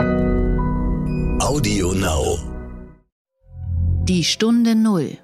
Audio 0.00 1.92
Now. 1.92 2.38
Die 4.04 4.24
Stunde 4.24 4.74
Null. 4.74 5.18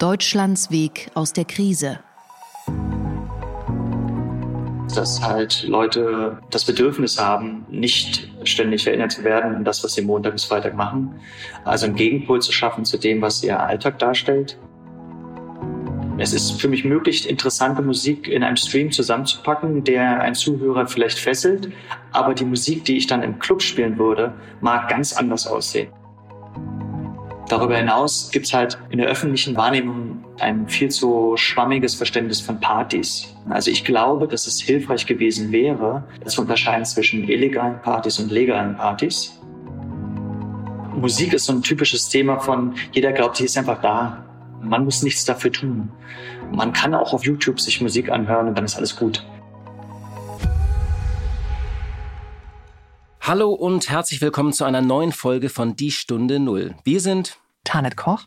Deutschlands 0.00 0.72
Weg 0.72 1.12
aus 1.14 1.32
der 1.32 1.44
Krise. 1.44 2.00
Dass 4.92 5.22
halt 5.22 5.62
Leute 5.68 6.38
das 6.50 6.64
Bedürfnis 6.64 7.20
haben, 7.20 7.64
nicht 7.70 8.28
ständig 8.42 8.88
erinnert 8.88 9.12
zu 9.12 9.22
werden 9.22 9.54
an 9.54 9.64
das, 9.64 9.84
was 9.84 9.94
sie 9.94 10.02
Montag 10.02 10.32
bis 10.32 10.44
Freitag 10.44 10.74
machen. 10.74 11.14
Also 11.64 11.86
einen 11.86 11.94
Gegenpol 11.94 12.42
zu 12.42 12.50
schaffen 12.50 12.84
zu 12.84 12.98
dem, 12.98 13.22
was 13.22 13.44
ihr 13.44 13.60
Alltag 13.60 14.00
darstellt. 14.00 14.58
Es 16.20 16.32
ist 16.32 16.60
für 16.60 16.66
mich 16.66 16.84
möglich, 16.84 17.28
interessante 17.28 17.80
Musik 17.80 18.26
in 18.26 18.42
einem 18.42 18.56
Stream 18.56 18.90
zusammenzupacken, 18.90 19.84
der 19.84 20.20
einen 20.20 20.34
Zuhörer 20.34 20.88
vielleicht 20.88 21.16
fesselt, 21.16 21.70
aber 22.10 22.34
die 22.34 22.44
Musik, 22.44 22.84
die 22.84 22.96
ich 22.96 23.06
dann 23.06 23.22
im 23.22 23.38
Club 23.38 23.62
spielen 23.62 23.96
würde, 23.98 24.34
mag 24.60 24.88
ganz 24.88 25.12
anders 25.12 25.46
aussehen. 25.46 25.88
Darüber 27.48 27.76
hinaus 27.76 28.30
gibt 28.32 28.46
es 28.46 28.52
halt 28.52 28.78
in 28.90 28.98
der 28.98 29.06
öffentlichen 29.06 29.56
Wahrnehmung 29.56 30.24
ein 30.40 30.68
viel 30.68 30.90
zu 30.90 31.34
schwammiges 31.36 31.94
Verständnis 31.94 32.40
von 32.40 32.58
Partys. 32.58 33.32
Also 33.48 33.70
ich 33.70 33.84
glaube, 33.84 34.26
dass 34.26 34.48
es 34.48 34.60
hilfreich 34.60 35.06
gewesen 35.06 35.52
wäre, 35.52 36.02
zu 36.26 36.40
unterscheiden 36.40 36.84
zwischen 36.84 37.28
illegalen 37.28 37.80
Partys 37.80 38.18
und 38.18 38.32
legalen 38.32 38.76
Partys. 38.76 39.38
Musik 40.96 41.32
ist 41.32 41.44
so 41.44 41.52
ein 41.52 41.62
typisches 41.62 42.08
Thema 42.08 42.40
von 42.40 42.74
jeder 42.92 43.12
glaubt, 43.12 43.36
sie 43.36 43.44
ist 43.44 43.56
einfach 43.56 43.80
da. 43.80 44.27
Man 44.60 44.84
muss 44.84 45.02
nichts 45.02 45.24
dafür 45.24 45.52
tun. 45.52 45.90
Man 46.52 46.72
kann 46.72 46.94
auch 46.94 47.12
auf 47.12 47.24
YouTube 47.24 47.60
sich 47.60 47.80
Musik 47.80 48.10
anhören 48.10 48.48
und 48.48 48.54
dann 48.56 48.64
ist 48.64 48.76
alles 48.76 48.96
gut. 48.96 49.24
Hallo 53.20 53.50
und 53.50 53.88
herzlich 53.88 54.20
willkommen 54.20 54.52
zu 54.52 54.64
einer 54.64 54.80
neuen 54.80 55.12
Folge 55.12 55.48
von 55.48 55.76
Die 55.76 55.90
Stunde 55.90 56.40
Null. 56.40 56.74
Wir 56.82 57.00
sind 57.00 57.38
Tanet 57.62 57.96
Koch 57.96 58.24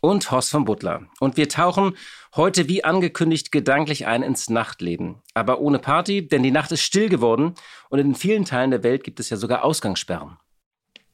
und 0.00 0.30
Horst 0.30 0.50
von 0.50 0.64
Butler. 0.64 1.02
Und 1.20 1.36
wir 1.36 1.48
tauchen 1.48 1.96
heute 2.34 2.68
wie 2.68 2.84
angekündigt 2.84 3.52
gedanklich 3.52 4.06
ein 4.06 4.22
ins 4.22 4.48
Nachtleben. 4.48 5.16
Aber 5.34 5.60
ohne 5.60 5.80
Party, 5.80 6.26
denn 6.26 6.42
die 6.42 6.50
Nacht 6.50 6.72
ist 6.72 6.82
still 6.82 7.08
geworden 7.08 7.54
und 7.90 7.98
in 7.98 8.14
vielen 8.14 8.44
Teilen 8.44 8.70
der 8.70 8.84
Welt 8.84 9.04
gibt 9.04 9.20
es 9.20 9.28
ja 9.28 9.36
sogar 9.36 9.64
Ausgangssperren. 9.64 10.38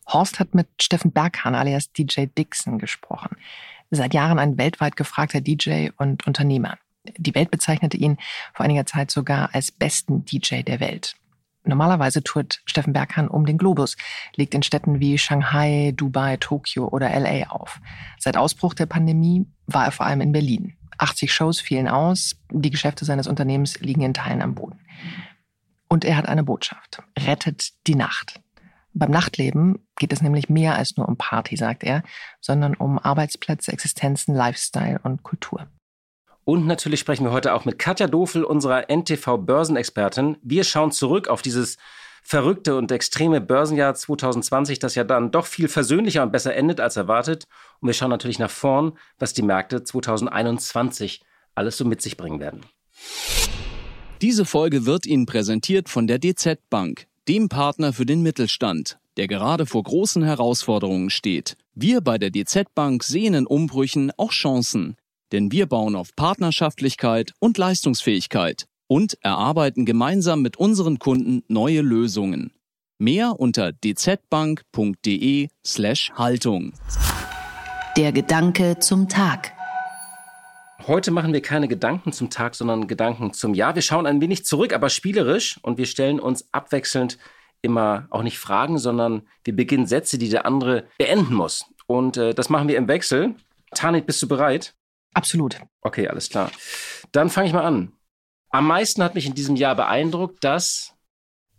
Horst 0.06 0.39
hat 0.39 0.55
mit 0.55 0.69
Steffen 0.81 1.12
Berghahn 1.12 1.55
alias 1.55 1.92
DJ 1.92 2.27
Dixon 2.27 2.78
gesprochen 2.78 3.37
seit 3.91 4.14
Jahren 4.14 4.38
ein 4.38 4.58
weltweit 4.58 4.96
gefragter 4.96 5.41
DJ 5.41 5.88
und 5.96 6.27
Unternehmer. 6.27 6.78
Die 7.16 7.34
Welt 7.34 7.50
bezeichnete 7.50 7.97
ihn 7.97 8.19
vor 8.55 8.64
einiger 8.64 8.86
Zeit 8.86 9.10
sogar 9.10 9.55
als 9.55 9.72
besten 9.72 10.24
DJ 10.24 10.62
der 10.62 10.80
Welt. 10.80 11.16
Normalerweise 11.64 12.22
tourt 12.22 12.62
Steffen 12.64 12.92
Berghahn 12.92 13.28
um 13.28 13.44
den 13.44 13.58
Globus, 13.58 13.97
legt 14.34 14.55
in 14.55 14.62
Städten 14.62 15.00
wie 15.00 15.19
Shanghai, 15.19 15.92
Dubai, 15.94 16.38
Tokio 16.38 16.88
oder 16.88 17.10
LA 17.19 17.50
auf. 17.50 17.80
Seit 18.19 18.36
Ausbruch 18.36 18.74
der 18.74 18.86
Pandemie 18.86 19.47
war 19.66 19.84
er 19.84 19.92
vor 19.92 20.06
allem 20.06 20.22
in 20.22 20.32
Berlin. 20.32 20.77
80 20.97 21.32
Shows 21.32 21.60
fielen 21.60 21.88
aus, 21.88 22.36
die 22.50 22.70
Geschäfte 22.70 23.04
seines 23.04 23.27
Unternehmens 23.27 23.80
liegen 23.80 24.02
in 24.02 24.14
Teilen 24.14 24.42
am 24.42 24.54
Boden. 24.54 24.80
Und 25.88 26.04
er 26.04 26.16
hat 26.16 26.28
eine 26.28 26.44
Botschaft. 26.44 27.02
Rettet 27.19 27.72
die 27.86 27.94
Nacht. 27.94 28.39
Beim 28.92 29.10
Nachtleben 29.10 29.86
geht 29.96 30.12
es 30.12 30.20
nämlich 30.20 30.48
mehr 30.48 30.74
als 30.74 30.96
nur 30.96 31.08
um 31.08 31.16
Party, 31.16 31.56
sagt 31.56 31.84
er, 31.84 32.02
sondern 32.41 32.74
um 32.74 32.98
Arbeitsplätze, 32.98 33.72
Existenzen, 33.72 34.34
Lifestyle 34.34 35.00
und 35.02 35.22
Kultur. 35.22 35.69
Und 36.44 36.66
natürlich 36.66 36.98
sprechen 36.98 37.24
wir 37.24 37.32
heute 37.32 37.55
auch 37.55 37.64
mit 37.64 37.78
Katja 37.78 38.08
Dofel, 38.08 38.42
unserer 38.42 38.91
NTV-Börsenexpertin. 38.91 40.38
Wir 40.42 40.64
schauen 40.64 40.91
zurück 40.91 41.28
auf 41.28 41.42
dieses 41.42 41.77
verrückte 42.22 42.77
und 42.77 42.91
extreme 42.91 43.41
Börsenjahr 43.41 43.94
2020, 43.94 44.78
das 44.78 44.94
ja 44.94 45.04
dann 45.04 45.30
doch 45.30 45.47
viel 45.47 45.69
versöhnlicher 45.69 46.22
und 46.22 46.32
besser 46.32 46.54
endet 46.54 46.80
als 46.80 46.97
erwartet. 46.97 47.44
Und 47.80 47.86
wir 47.86 47.94
schauen 47.94 48.10
natürlich 48.10 48.38
nach 48.38 48.50
vorn, 48.50 48.98
was 49.19 49.32
die 49.32 49.42
Märkte 49.42 49.84
2021 49.84 51.22
alles 51.54 51.77
so 51.77 51.84
mit 51.84 52.02
sich 52.02 52.16
bringen 52.16 52.41
werden. 52.41 52.66
Diese 54.20 54.44
Folge 54.44 54.84
wird 54.84 55.06
Ihnen 55.06 55.26
präsentiert 55.26 55.88
von 55.88 56.06
der 56.06 56.19
DZ 56.19 56.59
Bank 56.69 57.06
dem 57.30 57.48
Partner 57.48 57.92
für 57.92 58.06
den 58.06 58.22
Mittelstand, 58.22 58.98
der 59.16 59.28
gerade 59.28 59.64
vor 59.64 59.84
großen 59.84 60.24
Herausforderungen 60.24 61.10
steht. 61.10 61.56
Wir 61.74 62.00
bei 62.00 62.18
der 62.18 62.32
DZ 62.32 62.74
Bank 62.74 63.04
sehen 63.04 63.34
in 63.34 63.46
Umbrüchen 63.46 64.10
auch 64.16 64.32
Chancen, 64.32 64.96
denn 65.30 65.52
wir 65.52 65.66
bauen 65.66 65.94
auf 65.94 66.16
Partnerschaftlichkeit 66.16 67.32
und 67.38 67.56
Leistungsfähigkeit 67.56 68.66
und 68.88 69.16
erarbeiten 69.22 69.84
gemeinsam 69.84 70.42
mit 70.42 70.56
unseren 70.56 70.98
Kunden 70.98 71.44
neue 71.46 71.82
Lösungen. 71.82 72.50
Mehr 72.98 73.38
unter 73.38 73.70
dzbank.de/slash 73.80 76.10
Haltung. 76.16 76.72
Der 77.97 78.10
Gedanke 78.10 78.80
zum 78.80 79.08
Tag. 79.08 79.52
Heute 80.86 81.10
machen 81.10 81.32
wir 81.32 81.42
keine 81.42 81.68
Gedanken 81.68 82.12
zum 82.12 82.30
Tag, 82.30 82.54
sondern 82.54 82.86
Gedanken 82.86 83.32
zum 83.32 83.54
Jahr. 83.54 83.74
Wir 83.74 83.82
schauen 83.82 84.06
ein 84.06 84.20
wenig 84.20 84.44
zurück, 84.44 84.72
aber 84.72 84.88
spielerisch 84.88 85.58
und 85.62 85.78
wir 85.78 85.86
stellen 85.86 86.18
uns 86.20 86.48
abwechselnd 86.52 87.18
immer 87.62 88.06
auch 88.10 88.22
nicht 88.22 88.38
Fragen, 88.38 88.78
sondern 88.78 89.28
wir 89.44 89.54
beginnen 89.54 89.86
Sätze, 89.86 90.16
die 90.16 90.30
der 90.30 90.46
andere 90.46 90.86
beenden 90.98 91.34
muss. 91.34 91.66
Und 91.86 92.16
äh, 92.16 92.34
das 92.34 92.48
machen 92.48 92.68
wir 92.68 92.78
im 92.78 92.88
Wechsel. 92.88 93.34
Tanit, 93.74 94.06
bist 94.06 94.22
du 94.22 94.28
bereit? 94.28 94.74
Absolut. 95.12 95.60
Okay, 95.82 96.08
alles 96.08 96.30
klar. 96.30 96.50
Dann 97.12 97.30
fange 97.30 97.48
ich 97.48 97.52
mal 97.52 97.64
an. 97.64 97.92
Am 98.50 98.66
meisten 98.66 99.02
hat 99.02 99.14
mich 99.14 99.26
in 99.26 99.34
diesem 99.34 99.56
Jahr 99.56 99.74
beeindruckt, 99.74 100.42
dass 100.42 100.94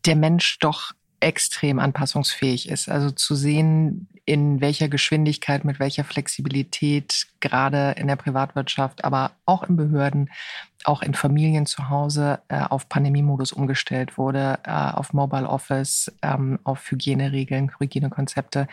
der 0.05 0.15
Mensch 0.15 0.57
doch 0.59 0.93
extrem 1.21 1.79
anpassungsfähig 1.79 2.67
ist. 2.69 2.89
Also 2.89 3.11
zu 3.11 3.35
sehen, 3.35 4.07
in 4.25 4.61
welcher 4.61 4.87
Geschwindigkeit, 4.87 5.65
mit 5.65 5.79
welcher 5.79 6.03
Flexibilität 6.03 7.27
gerade 7.39 7.95
in 7.97 8.07
der 8.07 8.15
Privatwirtschaft, 8.15 9.03
aber 9.03 9.31
auch 9.45 9.63
in 9.63 9.75
Behörden, 9.75 10.29
auch 10.83 11.01
in 11.01 11.13
Familien 11.13 11.65
zu 11.65 11.89
Hause 11.89 12.39
äh, 12.47 12.61
auf 12.61 12.87
Pandemiemodus 12.87 13.51
umgestellt 13.51 14.17
wurde, 14.17 14.59
äh, 14.63 14.71
auf 14.71 15.13
Mobile 15.13 15.47
Office, 15.47 16.11
ähm, 16.21 16.59
auf 16.63 16.89
Hygieneregeln, 16.89 17.71
Hygienekonzepte. 17.79 18.67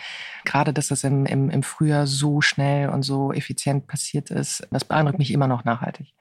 Gerade, 0.45 0.73
dass 0.73 0.89
das 0.89 1.05
im, 1.05 1.27
im, 1.27 1.51
im 1.51 1.63
Frühjahr 1.63 2.07
so 2.07 2.41
schnell 2.41 2.89
und 2.89 3.03
so 3.03 3.33
effizient 3.33 3.87
passiert 3.87 4.31
ist, 4.31 4.67
das 4.71 4.85
beeindruckt 4.85 5.19
mich 5.19 5.33
immer 5.33 5.49
noch 5.49 5.65
nachhaltig. 5.65 6.13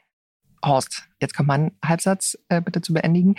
Horst, 0.63 1.03
jetzt 1.21 1.35
kommt 1.35 1.47
mein 1.47 1.71
Halbsatz 1.83 2.37
äh, 2.49 2.61
bitte 2.61 2.81
zu 2.81 2.93
beendigen. 2.93 3.35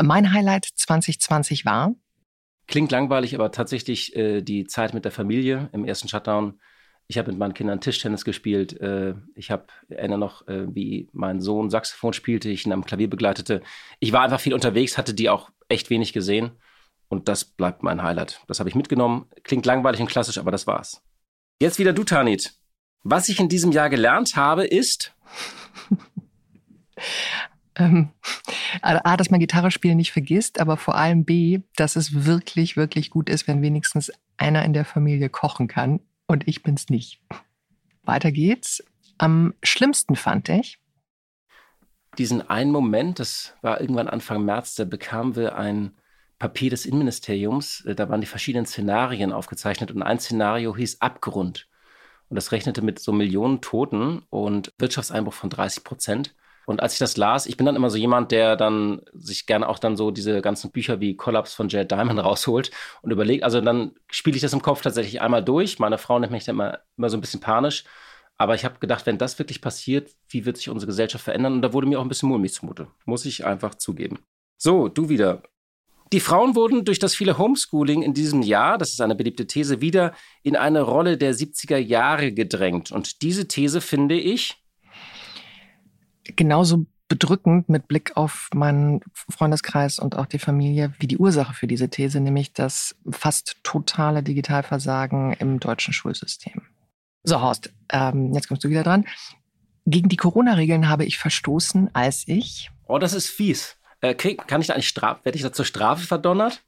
Mein 0.00 0.32
Highlight 0.32 0.68
2020 0.74 1.64
war, 1.64 1.92
Klingt 2.68 2.92
langweilig, 2.92 3.34
aber 3.34 3.50
tatsächlich 3.50 4.14
äh, 4.14 4.42
die 4.42 4.66
Zeit 4.66 4.92
mit 4.92 5.06
der 5.06 5.10
Familie 5.10 5.70
im 5.72 5.86
ersten 5.86 6.06
Shutdown. 6.06 6.60
Ich 7.06 7.16
habe 7.16 7.30
mit 7.30 7.38
meinen 7.38 7.54
Kindern 7.54 7.80
Tischtennis 7.80 8.26
gespielt. 8.26 8.78
Äh, 8.78 9.14
ich 9.34 9.50
habe 9.50 9.68
erinnere 9.88 10.18
noch, 10.18 10.46
äh, 10.46 10.66
wie 10.74 11.08
mein 11.12 11.40
Sohn 11.40 11.70
Saxophon 11.70 12.12
spielte, 12.12 12.50
ich 12.50 12.66
ihn 12.66 12.72
am 12.72 12.84
Klavier 12.84 13.08
begleitete. 13.08 13.62
Ich 14.00 14.12
war 14.12 14.20
einfach 14.20 14.40
viel 14.40 14.52
unterwegs, 14.52 14.98
hatte 14.98 15.14
die 15.14 15.30
auch 15.30 15.48
echt 15.68 15.88
wenig 15.88 16.12
gesehen. 16.12 16.50
Und 17.08 17.28
das 17.28 17.46
bleibt 17.46 17.82
mein 17.82 18.02
Highlight. 18.02 18.42
Das 18.48 18.60
habe 18.60 18.68
ich 18.68 18.74
mitgenommen. 18.74 19.26
Klingt 19.44 19.64
langweilig 19.64 20.02
und 20.02 20.10
klassisch, 20.10 20.36
aber 20.36 20.50
das 20.50 20.66
war's. 20.66 21.02
Jetzt 21.60 21.78
wieder 21.78 21.94
du, 21.94 22.04
Tanit. 22.04 22.52
Was 23.02 23.30
ich 23.30 23.40
in 23.40 23.48
diesem 23.48 23.72
Jahr 23.72 23.88
gelernt 23.88 24.36
habe, 24.36 24.66
ist. 24.66 25.14
ähm, 27.76 28.10
A, 28.82 29.16
dass 29.16 29.30
man 29.30 29.40
Gitarre 29.40 29.70
spielen 29.70 29.96
nicht 29.96 30.12
vergisst, 30.12 30.60
aber 30.60 30.76
vor 30.76 30.96
allem 30.96 31.24
B, 31.24 31.60
dass 31.76 31.96
es 31.96 32.24
wirklich, 32.24 32.76
wirklich 32.76 33.10
gut 33.10 33.28
ist, 33.28 33.48
wenn 33.48 33.62
wenigstens 33.62 34.12
einer 34.36 34.64
in 34.64 34.72
der 34.72 34.84
Familie 34.84 35.28
kochen 35.28 35.68
kann 35.68 36.00
und 36.26 36.46
ich 36.46 36.62
bin's 36.62 36.88
nicht. 36.88 37.20
Weiter 38.02 38.32
geht's. 38.32 38.82
Am 39.18 39.54
schlimmsten 39.62 40.16
fand 40.16 40.48
ich. 40.48 40.78
Diesen 42.16 42.48
einen 42.48 42.70
Moment, 42.70 43.18
das 43.18 43.54
war 43.62 43.80
irgendwann 43.80 44.08
Anfang 44.08 44.44
März, 44.44 44.74
da 44.74 44.84
bekamen 44.84 45.36
wir 45.36 45.56
ein 45.56 45.92
Papier 46.38 46.70
des 46.70 46.86
Innenministeriums. 46.86 47.84
Äh, 47.84 47.94
da 47.94 48.08
waren 48.08 48.20
die 48.20 48.26
verschiedenen 48.26 48.66
Szenarien 48.66 49.32
aufgezeichnet 49.32 49.90
und 49.90 50.02
ein 50.02 50.18
Szenario 50.18 50.76
hieß 50.76 51.00
Abgrund. 51.00 51.68
Und 52.28 52.36
das 52.36 52.52
rechnete 52.52 52.82
mit 52.82 52.98
so 52.98 53.12
Millionen 53.12 53.60
Toten 53.60 54.22
und 54.30 54.72
Wirtschaftseinbruch 54.78 55.32
von 55.32 55.50
30 55.50 55.84
Prozent. 55.84 56.34
Und 56.68 56.82
als 56.82 56.92
ich 56.92 56.98
das 56.98 57.16
las, 57.16 57.46
ich 57.46 57.56
bin 57.56 57.64
dann 57.64 57.76
immer 57.76 57.88
so 57.88 57.96
jemand, 57.96 58.30
der 58.30 58.54
dann 58.54 59.00
sich 59.14 59.46
gerne 59.46 59.66
auch 59.66 59.78
dann 59.78 59.96
so 59.96 60.10
diese 60.10 60.42
ganzen 60.42 60.70
Bücher 60.70 61.00
wie 61.00 61.16
Collapse 61.16 61.56
von 61.56 61.70
Jared 61.70 61.90
Diamond 61.90 62.18
rausholt 62.22 62.70
und 63.00 63.10
überlegt, 63.10 63.42
also 63.42 63.62
dann 63.62 63.92
spiele 64.10 64.36
ich 64.36 64.42
das 64.42 64.52
im 64.52 64.60
Kopf 64.60 64.82
tatsächlich 64.82 65.22
einmal 65.22 65.42
durch. 65.42 65.78
Meine 65.78 65.96
Frau 65.96 66.18
nennt 66.18 66.30
mich 66.30 66.44
dann 66.44 66.56
immer, 66.56 66.80
immer 66.98 67.08
so 67.08 67.16
ein 67.16 67.22
bisschen 67.22 67.40
panisch. 67.40 67.84
Aber 68.36 68.54
ich 68.54 68.66
habe 68.66 68.80
gedacht, 68.80 69.06
wenn 69.06 69.16
das 69.16 69.38
wirklich 69.38 69.62
passiert, 69.62 70.10
wie 70.28 70.44
wird 70.44 70.58
sich 70.58 70.68
unsere 70.68 70.88
Gesellschaft 70.88 71.24
verändern? 71.24 71.54
Und 71.54 71.62
da 71.62 71.72
wurde 71.72 71.86
mir 71.86 71.98
auch 71.98 72.02
ein 72.02 72.08
bisschen 72.10 72.28
mulmig 72.28 72.52
zumute. 72.52 72.88
Muss 73.06 73.24
ich 73.24 73.46
einfach 73.46 73.74
zugeben. 73.74 74.18
So, 74.58 74.88
du 74.88 75.08
wieder. 75.08 75.42
Die 76.12 76.20
Frauen 76.20 76.54
wurden 76.54 76.84
durch 76.84 76.98
das 76.98 77.14
viele 77.14 77.38
Homeschooling 77.38 78.02
in 78.02 78.12
diesem 78.12 78.42
Jahr, 78.42 78.76
das 78.76 78.90
ist 78.90 79.00
eine 79.00 79.14
beliebte 79.14 79.46
These, 79.46 79.80
wieder 79.80 80.12
in 80.42 80.54
eine 80.54 80.82
Rolle 80.82 81.16
der 81.16 81.34
70er 81.34 81.78
Jahre 81.78 82.32
gedrängt. 82.32 82.92
Und 82.92 83.22
diese 83.22 83.48
These 83.48 83.80
finde 83.80 84.16
ich 84.16 84.62
genauso 86.36 86.86
bedrückend 87.08 87.68
mit 87.68 87.88
Blick 87.88 88.16
auf 88.16 88.50
meinen 88.54 89.00
Freundeskreis 89.12 89.98
und 89.98 90.16
auch 90.16 90.26
die 90.26 90.38
Familie 90.38 90.92
wie 91.00 91.06
die 91.06 91.16
Ursache 91.16 91.54
für 91.54 91.66
diese 91.66 91.88
These, 91.88 92.20
nämlich 92.20 92.52
das 92.52 92.94
fast 93.10 93.56
totale 93.62 94.22
Digitalversagen 94.22 95.32
im 95.32 95.58
deutschen 95.58 95.94
Schulsystem. 95.94 96.62
So, 97.24 97.40
Horst, 97.40 97.72
ähm, 97.90 98.32
jetzt 98.34 98.48
kommst 98.48 98.62
du 98.62 98.68
wieder 98.68 98.82
dran. 98.82 99.06
Gegen 99.86 100.10
die 100.10 100.16
Corona-Regeln 100.16 100.88
habe 100.88 101.06
ich 101.06 101.18
verstoßen, 101.18 101.94
als 101.94 102.28
ich. 102.28 102.70
Oh, 102.86 102.98
das 102.98 103.14
ist 103.14 103.28
fies. 103.28 103.76
Äh, 104.00 104.14
krieg, 104.14 104.46
kann 104.46 104.60
ich 104.60 104.66
da 104.66 104.74
eigentlich 104.74 104.88
Strafe, 104.88 105.24
werde 105.24 105.36
ich 105.36 105.42
da 105.42 105.52
zur 105.52 105.64
Strafe 105.64 106.06
verdonnert? 106.06 106.62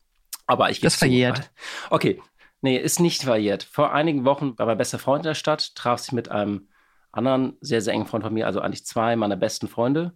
Aber 0.46 0.70
ich 0.70 0.80
Das 0.80 0.96
verjährt. 0.96 1.50
Okay. 1.90 2.20
Nee, 2.62 2.76
ist 2.76 3.00
nicht 3.00 3.22
verjährt. 3.22 3.62
Vor 3.62 3.92
einigen 3.92 4.24
Wochen 4.24 4.58
war 4.58 4.66
mein 4.66 4.76
bester 4.76 4.98
Freund 4.98 5.24
in 5.24 5.30
der 5.30 5.34
Stadt, 5.34 5.74
traf 5.74 6.00
sich 6.00 6.12
mit 6.12 6.30
einem 6.30 6.68
anderen 7.12 7.56
sehr, 7.60 7.80
sehr 7.80 7.94
engen 7.94 8.06
Freund 8.06 8.24
von 8.24 8.32
mir, 8.32 8.46
also 8.46 8.60
eigentlich 8.60 8.84
zwei 8.84 9.16
meiner 9.16 9.36
besten 9.36 9.68
Freunde. 9.68 10.12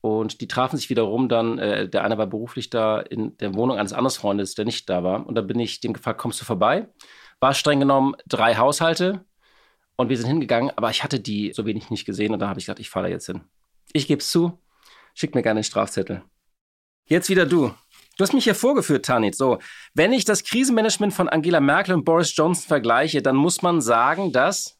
Und 0.00 0.40
die 0.40 0.48
trafen 0.48 0.76
sich 0.76 0.90
wiederum 0.90 1.28
dann, 1.28 1.58
äh, 1.58 1.88
der 1.88 2.04
eine 2.04 2.18
war 2.18 2.26
beruflich 2.26 2.70
da 2.70 3.00
in 3.00 3.36
der 3.38 3.54
Wohnung 3.54 3.78
eines 3.78 3.92
anderen 3.92 4.16
Freundes, 4.16 4.54
der 4.54 4.64
nicht 4.64 4.88
da 4.88 5.02
war. 5.02 5.26
Und 5.26 5.34
da 5.34 5.40
bin 5.40 5.58
ich 5.58 5.80
dem 5.80 5.94
gefragt, 5.94 6.20
kommst 6.20 6.40
du 6.40 6.44
vorbei? 6.44 6.88
War 7.40 7.54
streng 7.54 7.80
genommen 7.80 8.14
drei 8.26 8.56
Haushalte 8.56 9.24
und 9.96 10.08
wir 10.08 10.16
sind 10.16 10.28
hingegangen, 10.28 10.70
aber 10.76 10.90
ich 10.90 11.02
hatte 11.02 11.18
die 11.18 11.52
so 11.52 11.66
wenig 11.66 11.90
nicht 11.90 12.04
gesehen 12.04 12.32
und 12.32 12.38
da 12.38 12.48
habe 12.48 12.60
ich 12.60 12.66
gedacht, 12.66 12.80
ich 12.80 12.90
fahre 12.90 13.06
da 13.06 13.10
jetzt 13.10 13.26
hin. 13.26 13.40
Ich 13.92 14.06
gebe 14.06 14.20
es 14.20 14.30
zu, 14.30 14.58
schick 15.14 15.34
mir 15.34 15.42
gerne 15.42 15.58
einen 15.58 15.64
Strafzettel. 15.64 16.22
Jetzt 17.08 17.28
wieder 17.28 17.46
du. 17.46 17.72
Du 18.16 18.22
hast 18.22 18.32
mich 18.32 18.44
hier 18.44 18.54
vorgeführt, 18.54 19.04
Tanit. 19.04 19.36
So, 19.36 19.58
wenn 19.94 20.12
ich 20.12 20.24
das 20.24 20.44
Krisenmanagement 20.44 21.12
von 21.12 21.28
Angela 21.28 21.60
Merkel 21.60 21.94
und 21.94 22.04
Boris 22.04 22.34
Johnson 22.34 22.66
vergleiche, 22.66 23.22
dann 23.22 23.36
muss 23.36 23.62
man 23.62 23.80
sagen, 23.80 24.32
dass 24.32 24.75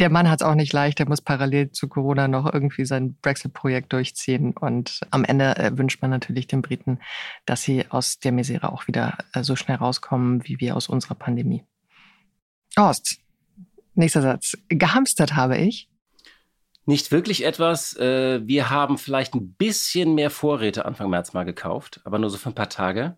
Der 0.00 0.08
Mann 0.08 0.30
hat 0.30 0.40
es 0.40 0.46
auch 0.46 0.54
nicht 0.54 0.72
leicht. 0.72 0.98
Der 0.98 1.06
muss 1.06 1.20
parallel 1.20 1.72
zu 1.72 1.86
Corona 1.86 2.26
noch 2.26 2.50
irgendwie 2.50 2.86
sein 2.86 3.16
Brexit-Projekt 3.20 3.92
durchziehen. 3.92 4.56
Und 4.56 5.00
am 5.10 5.24
Ende 5.24 5.56
äh, 5.56 5.76
wünscht 5.76 6.00
man 6.00 6.10
natürlich 6.10 6.46
den 6.46 6.62
Briten, 6.62 7.00
dass 7.44 7.62
sie 7.62 7.84
aus 7.90 8.18
der 8.18 8.32
Misere 8.32 8.72
auch 8.72 8.86
wieder 8.86 9.18
äh, 9.34 9.44
so 9.44 9.56
schnell 9.56 9.76
rauskommen, 9.76 10.48
wie 10.48 10.58
wir 10.58 10.74
aus 10.74 10.88
unserer 10.88 11.16
Pandemie. 11.16 11.64
Horst, 12.78 13.18
nächster 13.94 14.22
Satz. 14.22 14.56
Gehamstert 14.70 15.36
habe 15.36 15.58
ich. 15.58 15.90
Nicht 16.86 17.12
wirklich 17.12 17.44
etwas. 17.44 17.94
Äh, 17.98 18.40
wir 18.46 18.70
haben 18.70 18.96
vielleicht 18.96 19.34
ein 19.34 19.52
bisschen 19.52 20.14
mehr 20.14 20.30
Vorräte 20.30 20.86
Anfang 20.86 21.10
März 21.10 21.34
mal 21.34 21.44
gekauft, 21.44 22.00
aber 22.04 22.18
nur 22.18 22.30
so 22.30 22.38
für 22.38 22.48
ein 22.48 22.54
paar 22.54 22.70
Tage, 22.70 23.16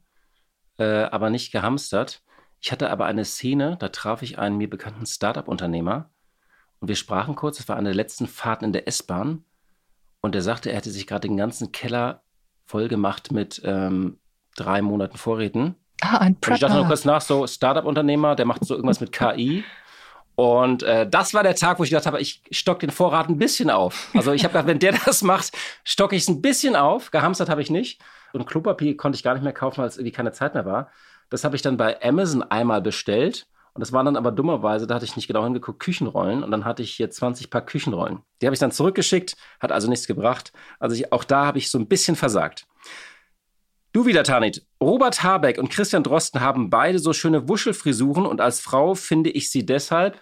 aber 0.79 1.31
nicht 1.31 1.53
gehamstert. 1.53 2.23
Ich 2.59 2.73
hatte 2.73 2.91
aber 2.91 3.05
eine 3.05 3.25
Szene, 3.25 3.77
da 3.79 3.91
traf 3.91 4.23
ich 4.23 4.39
einen 4.41 4.57
mir 4.57 4.69
bekannten 4.69 5.07
Startup-Unternehmer 5.07 6.12
und 6.83 6.89
wir 6.89 6.97
sprachen 6.97 7.37
kurz. 7.37 7.59
Das 7.59 7.69
war 7.69 7.77
eine 7.77 7.91
der 7.91 7.95
letzten 7.95 8.27
Fahrten 8.27 8.65
in 8.67 8.73
der 8.73 8.89
S-Bahn 8.89 9.45
und 10.21 10.35
er 10.35 10.43
sagte, 10.43 10.71
er 10.71 10.77
hätte 10.77 10.91
sich 10.91 11.07
gerade 11.07 11.29
den 11.29 11.37
ganzen 11.37 11.71
Keller 11.71 12.23
voll 12.67 12.89
gemacht 12.89 13.31
mit 13.31 13.63
ähm, 13.65 14.19
drei 14.57 14.83
Monaten 14.83 15.17
Vorräten. 15.17 15.77
Ah, 16.01 16.19
ein 16.19 16.35
Und 16.35 16.55
ich 16.55 16.61
dachte 16.61 16.67
noch 16.67 16.81
Prepper. 16.81 16.89
kurz 16.89 17.05
nach, 17.05 17.21
so 17.21 17.47
Startup-Unternehmer, 17.47 18.35
der 18.35 18.47
macht 18.47 18.65
so 18.65 18.75
irgendwas 18.75 19.01
mit 19.01 19.13
KI. 19.13 19.63
Und 20.35 20.83
äh, 20.83 21.09
das 21.09 21.35
war 21.35 21.45
der 21.45 21.55
Tag, 21.55 21.79
wo 21.79 21.85
ich 21.85 21.91
gedacht 21.91 22.07
habe, 22.07 22.21
ich 22.21 22.43
stock 22.51 22.81
den 22.81 22.91
Vorrat 22.91 23.29
ein 23.29 23.39
bisschen 23.39 23.71
auf. 23.71 24.11
Also 24.15 24.33
ich 24.33 24.43
habe 24.43 24.53
gedacht, 24.53 24.67
wenn 24.67 24.81
der 24.81 24.93
das 25.05 25.23
macht, 25.23 25.53
stocke 25.85 26.17
ich 26.17 26.23
es 26.23 26.29
ein 26.29 26.43
bisschen 26.43 26.75
auf. 26.75 27.13
Gehamstert 27.13 27.49
habe 27.49 27.63
ich 27.63 27.71
nicht. 27.71 28.01
Und 28.33 28.47
Klopapier 28.47 28.97
konnte 28.97 29.15
ich 29.15 29.23
gar 29.23 29.35
nicht 29.35 29.45
mehr 29.45 29.53
kaufen, 29.53 29.83
weil 29.83 29.89
es 29.89 29.99
irgendwie 29.99 30.13
keine 30.13 30.33
Zeit 30.33 30.55
mehr 30.55 30.65
war. 30.65 30.91
Das 31.31 31.45
habe 31.45 31.55
ich 31.55 31.63
dann 31.63 31.77
bei 31.77 32.03
Amazon 32.03 32.43
einmal 32.43 32.83
bestellt. 32.83 33.47
Und 33.75 33.81
das 33.81 33.93
waren 33.93 34.05
dann 34.05 34.17
aber 34.17 34.33
dummerweise, 34.33 34.87
da 34.87 34.97
hatte 34.97 35.07
ich 35.07 35.17
nicht 35.17 35.29
genau 35.29 35.45
hingeguckt, 35.45 35.81
Küchenrollen. 35.81 36.43
Und 36.43 36.51
dann 36.51 36.65
hatte 36.65 36.83
ich 36.83 36.93
hier 36.93 37.11
20 37.11 37.49
Paar 37.49 37.65
Küchenrollen. 37.65 38.19
Die 38.41 38.47
habe 38.47 38.55
ich 38.55 38.61
dann 38.61 38.71
zurückgeschickt, 38.71 39.37
hat 39.61 39.73
also 39.73 39.89
nichts 39.89 40.07
gebracht. 40.07 40.53
Also 40.79 40.95
ich, 40.95 41.13
auch 41.13 41.25
da 41.25 41.47
habe 41.47 41.59
ich 41.59 41.71
so 41.71 41.79
ein 41.79 41.89
bisschen 41.89 42.15
versagt. 42.15 42.67
Du 43.93 44.07
wieder, 44.07 44.25
Tanit. 44.25 44.65
Robert 44.83 45.23
Habeck 45.23 45.59
und 45.59 45.71
Christian 45.71 46.03
Drosten 46.03 46.41
haben 46.41 46.71
beide 46.71 46.99
so 46.99 47.13
schöne 47.13 47.49
Wuschelfrisuren 47.49 48.27
und 48.27 48.41
als 48.41 48.61
Frau 48.61 48.95
finde 48.95 49.31
ich 49.31 49.51
sie 49.51 49.65
deshalb. 49.65 50.19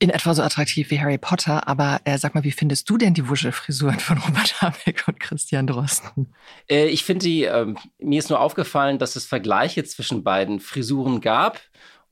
In 0.00 0.10
etwa 0.10 0.34
so 0.34 0.42
attraktiv 0.42 0.90
wie 0.90 1.00
Harry 1.00 1.18
Potter, 1.18 1.68
aber 1.68 2.00
äh, 2.02 2.18
sag 2.18 2.34
mal, 2.34 2.42
wie 2.42 2.50
findest 2.50 2.90
du 2.90 2.98
denn 2.98 3.14
die 3.14 3.28
Wuschelfrisuren 3.28 4.00
von 4.00 4.18
Robert 4.26 4.60
Habeck 4.60 5.04
und 5.06 5.20
Christian 5.20 5.68
Drosten? 5.68 6.34
Äh, 6.68 6.86
ich 6.86 7.04
finde 7.04 7.24
die, 7.24 7.44
ähm, 7.44 7.78
mir 7.98 8.18
ist 8.18 8.28
nur 8.28 8.40
aufgefallen, 8.40 8.98
dass 8.98 9.14
es 9.14 9.24
Vergleiche 9.24 9.84
zwischen 9.84 10.24
beiden 10.24 10.58
Frisuren 10.58 11.20
gab 11.20 11.60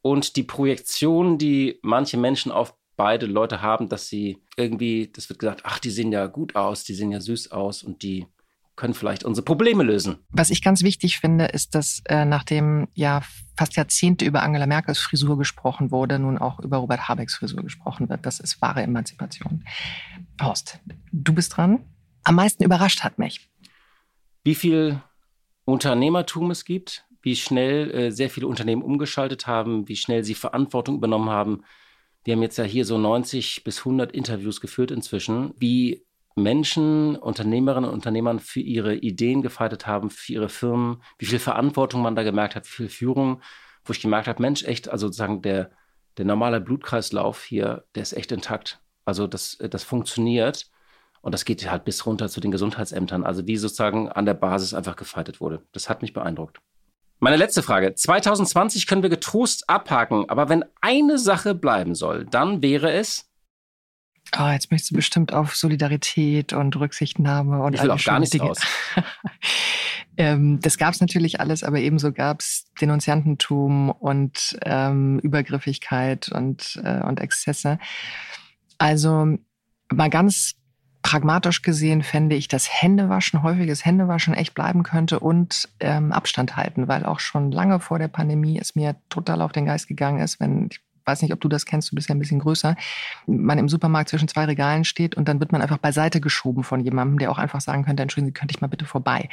und 0.03 0.37
die 0.37 0.43
Projektion, 0.43 1.39
die 1.39 1.79
manche 1.83 2.17
Menschen 2.17 2.53
auf 2.53 2.75
beide 2.97 3.27
Leute 3.27 3.63
haben, 3.63 3.89
dass 3.89 4.09
sie 4.09 4.39
irgendwie, 4.57 5.11
das 5.13 5.29
wird 5.29 5.39
gesagt, 5.39 5.63
ach, 5.65 5.79
die 5.79 5.91
sehen 5.91 6.13
ja 6.13 6.27
gut 6.27 6.55
aus, 6.55 6.85
die 6.85 6.95
sehen 6.95 7.13
ja 7.13 7.21
süß 7.21 7.51
aus 7.51 7.83
und 7.83 8.03
die 8.03 8.27
können 8.77 8.95
vielleicht 8.95 9.25
unsere 9.25 9.45
Probleme 9.45 9.83
lösen. 9.83 10.19
Was 10.31 10.51
ich 10.51 10.63
ganz 10.63 10.83
wichtig 10.83 11.19
finde, 11.19 11.47
ist, 11.47 11.75
dass 11.75 12.03
äh, 12.07 12.25
nachdem 12.25 12.89
ja 12.95 13.21
fast 13.57 13.77
Jahrzehnte 13.77 14.25
über 14.25 14.43
Angela 14.43 14.67
Merkels 14.67 14.99
Frisur 14.99 15.37
gesprochen 15.37 15.91
wurde, 15.91 16.19
nun 16.19 16.39
auch 16.39 16.61
über 16.61 16.79
Robert 16.79 17.07
Habecks 17.09 17.35
Frisur 17.35 17.63
gesprochen 17.63 18.09
wird. 18.09 18.25
Das 18.25 18.41
ist 18.41 18.63
wahre 18.63 18.83
Emanzipation. 18.83 19.65
Horst, 20.41 20.79
du 21.13 21.35
bist 21.35 21.57
dran. 21.57 21.85
Am 22.25 22.35
meisten 22.35 22.65
überrascht 22.65 23.03
hat 23.03 23.19
mich. 23.19 23.51
wie 24.45 24.55
viel 24.55 25.03
Unternehmertum 25.65 26.51
es 26.51 26.65
gibt, 26.65 27.05
wie 27.23 27.37
schnell 27.37 27.91
äh, 27.91 28.11
sehr 28.11 28.31
viele 28.31 28.47
Unternehmen 28.47 28.83
umgeschaltet 28.83 29.47
haben, 29.47 29.89
wie 29.89 29.97
schnell 29.97 30.25
sie 30.25 30.35
Verantwortung 30.35 30.97
übernommen 30.97 31.31
haben. 31.31 31.63
Wir 32.25 32.35
haben 32.35 32.43
jetzt 32.43 32.59
ja 32.59 32.65
hier 32.65 32.85
so 32.85 32.99
90 32.99 33.65
bis 33.65 33.81
100 33.81 34.13
Interviews 34.13 34.61
geführt 34.61 34.91
inzwischen, 34.91 35.55
wie 35.59 36.05
Menschen, 36.37 37.17
Unternehmerinnen 37.17 37.89
und 37.89 37.95
Unternehmern 37.95 38.41
für 38.41 38.61
ihre 38.61 38.95
Ideen 38.95 39.43
gefeitet 39.43 39.87
haben, 39.87 40.11
für 40.11 40.33
ihre 40.33 40.49
Firmen, 40.49 41.03
wie 41.19 41.27
viel 41.27 41.39
Verantwortung 41.39 42.03
man 42.03 42.17
da 42.17 42.23
gemerkt 42.23 42.55
hat, 42.57 42.67
wie 42.67 42.75
viel 42.75 42.89
Führung, 42.89 43.43
wo 43.85 43.93
ich 43.93 44.01
gemerkt 44.01 44.29
habe, 44.29 44.43
Mensch, 44.43 44.65
echt, 44.65 44.89
also 44.89 45.09
sozusagen 45.09 45.43
der, 45.43 45.71
der 46.19 46.25
normale 46.25 46.61
Blutkreislauf 46.61 47.45
hier, 47.45 47.85
der 47.95 48.03
ist 48.03 48.13
echt 48.13 48.33
intakt. 48.33 48.81
Also 49.05 49.27
das, 49.27 49.59
das 49.59 49.85
funktioniert. 49.85 50.71
Und 51.23 51.33
das 51.33 51.45
geht 51.45 51.71
halt 51.71 51.85
bis 51.85 52.07
runter 52.07 52.29
zu 52.29 52.41
den 52.41 52.51
Gesundheitsämtern, 52.51 53.25
also 53.25 53.47
wie 53.47 53.57
sozusagen 53.57 54.09
an 54.09 54.25
der 54.25 54.35
Basis 54.35 54.73
einfach 54.73 54.97
gefeitet 54.97 55.41
wurde. 55.41 55.63
Das 55.73 55.91
hat 55.91 56.01
mich 56.01 56.15
beeindruckt. 56.15 56.61
Meine 57.21 57.37
letzte 57.37 57.63
Frage. 57.63 57.95
2020 57.95 58.87
können 58.87 59.03
wir 59.03 59.11
getrost 59.11 59.69
abhaken, 59.69 60.25
aber 60.29 60.49
wenn 60.49 60.65
eine 60.81 61.19
Sache 61.19 61.55
bleiben 61.55 61.95
soll, 61.95 62.25
dann 62.25 62.63
wäre 62.63 62.93
es, 62.93 63.31
Oh, 64.39 64.49
jetzt 64.49 64.71
möchtest 64.71 64.93
du 64.93 64.95
bestimmt 64.95 65.33
auf 65.33 65.57
Solidarität 65.57 66.53
und 66.53 66.77
Rücksichtnahme 66.77 67.63
und 67.63 67.75
ich 67.75 67.83
will 67.83 67.91
all 67.91 67.97
auch 67.97 68.05
gar 68.05 68.21
nichts 68.21 68.31
Dinge. 68.31 68.45
raus. 68.45 68.61
ähm, 70.17 70.61
das 70.61 70.79
gab 70.79 70.95
es 70.95 71.01
natürlich 71.01 71.41
alles, 71.41 71.65
aber 71.65 71.81
ebenso 71.81 72.13
gab 72.13 72.41
es 72.41 72.67
Denunziantentum 72.81 73.91
und 73.91 74.57
ähm, 74.65 75.19
Übergriffigkeit 75.19 76.31
und, 76.31 76.81
äh, 76.85 77.01
und 77.01 77.19
Exzesse. 77.19 77.79
Also 78.79 79.37
mal 79.93 80.11
ganz 80.11 80.55
pragmatisch 81.03 81.63
gesehen 81.63 82.03
fände 82.03 82.37
ich, 82.37 82.49
dass 82.49 82.83
Händewaschen, 82.83 83.43
häufiges 83.43 83.85
Händewaschen 83.85 84.35
echt 84.35 84.55
bleiben 84.55 84.83
könnte 84.83 85.19
und 85.21 85.69
ähm, 85.81 86.13
Abstand 86.13 86.57
halten, 86.57 86.89
weil 86.89 87.07
auch 87.07 87.21
schon 87.21 87.51
lange 87.53 87.81
vor 87.81 87.99
der 87.99 88.09
Pandemie 88.09 88.59
es 88.59 88.75
mir 88.75 88.97
total 89.09 89.43
auf 89.43 89.53
den 89.53 89.67
Geist 89.67 89.89
gegangen 89.89 90.21
ist, 90.21 90.41
wenn 90.41 90.69
ich 90.71 90.81
weiß 91.11 91.23
nicht, 91.23 91.33
ob 91.33 91.41
du 91.41 91.49
das 91.49 91.67
kennst, 91.67 91.91
du 91.91 91.97
bist 91.97 92.09
ja 92.09 92.15
ein 92.15 92.19
bisschen 92.19 92.39
größer, 92.39 92.77
man 93.27 93.59
im 93.59 93.69
Supermarkt 93.69 94.11
zwischen 94.11 94.29
zwei 94.29 94.45
Regalen 94.45 94.85
steht 94.85 95.17
und 95.17 95.29
dann 95.29 95.41
wird 95.41 95.53
man 95.53 95.63
einfach 95.63 95.79
beiseite 95.79 96.21
geschoben 96.21 96.63
von 96.63 96.81
jemandem, 96.81 97.19
der 97.19 97.31
auch 97.31 97.39
einfach 97.39 97.61
sagen 97.61 97.85
könnte, 97.85 98.03
entschuldigen 98.03 98.29
Sie, 98.29 98.39
könnte 98.39 98.55
ich 98.55 98.61
mal 98.61 98.69
bitte 98.69 98.85
vorbei. 98.85 99.29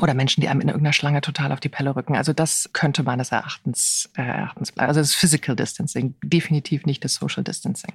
Oder 0.00 0.14
Menschen, 0.14 0.40
die 0.40 0.48
einem 0.48 0.60
in 0.60 0.68
irgendeiner 0.68 0.92
Schlange 0.92 1.20
total 1.20 1.52
auf 1.52 1.60
die 1.60 1.68
Pelle 1.68 1.96
rücken. 1.96 2.16
Also 2.16 2.32
das 2.32 2.70
könnte 2.72 3.02
meines 3.02 3.32
Erachtens, 3.32 4.10
äh, 4.16 4.22
Erachtens 4.22 4.72
bleiben. 4.72 4.88
Also 4.88 5.00
das 5.00 5.14
Physical 5.14 5.56
Distancing, 5.56 6.14
definitiv 6.22 6.84
nicht 6.84 7.04
das 7.04 7.14
Social 7.14 7.44
Distancing. 7.44 7.92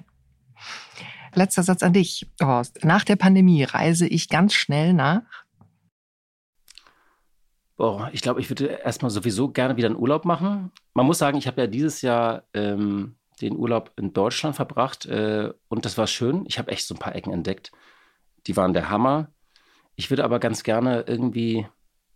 Letzter 1.34 1.62
Satz 1.62 1.82
an 1.82 1.92
dich, 1.92 2.26
Horst. 2.42 2.84
Nach 2.84 3.04
der 3.04 3.16
Pandemie 3.16 3.64
reise 3.64 4.06
ich 4.06 4.28
ganz 4.28 4.54
schnell 4.54 4.92
nach. 4.92 5.22
boah, 7.82 8.10
ich 8.12 8.22
glaube, 8.22 8.40
ich 8.40 8.48
würde 8.48 8.66
erstmal 8.66 9.10
sowieso 9.10 9.48
gerne 9.48 9.76
wieder 9.76 9.88
einen 9.88 9.96
Urlaub 9.96 10.24
machen. 10.24 10.70
Man 10.94 11.04
muss 11.04 11.18
sagen, 11.18 11.36
ich 11.36 11.48
habe 11.48 11.62
ja 11.62 11.66
dieses 11.66 12.00
Jahr 12.00 12.44
ähm, 12.54 13.16
den 13.40 13.56
Urlaub 13.56 13.90
in 13.96 14.12
Deutschland 14.12 14.54
verbracht 14.54 15.04
äh, 15.06 15.52
und 15.66 15.84
das 15.84 15.98
war 15.98 16.06
schön. 16.06 16.44
Ich 16.46 16.60
habe 16.60 16.70
echt 16.70 16.86
so 16.86 16.94
ein 16.94 17.00
paar 17.00 17.16
Ecken 17.16 17.32
entdeckt. 17.32 17.72
Die 18.46 18.56
waren 18.56 18.72
der 18.72 18.88
Hammer. 18.88 19.32
Ich 19.96 20.10
würde 20.10 20.22
aber 20.22 20.38
ganz 20.38 20.62
gerne 20.62 21.04
irgendwie 21.08 21.66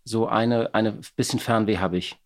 so 0.04 0.28
eine, 0.28 0.72
eine 0.72 1.00
bisschen 1.16 1.40
Fernweh 1.40 1.78
habe 1.78 1.96
ich. 1.96 2.16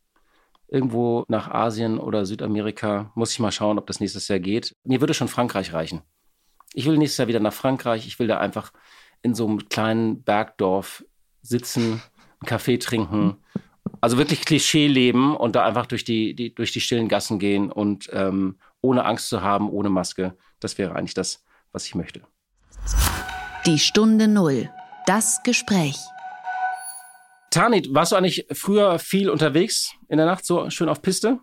Irgendwo 0.69 1.25
nach 1.29 1.51
Asien 1.51 1.99
oder 1.99 2.27
Südamerika 2.27 3.11
muss 3.15 3.33
ich 3.33 3.41
mal 3.41 3.53
schauen, 3.53 3.79
ob 3.79 3.87
das 3.87 4.01
nächstes 4.01 4.29
Jahr 4.29 4.39
geht. 4.39 4.77
Mir 4.85 5.01
würde 5.01 5.15
schon 5.15 5.29
Frankreich 5.29 5.73
reichen. 5.73 6.03
Ich 6.73 6.87
will 6.87 6.97
nächstes 6.99 7.19
Jahr 7.19 7.29
wieder 7.29 7.41
nach 7.41 7.53
Frankreich. 7.53 8.07
Ich 8.07 8.19
will 8.19 8.27
da 8.27 8.39
einfach 8.39 8.73
in 9.23 9.35
so 9.35 9.47
einem 9.47 9.69
kleinen 9.69 10.23
Bergdorf 10.23 11.05
sitzen, 11.43 12.03
einen 12.41 12.47
Kaffee 12.47 12.79
trinken. 12.79 13.37
Also 14.01 14.19
wirklich 14.19 14.45
Klischee 14.45 14.87
leben 14.87 15.37
und 15.37 15.57
da 15.57 15.65
einfach 15.65 15.87
durch 15.87 16.05
die, 16.05 16.35
die, 16.35 16.55
durch 16.55 16.73
die 16.73 16.81
stillen 16.81 17.09
Gassen 17.09 17.39
gehen 17.39 17.71
und 17.71 18.09
ähm, 18.13 18.59
ohne 18.81 19.05
Angst 19.05 19.29
zu 19.29 19.43
haben, 19.43 19.69
ohne 19.69 19.91
Maske. 19.91 20.37
Das 20.61 20.79
wäre 20.79 20.95
eigentlich 20.95 21.15
das, 21.15 21.45
was 21.73 21.87
ich 21.87 21.95
möchte. 21.95 22.23
Die 23.67 23.79
Stunde 23.79 24.29
Null. 24.29 24.71
Das 25.07 25.43
Gespräch. 25.43 25.97
Tanit, 27.51 27.93
warst 27.93 28.13
du 28.13 28.17
eigentlich 28.17 28.47
früher 28.53 28.99
viel 28.99 29.29
unterwegs 29.29 29.93
in 30.09 30.19
der 30.19 30.27
Nacht, 30.27 30.47
so 30.47 30.71
schön 30.71 30.89
auf 30.89 31.03
Piste? 31.03 31.41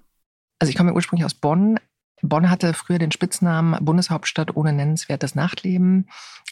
Also 0.59 0.71
ich 0.71 0.77
komme 0.77 0.93
ursprünglich 0.93 1.25
aus 1.25 1.33
Bonn. 1.33 1.79
Bonn 2.21 2.49
hatte 2.49 2.73
früher 2.73 2.97
den 2.97 3.11
Spitznamen 3.11 3.77
Bundeshauptstadt 3.83 4.55
ohne 4.55 4.73
nennenswertes 4.73 5.35
Nachtleben. 5.35 6.07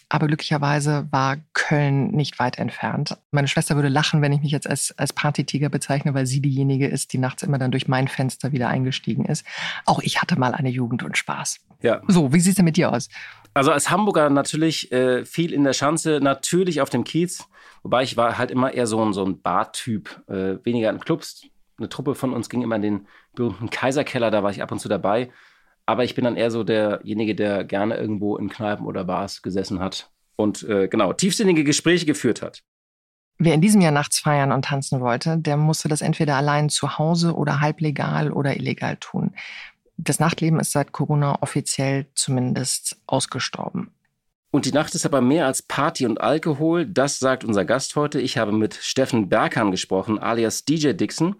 Aber 0.08 0.28
glücklicherweise 0.28 1.08
war 1.10 1.38
Köln 1.54 2.12
nicht 2.12 2.38
weit 2.38 2.60
entfernt. 2.60 3.18
Meine 3.32 3.48
Schwester 3.48 3.76
würde 3.76 3.90
lachen, 3.90 4.22
wenn 4.22 4.32
ich 4.32 4.42
mich 4.42 4.52
jetzt 4.52 4.70
als, 4.70 4.94
als 4.98 5.14
Partytiger 5.14 5.70
bezeichne, 5.70 6.14
weil 6.14 6.28
sie 6.28 6.42
diejenige 6.42 6.88
ist, 6.88 7.12
die 7.12 7.18
nachts 7.18 7.42
immer 7.42 7.58
dann 7.58 7.72
durch 7.72 7.88
mein 7.88 8.08
Fenster 8.08 8.52
wieder 8.52 8.68
eingestiegen 8.68 9.26
ist. 9.26 9.46
Auch 9.86 10.00
ich 10.02 10.22
hatte 10.22 10.40
mal 10.40 10.54
eine 10.54 10.70
Jugend 10.70 11.02
und 11.02 11.18
Spaß. 11.18 11.60
Ja. 11.82 12.02
So, 12.08 12.34
wie 12.34 12.40
sieht 12.40 12.52
es 12.52 12.56
denn 12.58 12.66
mit 12.66 12.78
dir 12.78 12.92
aus? 12.92 13.10
Also 13.56 13.72
als 13.72 13.90
Hamburger 13.90 14.30
natürlich 14.30 14.92
äh, 14.92 15.26
viel 15.26 15.54
in 15.54 15.64
der 15.64 15.74
Schanze, 15.74 16.20
natürlich 16.22 16.82
auf 16.82 16.90
dem 16.92 17.04
Kiez. 17.04 17.44
Wobei 17.82 18.04
ich 18.04 18.16
war 18.16 18.38
halt 18.38 18.52
immer 18.52 18.74
eher 18.74 18.86
so 18.86 19.04
ein, 19.04 19.14
so 19.14 19.26
ein 19.26 19.42
Bartyp, 19.42 20.22
äh, 20.28 20.64
weniger 20.64 20.92
in 20.92 21.00
Clubs. 21.00 21.48
Eine 21.78 21.90
Truppe 21.90 22.14
von 22.14 22.32
uns 22.32 22.50
ging 22.50 22.62
immer 22.62 22.76
in 22.76 22.82
den 22.82 23.08
berühmten 23.34 23.70
Kaiserkeller, 23.70 24.30
da 24.30 24.44
war 24.44 24.52
ich 24.52 24.62
ab 24.62 24.72
und 24.72 24.80
zu 24.80 24.88
dabei. 24.88 25.32
Aber 25.86 26.04
ich 26.04 26.16
bin 26.16 26.24
dann 26.24 26.36
eher 26.36 26.52
so 26.52 26.64
derjenige, 26.64 27.36
der 27.36 27.64
gerne 27.64 27.98
irgendwo 27.98 28.38
in 28.38 28.50
Kneipen 28.50 28.86
oder 28.86 29.04
Bars 29.04 29.42
gesessen 29.42 29.80
hat 29.80 30.10
und 30.36 30.64
äh, 30.64 30.88
genau 30.88 31.14
tiefsinnige 31.14 31.64
Gespräche 31.64 32.06
geführt 32.06 32.42
hat. 32.42 32.64
Wer 33.38 33.54
in 33.54 33.62
diesem 33.62 33.82
Jahr 33.82 33.92
nachts 33.92 34.20
feiern 34.20 34.52
und 34.52 34.66
tanzen 34.66 35.02
wollte, 35.02 35.38
der 35.38 35.58
musste 35.58 35.90
das 35.90 36.02
entweder 36.02 36.36
allein 36.36 36.70
zu 36.70 36.98
Hause 36.98 37.36
oder 37.36 37.60
halblegal 37.60 38.32
oder 38.32 38.56
illegal 38.56 38.96
tun. 38.98 39.34
Das 39.98 40.20
Nachtleben 40.20 40.60
ist 40.60 40.72
seit 40.72 40.92
Corona 40.92 41.42
offiziell 41.42 42.08
zumindest 42.16 42.98
ausgestorben. 43.08 43.92
Und 44.52 44.66
die 44.66 44.72
Nacht 44.72 44.96
ist 44.96 45.06
aber 45.06 45.20
mehr 45.20 45.48
als 45.48 45.62
Party 45.62 46.06
und 46.06 46.22
Alkohol, 46.22 46.86
das 46.86 47.20
sagt 47.20 47.44
unser 47.44 47.66
Gast 47.66 47.98
heute. 47.98 48.22
Ich 48.22 48.38
habe 48.38 48.54
mit 48.54 48.74
Steffen 48.76 49.28
Berghahn 49.28 49.72
gesprochen, 49.72 50.18
alias 50.18 50.64
DJ 50.64 50.94
Dixon 50.94 51.36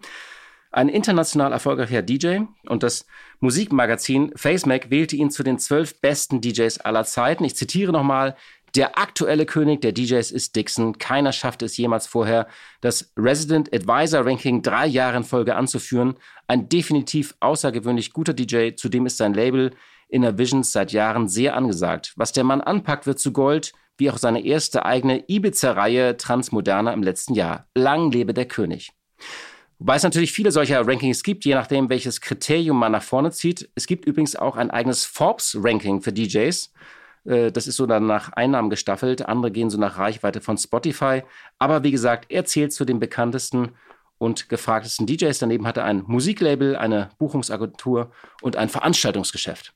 ein 0.76 0.90
international 0.90 1.52
erfolgreicher 1.52 2.02
DJ 2.02 2.40
und 2.68 2.82
das 2.82 3.06
Musikmagazin 3.40 4.32
FaceMac 4.36 4.90
wählte 4.90 5.16
ihn 5.16 5.30
zu 5.30 5.42
den 5.42 5.58
zwölf 5.58 6.00
besten 6.02 6.42
DJs 6.42 6.80
aller 6.80 7.04
Zeiten. 7.04 7.44
Ich 7.44 7.56
zitiere 7.56 7.92
nochmal, 7.92 8.36
der 8.74 8.98
aktuelle 8.98 9.46
König 9.46 9.80
der 9.80 9.92
DJs 9.92 10.30
ist 10.30 10.54
Dixon. 10.54 10.98
Keiner 10.98 11.32
schaffte 11.32 11.64
es 11.64 11.78
jemals 11.78 12.06
vorher, 12.06 12.46
das 12.82 13.10
Resident 13.16 13.72
Advisor 13.72 14.26
Ranking 14.26 14.60
drei 14.60 14.86
Jahre 14.86 15.16
in 15.16 15.24
Folge 15.24 15.56
anzuführen. 15.56 16.16
Ein 16.46 16.68
definitiv 16.68 17.34
außergewöhnlich 17.40 18.12
guter 18.12 18.34
DJ, 18.34 18.74
zudem 18.74 19.06
ist 19.06 19.16
sein 19.16 19.32
Label 19.32 19.70
Inner 20.08 20.36
Visions 20.36 20.72
seit 20.72 20.92
Jahren 20.92 21.26
sehr 21.26 21.56
angesagt. 21.56 22.12
Was 22.16 22.32
der 22.32 22.44
Mann 22.44 22.60
anpackt, 22.60 23.06
wird 23.06 23.18
zu 23.18 23.32
Gold, 23.32 23.72
wie 23.96 24.10
auch 24.10 24.18
seine 24.18 24.44
erste 24.44 24.84
eigene 24.84 25.24
Ibiza-Reihe 25.26 26.18
Transmoderna 26.18 26.92
im 26.92 27.02
letzten 27.02 27.32
Jahr. 27.32 27.66
Lang 27.74 28.10
lebe 28.10 28.34
der 28.34 28.46
König. 28.46 28.92
Wobei 29.78 29.96
es 29.96 30.02
natürlich 30.02 30.32
viele 30.32 30.52
solcher 30.52 30.86
Rankings 30.86 31.22
gibt, 31.22 31.44
je 31.44 31.54
nachdem, 31.54 31.90
welches 31.90 32.20
Kriterium 32.20 32.78
man 32.78 32.92
nach 32.92 33.02
vorne 33.02 33.30
zieht. 33.30 33.68
Es 33.74 33.86
gibt 33.86 34.06
übrigens 34.06 34.34
auch 34.34 34.56
ein 34.56 34.70
eigenes 34.70 35.04
Forbes-Ranking 35.04 36.00
für 36.00 36.12
DJs. 36.12 36.72
Äh, 37.26 37.52
das 37.52 37.66
ist 37.66 37.76
so 37.76 37.86
dann 37.86 38.06
nach 38.06 38.32
Einnahmen 38.32 38.70
gestaffelt. 38.70 39.26
Andere 39.28 39.52
gehen 39.52 39.68
so 39.68 39.78
nach 39.78 39.98
Reichweite 39.98 40.40
von 40.40 40.56
Spotify. 40.56 41.22
Aber 41.58 41.82
wie 41.82 41.90
gesagt, 41.90 42.26
er 42.30 42.46
zählt 42.46 42.72
zu 42.72 42.84
den 42.84 43.00
bekanntesten 43.00 43.72
und 44.18 44.48
gefragtesten 44.48 45.06
DJs. 45.06 45.38
Daneben 45.38 45.66
hat 45.66 45.76
er 45.76 45.84
ein 45.84 46.04
Musiklabel, 46.06 46.76
eine 46.76 47.10
Buchungsagentur 47.18 48.12
und 48.40 48.56
ein 48.56 48.70
Veranstaltungsgeschäft. 48.70 49.74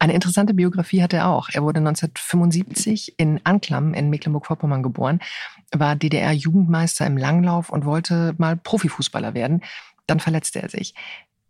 Eine 0.00 0.14
interessante 0.14 0.54
Biografie 0.54 1.02
hat 1.02 1.12
er 1.12 1.28
auch. 1.28 1.48
Er 1.52 1.62
wurde 1.62 1.78
1975 1.78 3.14
in 3.18 3.40
Anklam 3.44 3.94
in 3.94 4.10
Mecklenburg-Vorpommern 4.10 4.82
geboren, 4.82 5.20
war 5.72 5.96
DDR-Jugendmeister 5.96 7.04
im 7.06 7.16
Langlauf 7.16 7.70
und 7.70 7.84
wollte 7.84 8.34
mal 8.38 8.56
Profifußballer 8.56 9.34
werden. 9.34 9.62
Dann 10.06 10.20
verletzte 10.20 10.62
er 10.62 10.68
sich. 10.68 10.94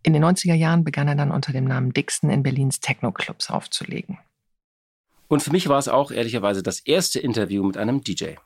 In 0.02 0.14
den 0.14 0.24
90er 0.24 0.54
Jahren 0.54 0.82
begann 0.82 1.08
er 1.08 1.14
dann 1.14 1.30
unter 1.30 1.52
dem 1.52 1.64
Namen 1.64 1.92
Dixon 1.92 2.30
in 2.30 2.42
Berlins 2.42 2.80
Techno-Clubs 2.80 3.50
aufzulegen. 3.50 4.18
Und 5.28 5.42
für 5.42 5.50
mich 5.50 5.68
war 5.68 5.78
es 5.78 5.88
auch 5.88 6.10
ehrlicherweise 6.10 6.62
das 6.62 6.80
erste 6.80 7.18
Interview 7.18 7.62
mit 7.62 7.76
einem 7.76 8.02
DJ. 8.02 8.36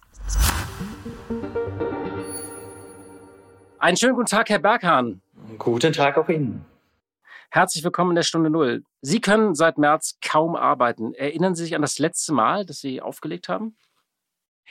Einen 3.78 3.96
schönen 3.96 4.14
guten 4.14 4.26
Tag, 4.26 4.48
Herr 4.48 4.58
Berghahn. 4.58 5.20
Guten 5.58 5.92
Tag 5.92 6.18
auch 6.18 6.28
Ihnen. 6.28 6.64
Herzlich 7.54 7.84
willkommen 7.84 8.12
in 8.12 8.16
der 8.16 8.22
Stunde 8.22 8.48
Null. 8.48 8.82
Sie 9.02 9.20
können 9.20 9.54
seit 9.54 9.76
März 9.76 10.16
kaum 10.26 10.56
arbeiten. 10.56 11.12
Erinnern 11.12 11.54
Sie 11.54 11.64
sich 11.64 11.74
an 11.74 11.82
das 11.82 11.98
letzte 11.98 12.32
Mal, 12.32 12.64
dass 12.64 12.78
Sie 12.78 13.02
aufgelegt 13.02 13.50
haben? 13.50 13.76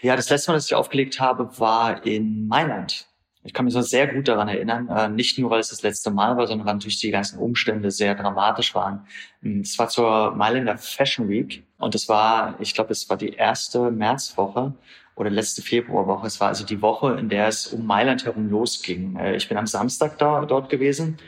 Ja, 0.02 0.16
das 0.16 0.32
letzte 0.32 0.50
Mal, 0.50 0.56
dass 0.56 0.66
ich 0.66 0.74
aufgelegt 0.74 1.20
habe, 1.20 1.60
war 1.60 2.04
in 2.08 2.48
Mailand. 2.48 3.06
Ich 3.44 3.54
kann 3.54 3.66
mich 3.66 3.76
so 3.76 3.82
sehr 3.82 4.08
gut 4.12 4.28
daran 4.28 4.48
erinnern, 4.48 4.88
äh, 4.90 5.10
nicht 5.10 5.38
nur, 5.38 5.52
weil 5.52 5.60
es 5.60 5.70
das 5.70 5.84
letzte 5.84 6.10
Mal 6.10 6.38
war, 6.38 6.48
sondern 6.48 6.66
weil 6.66 6.74
natürlich 6.74 7.00
die 7.00 7.12
ganzen 7.12 7.38
Umstände 7.38 7.92
sehr 7.92 8.16
dramatisch 8.16 8.74
waren. 8.74 9.06
Ähm, 9.44 9.60
es 9.60 9.78
war 9.78 9.88
zur 9.88 10.32
Mailänder 10.32 10.76
Fashion 10.80 11.30
Week 11.30 11.64
und 11.78 11.94
es 11.94 12.10
war, 12.10 12.56
ich 12.60 12.74
glaube, 12.74 12.94
es 12.94 13.08
war 13.12 13.18
die 13.18 13.34
erste 13.34 13.92
Märzwoche 13.92 14.74
oder 15.14 15.30
letzte 15.30 15.62
Februarwoche. 15.62 16.26
Es 16.26 16.40
war 16.40 16.48
also 16.48 16.66
die 16.66 16.82
Woche, 16.82 17.14
in 17.20 17.30
der 17.30 17.48
es 17.48 17.68
um 17.68 17.86
Mailand 17.86 18.26
herum 18.26 18.50
losging. 18.50 19.18
Äh, 19.18 19.36
ich 19.36 19.48
bin 19.48 19.58
am 19.60 19.68
Samstag 19.68 20.18
da, 20.18 20.46
dort 20.46 20.72
gewesen 20.72 21.20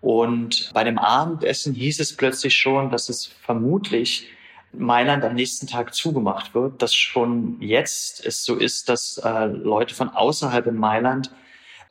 und 0.00 0.70
bei 0.72 0.84
dem 0.84 0.98
Abendessen 0.98 1.74
hieß 1.74 2.00
es 2.00 2.16
plötzlich 2.16 2.56
schon, 2.56 2.90
dass 2.90 3.08
es 3.08 3.26
vermutlich 3.26 4.28
Mailand 4.72 5.24
am 5.24 5.34
nächsten 5.34 5.66
Tag 5.66 5.94
zugemacht 5.94 6.54
wird, 6.54 6.80
dass 6.80 6.94
schon 6.94 7.60
jetzt 7.60 8.24
es 8.24 8.44
so 8.44 8.54
ist, 8.54 8.88
dass 8.88 9.18
äh, 9.18 9.46
Leute 9.46 9.94
von 9.94 10.08
außerhalb 10.08 10.66
in 10.68 10.76
Mailand 10.76 11.30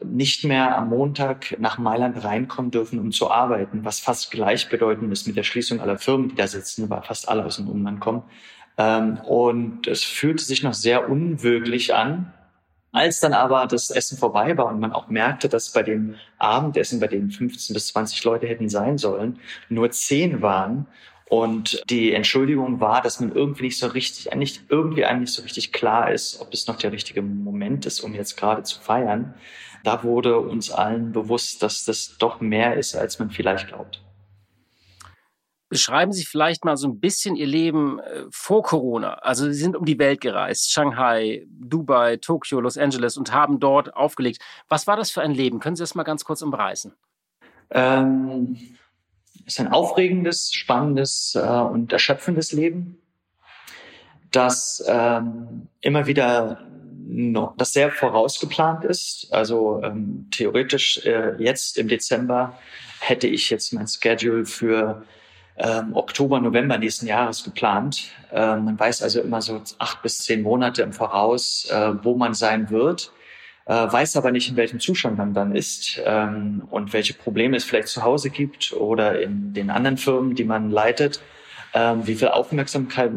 nicht 0.04 0.46
mehr 0.46 0.78
am 0.78 0.90
Montag 0.90 1.58
nach 1.60 1.78
Mailand 1.78 2.24
reinkommen 2.24 2.72
dürfen, 2.72 3.00
um 3.00 3.12
zu 3.12 3.30
arbeiten, 3.30 3.84
was 3.84 4.00
fast 4.00 4.32
gleichbedeutend 4.32 5.12
ist 5.12 5.28
mit 5.28 5.36
der 5.36 5.44
Schließung 5.44 5.82
aller 5.82 5.98
Firmen, 5.98 6.30
die 6.30 6.36
da 6.36 6.48
sitzen, 6.48 6.90
weil 6.90 7.02
fast 7.02 7.28
alle 7.28 7.46
aus 7.46 7.58
dem 7.58 7.68
Umland 7.68 8.00
kommen. 8.00 8.24
Ähm, 8.78 9.18
und 9.28 9.88
es 9.88 10.04
fühlte 10.04 10.44
sich 10.44 10.64
noch 10.64 10.74
sehr 10.74 11.10
unwirklich 11.10 11.94
an, 11.94 12.34
als 12.92 13.20
dann 13.20 13.34
aber 13.34 13.68
das 13.68 13.92
Essen 13.92 14.18
vorbei 14.18 14.58
war 14.58 14.66
und 14.66 14.80
man 14.80 14.94
auch 14.94 15.10
merkte, 15.10 15.50
dass 15.50 15.72
bei 15.72 15.84
dem 15.84 16.16
Abendessen, 16.38 17.00
bei 17.00 17.08
dem 17.08 17.30
15 17.30 17.74
bis 17.74 17.88
20 17.88 18.24
Leute 18.24 18.48
hätten 18.48 18.70
sein 18.70 18.98
sollen, 18.98 19.40
nur 19.70 19.92
10 19.92 20.42
waren 20.42 20.88
und 21.30 21.84
die 21.90 22.14
Entschuldigung 22.14 22.80
war, 22.80 23.02
dass 23.02 23.20
man 23.20 23.32
irgendwie 23.32 23.66
nicht 23.66 23.78
so 23.78 23.88
richtig, 23.88 24.34
nicht 24.36 24.64
irgendwie 24.70 25.06
einem 25.06 25.22
nicht 25.22 25.34
so 25.34 25.44
richtig 25.44 25.72
klar 25.72 26.12
ist, 26.12 26.42
ob 26.42 26.52
es 26.54 26.66
noch 26.66 26.78
der 26.78 26.92
richtige 26.92 27.22
Moment 27.22 27.86
ist, 27.86 28.00
um 28.00 28.16
jetzt 28.16 28.36
gerade 28.36 28.64
zu 28.64 28.80
feiern. 28.82 29.36
Da 29.84 30.04
wurde 30.04 30.40
uns 30.40 30.72
allen 30.72 31.12
bewusst, 31.12 31.62
dass 31.62 31.86
das 31.86 32.18
doch 32.18 32.42
mehr 32.42 32.76
ist, 32.76 32.96
als 32.96 33.20
man 33.20 33.30
vielleicht 33.30 33.68
glaubt. 33.68 34.02
Beschreiben 35.70 36.12
Sie 36.12 36.26
vielleicht 36.26 36.66
mal 36.66 36.78
so 36.78 36.88
ein 36.88 37.00
bisschen 37.00 37.36
Ihr 37.36 37.46
Leben 37.46 38.00
äh, 38.00 38.26
vor 38.32 38.64
Corona. 38.64 39.14
Also 39.14 39.46
Sie 39.46 39.54
sind 39.54 39.76
um 39.76 39.86
die 39.86 40.00
Welt 40.00 40.20
gereist, 40.20 40.72
Shanghai, 40.72 41.46
Dubai, 41.48 42.18
Tokio, 42.18 42.60
Los 42.60 42.78
Angeles 42.78 43.18
und 43.18 43.32
haben 43.32 43.60
dort 43.60 43.96
aufgelegt. 43.96 44.42
Was 44.68 44.88
war 44.88 44.98
das 44.98 45.12
für 45.12 45.22
ein 45.22 45.32
Leben? 45.32 45.60
Können 45.60 45.76
Sie 45.76 45.84
das 45.84 45.96
mal 45.96 46.04
ganz 46.04 46.26
kurz 46.26 46.42
umreißen? 46.42 46.94
Ähm, 47.70 48.58
es 49.46 49.54
ist 49.54 49.60
ein 49.60 49.72
aufregendes, 49.72 50.52
spannendes 50.52 51.36
äh, 51.36 51.40
und 51.40 51.94
erschöpfendes 51.94 52.52
Leben, 52.52 52.98
das 54.32 54.84
ähm, 54.88 55.68
immer 55.82 56.08
wieder 56.08 56.62
noch, 57.08 57.58
das 57.58 57.74
sehr 57.74 57.92
vorausgeplant 57.92 58.86
ist. 58.86 59.28
Also 59.32 59.82
ähm, 59.84 60.28
theoretisch 60.32 61.06
äh, 61.06 61.36
jetzt 61.38 61.78
im 61.78 61.88
Dezember 61.88 62.58
hätte 63.00 63.28
ich 63.28 63.50
jetzt 63.50 63.74
mein 63.74 63.88
Schedule 63.88 64.46
für 64.46 65.04
ähm, 65.60 65.96
Oktober, 65.96 66.40
November 66.40 66.78
nächsten 66.78 67.06
Jahres 67.06 67.44
geplant. 67.44 68.12
Ähm, 68.32 68.66
man 68.66 68.80
weiß 68.80 69.04
also 69.04 69.22
immer 69.22 69.42
so 69.42 69.62
acht 69.78 70.02
bis 70.02 70.20
zehn 70.20 70.42
Monate 70.42 70.82
im 70.82 70.94
Voraus, 70.94 71.68
äh, 71.70 71.92
wo 72.02 72.16
man 72.16 72.34
sein 72.34 72.70
wird, 72.70 73.12
äh, 73.66 73.74
weiß 73.74 74.16
aber 74.16 74.32
nicht, 74.32 74.50
in 74.50 74.56
welchem 74.56 74.80
Zustand 74.80 75.18
man 75.18 75.34
dann 75.34 75.54
ist 75.54 76.02
ähm, 76.06 76.64
und 76.70 76.94
welche 76.94 77.14
Probleme 77.14 77.58
es 77.58 77.66
vielleicht 77.66 77.90
zu 77.90 78.04
Hause 78.04 78.30
gibt 78.30 78.74
oder 78.74 79.22
in 79.22 79.54
den 79.54 79.70
anderen 79.70 79.98
Firmen, 79.98 80.34
die 80.34 80.46
man 80.46 80.72
leitet, 80.72 81.22
ähm, 81.74 82.08
wie 82.08 82.16
viel 82.16 82.30
Aufmerksamkeit 82.30 83.12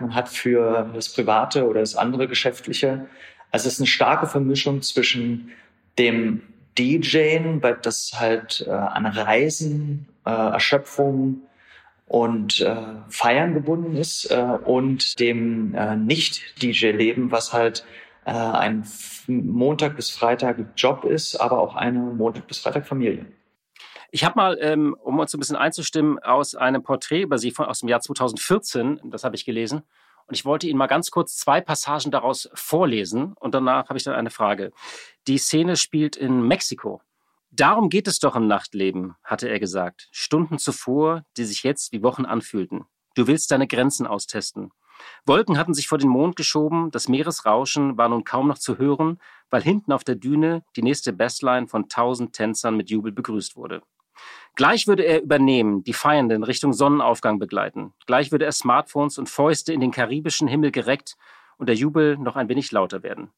man 0.00 0.14
hat 0.14 0.28
für 0.28 0.90
das 0.94 1.08
Private 1.12 1.66
oder 1.66 1.80
das 1.80 1.96
andere 1.96 2.28
Geschäftliche. 2.28 3.06
Also 3.50 3.66
es 3.66 3.74
ist 3.74 3.80
eine 3.80 3.86
starke 3.88 4.26
Vermischung 4.26 4.82
zwischen 4.82 5.50
dem 5.98 6.42
DJen, 6.78 7.60
das 7.82 8.12
halt 8.18 8.64
äh, 8.66 8.70
an 8.70 9.06
Reisen, 9.06 10.06
äh, 10.24 10.30
Erschöpfung, 10.30 11.42
und 12.10 12.60
äh, 12.60 12.76
Feiern 13.08 13.54
gebunden 13.54 13.94
ist 13.94 14.32
äh, 14.32 14.58
und 14.64 15.20
dem 15.20 15.76
äh, 15.76 15.94
Nicht-DJ-Leben, 15.94 17.30
was 17.30 17.52
halt 17.52 17.84
äh, 18.24 18.32
ein 18.32 18.84
Montag 19.28 19.94
bis 19.94 20.10
Freitag 20.10 20.58
Job 20.76 21.04
ist, 21.04 21.36
aber 21.36 21.60
auch 21.60 21.76
eine 21.76 22.00
Montag 22.00 22.48
bis 22.48 22.58
Freitag 22.58 22.88
Familie. 22.88 23.26
Ich 24.10 24.24
habe 24.24 24.34
mal, 24.34 24.58
ähm, 24.60 24.96
um 25.00 25.20
uns 25.20 25.32
ein 25.32 25.38
bisschen 25.38 25.54
einzustimmen, 25.54 26.18
aus 26.18 26.56
einem 26.56 26.82
Porträt 26.82 27.22
über 27.22 27.38
Sie 27.38 27.52
von, 27.52 27.66
aus 27.66 27.78
dem 27.78 27.88
Jahr 27.88 28.00
2014, 28.00 29.02
das 29.04 29.22
habe 29.22 29.36
ich 29.36 29.44
gelesen, 29.44 29.82
Und 30.26 30.34
ich 30.34 30.44
wollte 30.44 30.66
Ihnen 30.66 30.78
mal 30.78 30.88
ganz 30.88 31.12
kurz 31.12 31.36
zwei 31.36 31.60
Passagen 31.60 32.10
daraus 32.10 32.50
vorlesen 32.54 33.34
und 33.38 33.54
danach 33.54 33.88
habe 33.88 33.98
ich 33.98 34.02
dann 34.02 34.14
eine 34.14 34.30
Frage. 34.30 34.72
Die 35.28 35.38
Szene 35.38 35.76
spielt 35.76 36.16
in 36.16 36.42
Mexiko. 36.42 37.02
Darum 37.52 37.88
geht 37.88 38.06
es 38.06 38.20
doch 38.20 38.36
im 38.36 38.46
Nachtleben, 38.46 39.16
hatte 39.24 39.48
er 39.48 39.58
gesagt. 39.58 40.08
Stunden 40.12 40.58
zuvor, 40.58 41.24
die 41.36 41.44
sich 41.44 41.64
jetzt 41.64 41.92
wie 41.92 42.02
Wochen 42.02 42.24
anfühlten. 42.24 42.84
Du 43.16 43.26
willst 43.26 43.50
deine 43.50 43.66
Grenzen 43.66 44.06
austesten. 44.06 44.70
Wolken 45.26 45.58
hatten 45.58 45.74
sich 45.74 45.88
vor 45.88 45.98
den 45.98 46.10
Mond 46.10 46.36
geschoben, 46.36 46.90
das 46.90 47.08
Meeresrauschen 47.08 47.96
war 47.96 48.08
nun 48.08 48.24
kaum 48.24 48.48
noch 48.48 48.58
zu 48.58 48.78
hören, 48.78 49.18
weil 49.48 49.62
hinten 49.62 49.92
auf 49.92 50.04
der 50.04 50.14
Düne 50.14 50.62
die 50.76 50.82
nächste 50.82 51.12
Bestline 51.12 51.66
von 51.66 51.88
tausend 51.88 52.34
Tänzern 52.34 52.76
mit 52.76 52.90
Jubel 52.90 53.10
begrüßt 53.10 53.56
wurde. 53.56 53.82
Gleich 54.54 54.86
würde 54.86 55.04
er 55.04 55.22
übernehmen, 55.22 55.82
die 55.82 55.92
Feiernden 55.92 56.44
Richtung 56.44 56.72
Sonnenaufgang 56.72 57.38
begleiten. 57.38 57.94
Gleich 58.06 58.30
würde 58.30 58.44
er 58.44 58.52
Smartphones 58.52 59.18
und 59.18 59.28
Fäuste 59.28 59.72
in 59.72 59.80
den 59.80 59.90
karibischen 59.90 60.48
Himmel 60.48 60.70
gereckt 60.70 61.16
und 61.56 61.68
der 61.68 61.76
Jubel 61.76 62.18
noch 62.18 62.36
ein 62.36 62.48
wenig 62.48 62.70
lauter 62.70 63.02
werden. 63.02 63.30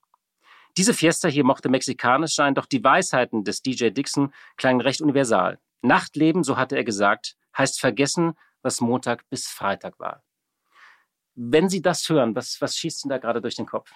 Diese 0.76 0.94
Fiesta 0.94 1.28
hier 1.28 1.44
mochte 1.44 1.68
mexikanisch 1.68 2.34
sein, 2.34 2.54
doch 2.54 2.66
die 2.66 2.82
Weisheiten 2.82 3.44
des 3.44 3.62
DJ 3.62 3.90
Dixon 3.90 4.32
klangen 4.56 4.80
recht 4.80 5.02
universal. 5.02 5.58
Nachtleben, 5.82 6.44
so 6.44 6.56
hatte 6.56 6.76
er 6.76 6.84
gesagt, 6.84 7.36
heißt 7.56 7.80
vergessen, 7.80 8.34
was 8.62 8.80
Montag 8.80 9.28
bis 9.28 9.48
Freitag 9.48 9.98
war. 9.98 10.22
Wenn 11.34 11.68
Sie 11.68 11.82
das 11.82 12.08
hören, 12.08 12.34
was, 12.34 12.60
was 12.60 12.76
schießt 12.76 13.04
Ihnen 13.04 13.10
da 13.10 13.18
gerade 13.18 13.40
durch 13.40 13.56
den 13.56 13.66
Kopf? 13.66 13.90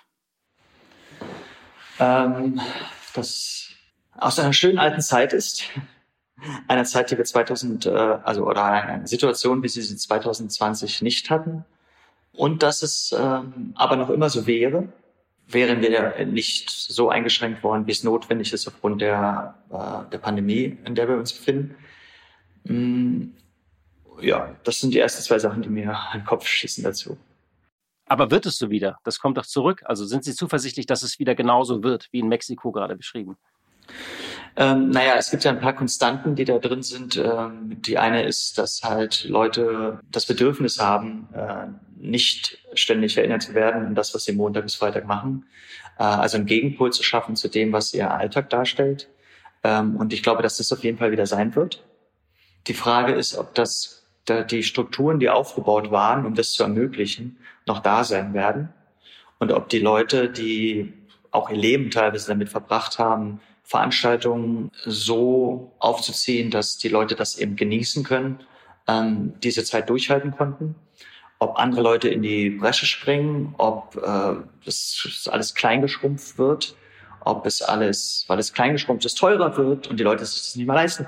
Ähm, 1.99 2.61
das 3.15 3.71
aus 4.17 4.39
einer 4.39 4.53
schönen 4.53 4.79
alten 4.79 5.01
Zeit 5.01 5.33
ist. 5.33 5.65
Einer 6.69 6.85
Zeit, 6.85 7.11
die 7.11 7.17
wir 7.17 7.25
2000, 7.25 7.87
äh, 7.87 7.91
also 7.91 8.47
oder 8.47 8.65
eine 8.65 9.07
Situation, 9.07 9.63
wie 9.63 9.69
sie 9.69 9.81
sie 9.81 9.97
2020 9.97 11.01
nicht 11.01 11.31
hatten. 11.31 11.65
Und 12.33 12.63
dass 12.63 12.83
es 12.83 13.15
ähm, 13.19 13.73
aber 13.75 13.97
noch 13.97 14.11
immer 14.11 14.29
so 14.29 14.47
wäre, 14.47 14.93
wären 15.49 15.81
wir 15.81 16.27
nicht 16.27 16.71
so 16.71 17.09
eingeschränkt 17.09 17.63
worden, 17.63 17.87
wie 17.87 17.93
es 17.93 18.03
notwendig 18.03 18.53
ist 18.53 18.67
aufgrund 18.67 19.01
der, 19.01 19.55
äh, 19.71 20.11
der 20.11 20.19
Pandemie, 20.19 20.77
in 20.85 20.95
der 20.95 21.09
wir 21.09 21.17
uns 21.17 21.33
befinden. 21.33 21.77
Mm, 22.65 23.29
ja, 24.21 24.57
das 24.65 24.81
sind 24.81 24.93
die 24.93 24.99
ersten 24.99 25.23
zwei 25.23 25.39
Sachen, 25.39 25.63
die 25.63 25.69
mir 25.69 25.97
an 25.97 26.21
den 26.21 26.25
Kopf 26.25 26.47
schießen 26.47 26.83
dazu. 26.83 27.17
Aber 28.07 28.31
wird 28.31 28.47
es 28.47 28.59
so 28.59 28.71
wieder? 28.71 28.99
Das 29.05 29.19
kommt 29.19 29.37
doch 29.37 29.47
zurück. 29.47 29.83
Also 29.85 30.05
sind 30.05 30.25
Sie 30.25 30.35
zuversichtlich, 30.35 30.87
dass 30.87 31.03
es 31.03 31.19
wieder 31.19 31.35
genauso 31.35 31.83
wird, 31.83 32.09
wie 32.13 32.21
in 32.21 32.29
Mexiko 32.29 32.71
gerade 32.71 32.97
beschrieben? 32.97 33.37
Ähm, 34.57 34.91
naja, 34.91 35.15
es 35.17 35.31
gibt 35.31 35.45
ja 35.45 35.51
ein 35.51 35.61
paar 35.61 35.75
Konstanten, 35.75 36.35
die 36.35 36.45
da 36.45 36.59
drin 36.59 36.83
sind. 36.83 37.17
Ähm, 37.17 37.83
die 37.83 37.99
eine 37.99 38.25
ist, 38.25 38.59
dass 38.59 38.83
halt 38.83 39.25
Leute 39.25 40.01
das 40.11 40.27
Bedürfnis 40.27 40.79
haben, 40.81 41.29
äh, 41.35 41.67
nicht 41.99 42.59
ständig 42.75 43.17
erinnert 43.17 43.43
zu 43.43 43.55
werden 43.55 43.87
an 43.87 43.95
das, 43.95 44.15
was 44.15 44.25
sie 44.25 44.33
Montag 44.33 44.65
bis 44.65 44.75
Freitag 44.75 45.07
machen. 45.07 45.47
Äh, 45.99 46.05
also 46.05 46.37
einen 46.37 46.47
Gegenpol 46.47 46.93
zu 46.93 47.03
schaffen 47.03 47.37
zu 47.37 47.49
dem, 47.49 47.73
was 47.73 47.95
ihr 47.95 48.11
Alltag 48.11 48.51
darstellt. 48.51 49.09
Ähm, 49.65 49.97
und 49.97 50.13
ich 50.13 50.23
glaube, 50.23 50.43
dass 50.43 50.59
das 50.59 50.73
auf 50.73 50.85
jeden 50.85 50.99
Fall 50.99 51.11
wieder 51.11 51.27
sein 51.27 51.55
wird. 51.55 51.85
Die 52.67 52.75
Frage 52.75 53.13
ist, 53.15 53.37
ob 53.37 53.55
das 53.55 54.05
die 54.51 54.65
Strukturen, 54.65 55.21
die 55.21 55.31
aufgebaut 55.31 55.93
waren, 55.93 56.27
um 56.27 56.35
das 56.35 56.53
zu 56.53 56.65
ermöglichen, 56.65 57.39
noch 57.65 57.79
da 57.79 58.03
sein 58.03 58.35
werden. 58.35 58.71
Und 59.39 59.53
ob 59.53 59.69
die 59.69 59.79
Leute, 59.79 60.29
die 60.29 60.93
auch 61.31 61.49
ihr 61.51 61.57
Leben 61.57 61.91
teilweise 61.91 62.29
damit 62.29 62.49
verbracht 62.49 62.99
haben, 62.99 63.41
Veranstaltungen 63.63 64.71
so 64.85 65.73
aufzuziehen, 65.79 66.51
dass 66.51 66.79
die 66.79 66.89
Leute 66.89 67.15
das 67.15 67.39
eben 67.39 67.57
genießen 67.57 68.05
können, 68.05 68.41
ähm, 68.87 69.35
diese 69.43 69.65
Zeit 69.65 69.91
durchhalten 69.91 70.31
konnten. 70.33 70.77
Ob 71.39 71.59
andere 71.59 71.83
Leute 71.83 72.09
in 72.09 72.23
die 72.23 72.51
Bresche 72.51 72.87
springen, 72.87 73.55
ob 73.59 73.97
äh, 73.97 74.37
das 74.65 75.29
alles 75.31 75.55
kleingeschrumpft 75.55 76.39
wird, 76.39 76.77
ob 77.21 77.45
es 77.45 77.61
alles, 77.61 78.25
weil 78.29 78.39
es 78.39 78.53
kleingeschrumpft 78.53 79.05
ist, 79.05 79.19
teurer 79.19 79.57
wird 79.57 79.89
und 79.89 79.99
die 79.99 80.05
Leute 80.05 80.25
sich 80.25 80.57
nicht 80.57 80.67
mehr 80.67 80.77
leisten 80.77 81.07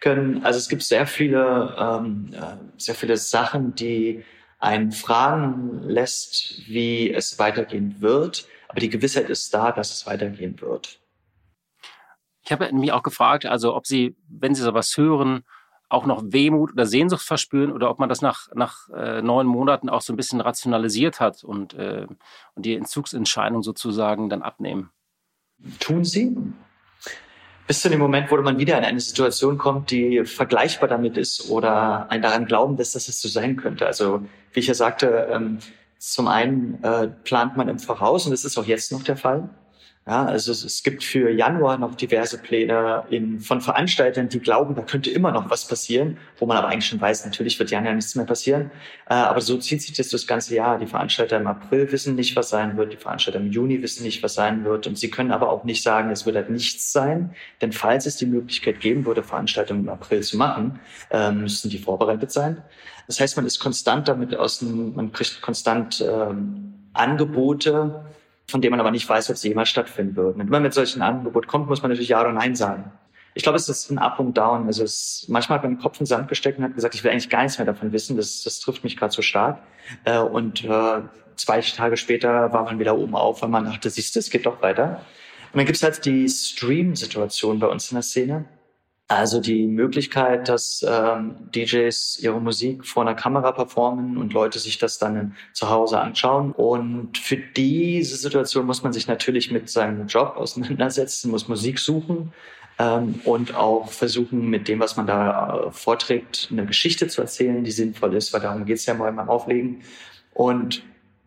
können. 0.00 0.44
Also 0.44 0.58
es 0.58 0.68
gibt 0.68 0.82
sehr 0.82 1.06
viele, 1.06 1.74
ähm, 1.78 2.30
äh, 2.32 2.56
sehr 2.76 2.94
viele 2.94 3.16
Sachen, 3.16 3.74
die 3.74 4.24
einen 4.58 4.92
fragen 4.92 5.82
lässt, 5.82 6.66
wie 6.66 7.12
es 7.12 7.38
weitergehen 7.38 8.00
wird. 8.00 8.46
Aber 8.68 8.80
die 8.80 8.90
Gewissheit 8.90 9.30
ist 9.30 9.54
da, 9.54 9.70
dass 9.70 9.92
es 9.92 10.06
weitergehen 10.06 10.60
wird. 10.60 10.98
Ich 12.44 12.52
habe 12.52 12.70
mich 12.72 12.92
auch 12.92 13.02
gefragt, 13.02 13.46
also 13.46 13.74
ob 13.74 13.86
Sie, 13.86 14.16
wenn 14.28 14.54
Sie 14.54 14.62
sowas 14.62 14.96
hören, 14.96 15.44
auch 15.94 16.06
noch 16.06 16.22
Wehmut 16.26 16.72
oder 16.72 16.86
Sehnsucht 16.86 17.22
verspüren 17.22 17.72
oder 17.72 17.90
ob 17.90 17.98
man 17.98 18.08
das 18.08 18.20
nach, 18.20 18.48
nach 18.54 18.88
äh, 18.90 19.22
neun 19.22 19.46
Monaten 19.46 19.88
auch 19.88 20.02
so 20.02 20.12
ein 20.12 20.16
bisschen 20.16 20.40
rationalisiert 20.40 21.20
hat 21.20 21.44
und, 21.44 21.74
äh, 21.74 22.06
und 22.54 22.66
die 22.66 22.74
Entzugsentscheidung 22.74 23.62
sozusagen 23.62 24.28
dann 24.28 24.42
abnehmen. 24.42 24.90
Tun 25.80 26.04
Sie? 26.04 26.36
Bis 27.66 27.80
zu 27.80 27.88
dem 27.88 27.98
Moment, 27.98 28.30
wo 28.30 28.36
man 28.36 28.58
wieder 28.58 28.76
in 28.76 28.84
eine 28.84 29.00
Situation 29.00 29.56
kommt, 29.56 29.90
die 29.90 30.24
vergleichbar 30.26 30.88
damit 30.88 31.16
ist 31.16 31.48
oder 31.48 32.10
ein 32.10 32.20
daran 32.20 32.44
glauben 32.44 32.76
lässt, 32.76 32.94
dass 32.94 33.08
es 33.08 33.22
so 33.22 33.28
sein 33.28 33.56
könnte. 33.56 33.86
Also 33.86 34.22
wie 34.52 34.60
ich 34.60 34.66
ja 34.66 34.74
sagte, 34.74 35.28
ähm, 35.32 35.58
zum 35.98 36.28
einen 36.28 36.82
äh, 36.84 37.08
plant 37.08 37.56
man 37.56 37.68
im 37.68 37.78
Voraus 37.78 38.26
und 38.26 38.32
das 38.32 38.44
ist 38.44 38.58
auch 38.58 38.66
jetzt 38.66 38.92
noch 38.92 39.02
der 39.02 39.16
Fall. 39.16 39.48
Ja, 40.06 40.26
also 40.26 40.52
es, 40.52 40.62
es 40.64 40.82
gibt 40.82 41.02
für 41.02 41.30
Januar 41.30 41.78
noch 41.78 41.94
diverse 41.94 42.36
Pläne 42.36 43.04
in, 43.08 43.40
von 43.40 43.62
Veranstaltern, 43.62 44.28
die 44.28 44.38
glauben, 44.38 44.74
da 44.74 44.82
könnte 44.82 45.10
immer 45.10 45.32
noch 45.32 45.48
was 45.48 45.66
passieren, 45.66 46.18
wo 46.38 46.44
man 46.44 46.58
aber 46.58 46.68
eigentlich 46.68 46.84
schon 46.84 47.00
weiß, 47.00 47.24
natürlich 47.24 47.58
wird 47.58 47.70
Januar 47.70 47.94
nichts 47.94 48.14
mehr 48.14 48.26
passieren. 48.26 48.70
Äh, 49.08 49.14
aber 49.14 49.40
so 49.40 49.56
zieht 49.56 49.80
sich 49.80 49.96
das 49.96 50.10
das 50.10 50.26
ganze 50.26 50.54
Jahr. 50.56 50.78
Die 50.78 50.86
Veranstalter 50.86 51.38
im 51.38 51.46
April 51.46 51.90
wissen 51.90 52.16
nicht, 52.16 52.36
was 52.36 52.50
sein 52.50 52.76
wird, 52.76 52.92
die 52.92 52.98
Veranstalter 52.98 53.40
im 53.40 53.50
Juni 53.50 53.80
wissen 53.80 54.02
nicht, 54.02 54.22
was 54.22 54.34
sein 54.34 54.64
wird. 54.66 54.86
Und 54.86 54.98
sie 54.98 55.08
können 55.08 55.32
aber 55.32 55.48
auch 55.48 55.64
nicht 55.64 55.82
sagen, 55.82 56.10
es 56.10 56.26
wird 56.26 56.36
halt 56.36 56.50
nichts 56.50 56.92
sein. 56.92 57.34
Denn 57.62 57.72
falls 57.72 58.04
es 58.04 58.18
die 58.18 58.26
Möglichkeit 58.26 58.80
geben 58.80 59.06
würde, 59.06 59.22
Veranstaltungen 59.22 59.84
im 59.84 59.88
April 59.88 60.22
zu 60.22 60.36
machen, 60.36 60.80
äh, 61.10 61.32
müssten 61.32 61.70
die 61.70 61.78
vorbereitet 61.78 62.30
sein. 62.30 62.62
Das 63.06 63.20
heißt, 63.20 63.36
man 63.36 63.46
ist 63.46 63.58
konstant 63.58 64.06
damit 64.06 64.36
aus 64.36 64.58
dem, 64.58 64.94
man 64.94 65.12
kriegt 65.12 65.40
konstant 65.40 66.04
ähm, 66.06 66.74
Angebote, 66.92 68.04
von 68.46 68.60
dem 68.60 68.70
man 68.70 68.80
aber 68.80 68.90
nicht 68.90 69.08
weiß, 69.08 69.30
ob 69.30 69.36
sie 69.36 69.48
jemals 69.48 69.68
stattfinden 69.68 70.16
würden. 70.16 70.40
Und 70.40 70.46
wenn 70.46 70.52
man 70.52 70.62
mit 70.62 70.74
solchen 70.74 71.02
Angebot 71.02 71.46
kommt, 71.46 71.68
muss 71.68 71.82
man 71.82 71.90
natürlich 71.90 72.10
Ja 72.10 72.20
oder 72.20 72.32
Nein 72.32 72.54
sagen. 72.54 72.92
Ich 73.36 73.42
glaube, 73.42 73.56
es 73.56 73.68
ist 73.68 73.90
ein 73.90 73.98
Up 73.98 74.20
und 74.20 74.36
Down. 74.36 74.66
Also 74.66 74.84
es, 74.84 75.26
manchmal 75.28 75.58
hat 75.58 75.64
man 75.64 75.74
den 75.74 75.80
Kopf 75.80 75.96
in 75.96 76.04
den 76.04 76.06
Sand 76.06 76.28
gesteckt 76.28 76.58
und 76.58 76.64
hat 76.64 76.74
gesagt, 76.74 76.94
ich 76.94 77.02
will 77.02 77.10
eigentlich 77.10 77.30
gar 77.30 77.42
nichts 77.42 77.58
mehr 77.58 77.66
davon 77.66 77.92
wissen. 77.92 78.16
Das, 78.16 78.42
das 78.42 78.60
trifft 78.60 78.84
mich 78.84 78.96
gerade 78.96 79.12
so 79.12 79.22
stark. 79.22 79.58
Äh, 80.04 80.18
und 80.18 80.64
äh, 80.64 81.00
zwei 81.36 81.60
Tage 81.60 81.96
später 81.96 82.52
war 82.52 82.64
man 82.64 82.78
wieder 82.78 82.96
oben 82.96 83.16
auf, 83.16 83.42
weil 83.42 83.48
man 83.48 83.64
dachte, 83.64 83.90
siehst 83.90 84.14
du, 84.14 84.20
es 84.20 84.30
geht 84.30 84.46
doch 84.46 84.62
weiter. 84.62 85.00
Und 85.52 85.58
dann 85.58 85.66
gibt 85.66 85.76
es 85.76 85.82
halt 85.82 86.04
die 86.04 86.28
Stream-Situation 86.28 87.58
bei 87.58 87.66
uns 87.66 87.90
in 87.90 87.96
der 87.96 88.02
Szene. 88.02 88.44
Also 89.06 89.40
die 89.40 89.66
Möglichkeit, 89.66 90.48
dass 90.48 90.84
ähm, 90.88 91.36
DJs 91.54 92.18
ihre 92.20 92.40
Musik 92.40 92.86
vor 92.86 93.02
einer 93.02 93.14
Kamera 93.14 93.52
performen 93.52 94.16
und 94.16 94.32
Leute 94.32 94.58
sich 94.58 94.78
das 94.78 94.98
dann 94.98 95.36
zu 95.52 95.68
Hause 95.68 96.00
anschauen. 96.00 96.52
Und 96.52 97.18
für 97.18 97.36
diese 97.36 98.16
Situation 98.16 98.64
muss 98.64 98.82
man 98.82 98.94
sich 98.94 99.06
natürlich 99.06 99.50
mit 99.50 99.68
seinem 99.68 100.06
Job 100.06 100.36
auseinandersetzen, 100.36 101.30
muss 101.30 101.48
Musik 101.48 101.78
suchen 101.80 102.32
ähm, 102.78 103.20
und 103.24 103.54
auch 103.54 103.90
versuchen, 103.90 104.48
mit 104.48 104.68
dem, 104.68 104.80
was 104.80 104.96
man 104.96 105.06
da 105.06 105.66
äh, 105.66 105.70
vorträgt, 105.70 106.48
eine 106.50 106.64
Geschichte 106.64 107.06
zu 107.06 107.20
erzählen, 107.20 107.62
die 107.62 107.72
sinnvoll 107.72 108.14
ist, 108.14 108.32
weil 108.32 108.40
darum 108.40 108.64
geht 108.64 108.78
es 108.78 108.86
ja 108.86 108.94
mal 108.94 109.12
beim 109.12 109.28
Auflegen. 109.28 109.82
Und 110.32 110.82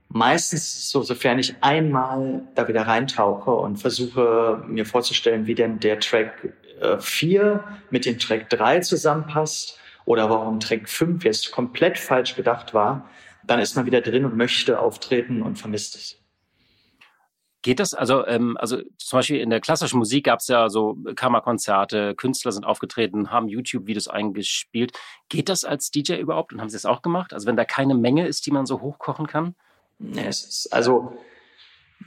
meistens 0.10 0.90
so, 0.90 1.04
sofern 1.04 1.38
ich 1.38 1.56
einmal 1.62 2.42
da 2.56 2.68
wieder 2.68 2.88
reintauche 2.88 3.52
und 3.52 3.78
versuche 3.78 4.64
mir 4.68 4.88
vorzustellen, 4.88 5.46
wie 5.46 5.56
denn 5.56 5.80
der 5.80 6.00
Track 6.00 6.54
4 7.00 7.64
mit 7.90 8.06
dem 8.06 8.20
Track 8.20 8.50
3 8.50 8.82
zusammenpasst 8.82 9.80
oder 10.06 10.30
warum 10.30 10.60
Track 10.60 10.88
5 10.88 11.24
jetzt 11.24 11.52
komplett 11.52 11.98
falsch 11.98 12.36
gedacht 12.36 12.74
war, 12.74 13.10
dann 13.46 13.60
ist 13.60 13.76
man 13.76 13.86
wieder 13.86 14.02
drin 14.02 14.26
und 14.26 14.36
möchte 14.36 14.80
auftreten 14.80 15.42
und 15.42 15.58
vermisst 15.58 15.96
es. 15.96 16.18
Geht 17.64 17.80
das? 17.80 17.94
Also, 17.94 18.26
ähm, 18.28 18.56
also 18.58 18.82
zum 18.98 19.18
Beispiel 19.18 19.42
in 19.42 19.50
der 19.50 19.60
klassischen 19.60 19.98
Musik 19.98 20.26
gab 20.26 20.40
es 20.40 20.48
ja 20.48 20.70
so 20.70 20.98
Kammerkonzerte, 21.16 22.16
Künstler 22.16 22.52
sind 22.52 22.66
aufgetreten, 22.66 23.32
haben 23.32 23.50
YouTube-Videos 23.50 24.08
eingespielt. 24.08 24.94
Geht 25.28 25.50
das 25.50 25.66
als 25.66 25.92
DJ 25.92 26.14
überhaupt 26.14 26.54
und 26.54 26.62
haben 26.62 26.70
Sie 26.70 26.78
das 26.78 26.86
auch 26.86 27.02
gemacht? 27.02 27.34
Also 27.34 27.48
wenn 27.48 27.58
da 27.58 27.66
keine 27.66 27.96
Menge 27.96 28.28
ist, 28.28 28.46
die 28.46 28.52
man 28.52 28.66
so 28.66 28.82
hochkochen 28.82 29.28
kann? 29.28 29.56
Nee, 30.00 30.28
es 30.28 30.44
ist, 30.46 30.74
also 30.74 31.18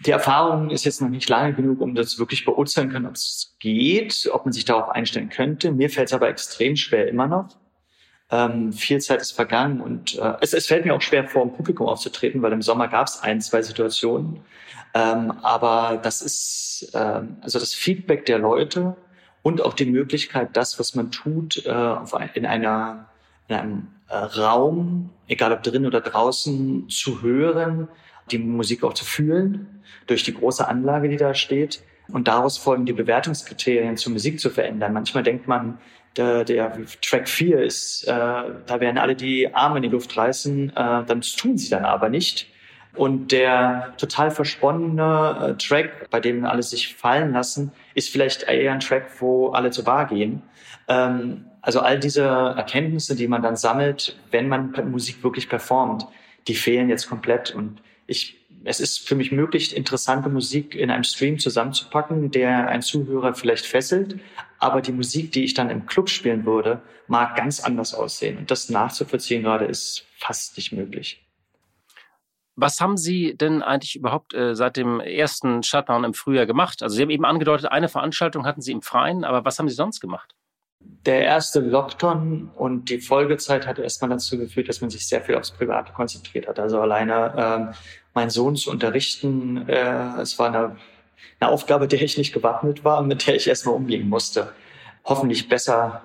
die 0.06 0.10
Erfahrung 0.10 0.70
ist 0.70 0.84
jetzt 0.84 1.02
noch 1.02 1.08
nicht 1.08 1.28
lange 1.28 1.52
genug, 1.52 1.80
um 1.80 1.94
das 1.94 2.18
wirklich 2.18 2.44
beurteilen 2.44 2.90
können, 2.90 3.06
ob 3.06 3.14
es 3.14 3.56
geht, 3.58 4.30
ob 4.32 4.46
man 4.46 4.52
sich 4.52 4.64
darauf 4.64 4.88
einstellen 4.88 5.28
könnte. 5.28 5.72
Mir 5.72 5.90
fällt 5.90 6.08
es 6.08 6.14
aber 6.14 6.28
extrem 6.28 6.76
schwer 6.76 7.08
immer 7.08 7.26
noch. 7.26 7.56
Ähm, 8.30 8.72
viel 8.72 9.00
Zeit 9.00 9.20
ist 9.20 9.32
vergangen 9.32 9.80
und 9.80 10.16
äh, 10.16 10.34
es, 10.40 10.54
es 10.54 10.66
fällt 10.66 10.84
mir 10.84 10.94
auch 10.94 11.02
schwer, 11.02 11.26
vor 11.26 11.42
dem 11.42 11.52
Publikum 11.52 11.88
aufzutreten, 11.88 12.40
weil 12.42 12.52
im 12.52 12.62
Sommer 12.62 12.86
gab 12.86 13.08
es 13.08 13.20
ein, 13.20 13.40
zwei 13.40 13.60
Situationen. 13.60 14.40
Ähm, 14.94 15.32
aber 15.42 15.98
das 16.02 16.22
ist 16.22 16.92
ähm, 16.94 17.36
also 17.40 17.58
das 17.58 17.74
Feedback 17.74 18.26
der 18.26 18.38
Leute 18.38 18.96
und 19.42 19.62
auch 19.62 19.74
die 19.74 19.86
Möglichkeit, 19.86 20.50
das, 20.56 20.78
was 20.78 20.94
man 20.94 21.10
tut, 21.10 21.66
äh, 21.66 21.70
ein, 21.70 22.30
in 22.34 22.46
einer 22.46 23.06
in 23.48 23.56
einem 23.56 23.88
äh, 24.08 24.16
Raum, 24.16 25.10
egal 25.26 25.52
ob 25.52 25.62
drin 25.62 25.84
oder 25.84 26.00
draußen, 26.00 26.88
zu 26.88 27.22
hören, 27.22 27.88
die 28.32 28.38
Musik 28.38 28.84
auch 28.84 28.94
zu 28.94 29.04
fühlen, 29.04 29.82
durch 30.06 30.22
die 30.22 30.34
große 30.34 30.66
Anlage, 30.66 31.08
die 31.08 31.16
da 31.16 31.34
steht. 31.34 31.82
Und 32.12 32.28
daraus 32.28 32.58
folgen 32.58 32.86
die 32.86 32.92
Bewertungskriterien 32.92 33.96
zur 33.96 34.12
Musik 34.12 34.40
zu 34.40 34.50
verändern. 34.50 34.92
Manchmal 34.92 35.22
denkt 35.22 35.46
man, 35.46 35.78
der, 36.16 36.44
der 36.44 36.76
Track 37.02 37.28
4 37.28 37.62
ist, 37.62 38.04
äh, 38.04 38.10
da 38.10 38.80
werden 38.80 38.98
alle 38.98 39.14
die 39.14 39.54
Arme 39.54 39.76
in 39.76 39.82
die 39.84 39.88
Luft 39.88 40.16
reißen, 40.16 40.70
äh, 40.70 40.74
dann 40.74 41.20
tun 41.20 41.56
sie 41.56 41.70
dann 41.70 41.84
aber 41.84 42.08
nicht. 42.08 42.48
Und 42.96 43.30
der 43.30 43.94
total 43.98 44.32
versponnene 44.32 45.50
äh, 45.50 45.54
Track, 45.58 46.10
bei 46.10 46.18
dem 46.18 46.44
alle 46.44 46.62
sich 46.62 46.94
fallen 46.96 47.32
lassen, 47.32 47.70
ist 47.94 48.10
vielleicht 48.10 48.42
eher 48.42 48.72
ein 48.72 48.80
Track, 48.80 49.06
wo 49.20 49.50
alle 49.50 49.70
zur 49.70 49.84
Bar 49.84 50.06
gehen. 50.06 50.42
Ähm, 50.88 51.44
also 51.62 51.80
all 51.80 52.00
diese 52.00 52.24
Erkenntnisse, 52.24 53.14
die 53.14 53.28
man 53.28 53.42
dann 53.42 53.54
sammelt, 53.54 54.18
wenn 54.30 54.48
man 54.48 54.72
Musik 54.90 55.22
wirklich 55.22 55.48
performt, 55.48 56.06
die 56.48 56.54
fehlen 56.54 56.88
jetzt 56.88 57.08
komplett. 57.08 57.54
Und 57.54 57.80
ich, 58.10 58.46
es 58.64 58.80
ist 58.80 59.06
für 59.06 59.14
mich 59.14 59.32
möglich, 59.32 59.76
interessante 59.76 60.28
Musik 60.28 60.74
in 60.74 60.90
einem 60.90 61.04
Stream 61.04 61.38
zusammenzupacken, 61.38 62.30
der 62.30 62.68
ein 62.68 62.82
Zuhörer 62.82 63.34
vielleicht 63.34 63.66
fesselt. 63.66 64.18
Aber 64.58 64.82
die 64.82 64.92
Musik, 64.92 65.32
die 65.32 65.44
ich 65.44 65.54
dann 65.54 65.70
im 65.70 65.86
Club 65.86 66.10
spielen 66.10 66.44
würde, 66.44 66.82
mag 67.06 67.36
ganz 67.36 67.60
anders 67.60 67.94
aussehen. 67.94 68.36
Und 68.38 68.50
das 68.50 68.68
nachzuvollziehen 68.68 69.42
gerade 69.42 69.64
ist 69.64 70.04
fast 70.18 70.56
nicht 70.56 70.72
möglich. 70.72 71.24
Was 72.56 72.80
haben 72.80 72.98
Sie 72.98 73.36
denn 73.36 73.62
eigentlich 73.62 73.96
überhaupt 73.96 74.34
äh, 74.34 74.54
seit 74.54 74.76
dem 74.76 75.00
ersten 75.00 75.62
Shutdown 75.62 76.04
im 76.04 76.12
Frühjahr 76.12 76.44
gemacht? 76.44 76.82
Also 76.82 76.96
Sie 76.96 77.02
haben 77.02 77.10
eben 77.10 77.24
angedeutet, 77.24 77.72
eine 77.72 77.88
Veranstaltung 77.88 78.44
hatten 78.44 78.60
Sie 78.60 78.72
im 78.72 78.82
Freien, 78.82 79.24
aber 79.24 79.44
was 79.46 79.58
haben 79.58 79.68
Sie 79.68 79.74
sonst 79.74 80.00
gemacht? 80.00 80.34
Der 81.06 81.22
erste 81.22 81.60
Lockdown 81.60 82.50
und 82.54 82.90
die 82.90 83.00
Folgezeit 83.00 83.66
hat 83.66 83.78
erstmal 83.78 84.10
dazu 84.10 84.38
geführt, 84.38 84.68
dass 84.68 84.80
man 84.80 84.90
sich 84.90 85.06
sehr 85.06 85.22
viel 85.22 85.36
aufs 85.36 85.50
Private 85.50 85.92
konzentriert 85.92 86.48
hat. 86.48 86.58
Also 86.58 86.80
alleine 86.80 87.34
ähm, 87.36 87.68
meinen 88.14 88.30
Sohn 88.30 88.56
zu 88.56 88.70
unterrichten, 88.70 89.68
äh, 89.68 90.20
es 90.20 90.38
war 90.38 90.48
eine, 90.48 90.76
eine 91.38 91.50
Aufgabe, 91.50 91.88
der 91.88 92.02
ich 92.02 92.18
nicht 92.18 92.32
gewappnet 92.32 92.84
war, 92.84 93.02
mit 93.02 93.26
der 93.26 93.36
ich 93.36 93.48
erstmal 93.48 93.74
umgehen 93.74 94.08
musste. 94.08 94.52
Hoffentlich 95.04 95.48
besser, 95.48 96.02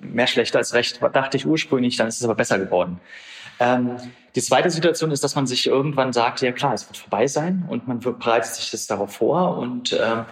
mehr 0.00 0.26
schlechter 0.26 0.58
als 0.58 0.74
recht, 0.74 1.00
dachte 1.12 1.36
ich 1.36 1.46
ursprünglich, 1.46 1.96
dann 1.96 2.08
ist 2.08 2.18
es 2.18 2.24
aber 2.24 2.34
besser 2.34 2.58
geworden. 2.58 3.00
Ähm, 3.60 3.96
die 4.34 4.42
zweite 4.42 4.70
Situation 4.70 5.10
ist, 5.10 5.24
dass 5.24 5.34
man 5.34 5.46
sich 5.46 5.66
irgendwann 5.66 6.12
sagt, 6.12 6.40
ja 6.42 6.52
klar, 6.52 6.74
es 6.74 6.88
wird 6.88 6.96
vorbei 6.96 7.26
sein 7.26 7.66
und 7.68 7.88
man 7.88 7.98
bereitet 8.00 8.54
sich 8.54 8.70
das 8.70 8.86
darauf 8.86 9.16
vor 9.16 9.58
und 9.58 9.92
ähm, 9.92 10.24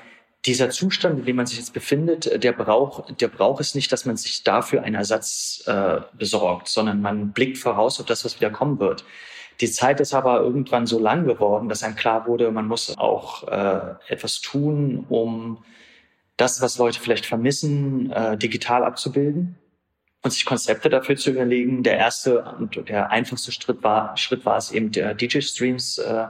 dieser 0.47 0.71
Zustand, 0.71 1.19
in 1.19 1.25
dem 1.25 1.37
man 1.37 1.47
sich 1.47 1.59
jetzt 1.59 1.73
befindet, 1.73 2.43
der 2.43 2.53
braucht, 2.53 3.21
der 3.21 3.29
braucht 3.29 3.61
es 3.61 3.75
nicht, 3.75 3.91
dass 3.91 4.05
man 4.05 4.17
sich 4.17 4.45
dafür 4.45 4.83
einen 4.85 4.95
Ersatz 4.95 5.65
äh, 5.67 6.01
besorgt, 6.13 6.69
sondern 6.69 7.03
man 7.03 7.33
blickt 7.33 7.59
voraus 7.59 7.99
auf 7.99 8.07
das, 8.07 8.25
was 8.25 8.39
wieder 8.39 8.51
kommen 8.51 8.79
wird. 8.79 9.05
Die 9.61 9.71
Zeit 9.71 10.01
ist 10.01 10.15
aber 10.15 10.41
irgendwann 10.41 10.87
so 10.87 10.99
lang 10.99 11.25
geworden, 11.25 11.69
dass 11.69 11.83
einem 11.83 11.97
klar 11.97 12.27
wurde, 12.27 12.51
man 12.51 12.69
muss 12.69 12.97
auch 12.99 13.49
äh, 13.49 13.95
etwas 14.09 14.41
tun, 14.41 15.07
um 15.09 15.65
das, 16.37 16.61
was 16.61 16.79
Leute 16.79 17.01
vielleicht 17.01 17.27
vermissen, 17.27 18.11
äh, 18.11 18.37
digital 18.37 18.85
abzubilden 18.85 19.57
und 20.23 20.31
sich 20.33 20.45
Konzepte 20.45 20.91
dafür 20.91 21.17
zu 21.17 21.31
überlegen. 21.31 21.83
Der 21.83 21.97
erste 21.97 22.43
und 22.59 22.89
der 22.89 23.11
einfachste 23.11 23.53
Schritt 23.53 23.83
war, 23.83 24.17
Schritt 24.17 24.45
war 24.45 24.59
es 24.59 24.73
eben, 24.73 24.91
DJ-Streams 24.91 25.99
äh, 25.99 26.27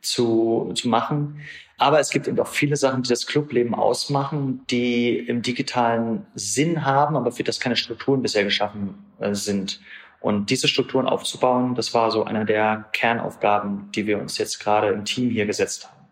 zu, 0.00 0.72
zu 0.74 0.88
machen. 0.88 1.40
Aber 1.76 1.98
es 1.98 2.10
gibt 2.10 2.28
eben 2.28 2.38
auch 2.38 2.46
viele 2.48 2.76
Sachen, 2.76 3.02
die 3.02 3.08
das 3.08 3.26
Clubleben 3.26 3.74
ausmachen, 3.74 4.64
die 4.70 5.18
im 5.18 5.42
digitalen 5.42 6.24
Sinn 6.34 6.84
haben, 6.84 7.16
aber 7.16 7.32
für 7.32 7.42
das 7.42 7.58
keine 7.58 7.76
Strukturen 7.76 8.22
bisher 8.22 8.44
geschaffen 8.44 9.04
äh, 9.18 9.34
sind. 9.34 9.80
Und 10.24 10.48
diese 10.48 10.68
Strukturen 10.68 11.06
aufzubauen, 11.06 11.74
das 11.74 11.92
war 11.92 12.10
so 12.10 12.24
einer 12.24 12.46
der 12.46 12.86
Kernaufgaben, 12.94 13.90
die 13.94 14.06
wir 14.06 14.18
uns 14.18 14.38
jetzt 14.38 14.58
gerade 14.58 14.88
im 14.88 15.04
Team 15.04 15.28
hier 15.28 15.44
gesetzt 15.44 15.86
haben. 15.86 16.06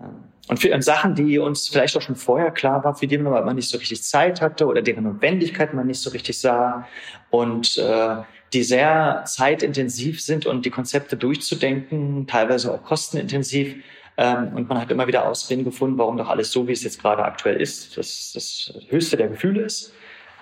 Ähm, 0.00 0.24
und 0.48 0.58
für 0.58 0.82
Sachen, 0.82 1.14
die 1.14 1.38
uns 1.38 1.68
vielleicht 1.68 1.96
auch 1.96 2.02
schon 2.02 2.16
vorher 2.16 2.50
klar 2.50 2.82
war, 2.82 2.96
für 2.96 3.06
die 3.06 3.16
man 3.16 3.32
aber 3.32 3.54
nicht 3.54 3.68
so 3.68 3.78
richtig 3.78 4.02
Zeit 4.02 4.40
hatte 4.40 4.66
oder 4.66 4.82
deren 4.82 5.04
Notwendigkeit 5.04 5.74
man 5.74 5.86
nicht 5.86 6.00
so 6.00 6.10
richtig 6.10 6.40
sah 6.40 6.88
und 7.30 7.78
äh, 7.78 8.16
die 8.52 8.64
sehr 8.64 9.22
zeitintensiv 9.26 10.20
sind 10.20 10.44
und 10.44 10.66
die 10.66 10.70
Konzepte 10.70 11.16
durchzudenken, 11.16 12.26
teilweise 12.26 12.74
auch 12.74 12.82
kostenintensiv. 12.82 13.76
Ähm, 14.16 14.56
und 14.56 14.68
man 14.68 14.80
hat 14.80 14.90
immer 14.90 15.06
wieder 15.06 15.28
Ausreden 15.28 15.62
gefunden, 15.62 15.98
warum 15.98 16.16
doch 16.16 16.30
alles 16.30 16.50
so, 16.50 16.66
wie 16.66 16.72
es 16.72 16.82
jetzt 16.82 17.00
gerade 17.00 17.24
aktuell 17.24 17.60
ist, 17.60 17.96
das 17.96 18.32
das 18.34 18.74
höchste 18.88 19.16
der 19.16 19.28
Gefühle 19.28 19.62
ist. 19.62 19.92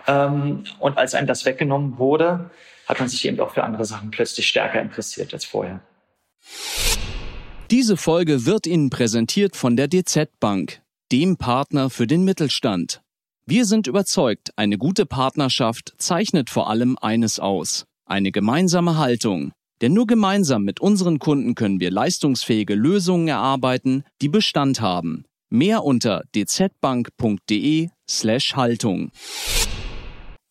Ähm, 0.07 0.65
und 0.79 0.99
als 0.99 1.15
einem 1.15 1.27
das 1.27 1.45
weggenommen 1.45 1.99
wurde, 1.99 2.51
hat 2.87 3.01
man 3.01 3.09
sich 3.09 3.25
eben 3.25 3.41
auch 3.41 3.55
für 3.55 3.65
andere 3.65 3.85
Sachen 3.85 4.11
plötzlich 4.11 4.47
stärker 4.47 4.81
interessiert 4.81 5.33
als 5.33 5.45
vorher. 5.45 5.81
Diese 7.71 7.97
Folge 7.97 8.45
wird 8.45 8.67
Ihnen 8.67 8.91
präsentiert 8.91 9.57
von 9.57 9.77
der 9.77 9.89
DZ 9.89 10.29
Bank, 10.41 10.83
dem 11.11 11.37
Partner 11.37 11.89
für 11.89 12.07
den 12.07 12.25
Mittelstand. 12.25 13.01
Wir 13.47 13.65
sind 13.65 13.87
überzeugt, 13.87 14.51
eine 14.57 14.79
gute 14.79 15.07
Partnerschaft 15.07 15.95
zeichnet 15.99 16.51
vor 16.51 16.69
allem 16.69 16.97
eines 17.01 17.41
aus. 17.41 17.87
Eine 18.05 18.31
gemeinsame 18.31 18.99
Haltung. 18.99 19.53
Denn 19.81 19.95
nur 19.95 20.07
gemeinsam 20.07 20.63
mit 20.63 20.81
unseren 20.81 21.19
Kunden 21.19 21.55
können 21.55 21.81
wir 21.81 21.91
leistungsfähige 21.91 22.75
Lösungen 22.75 23.29
erarbeiten, 23.29 24.05
die 24.21 24.29
Bestand 24.29 24.81
haben. 24.81 25.25
Mehr 25.51 25.83
unter 25.83 26.23
dzbank.de 26.33 27.89
slash 28.09 28.55
Haltung. 28.55 29.11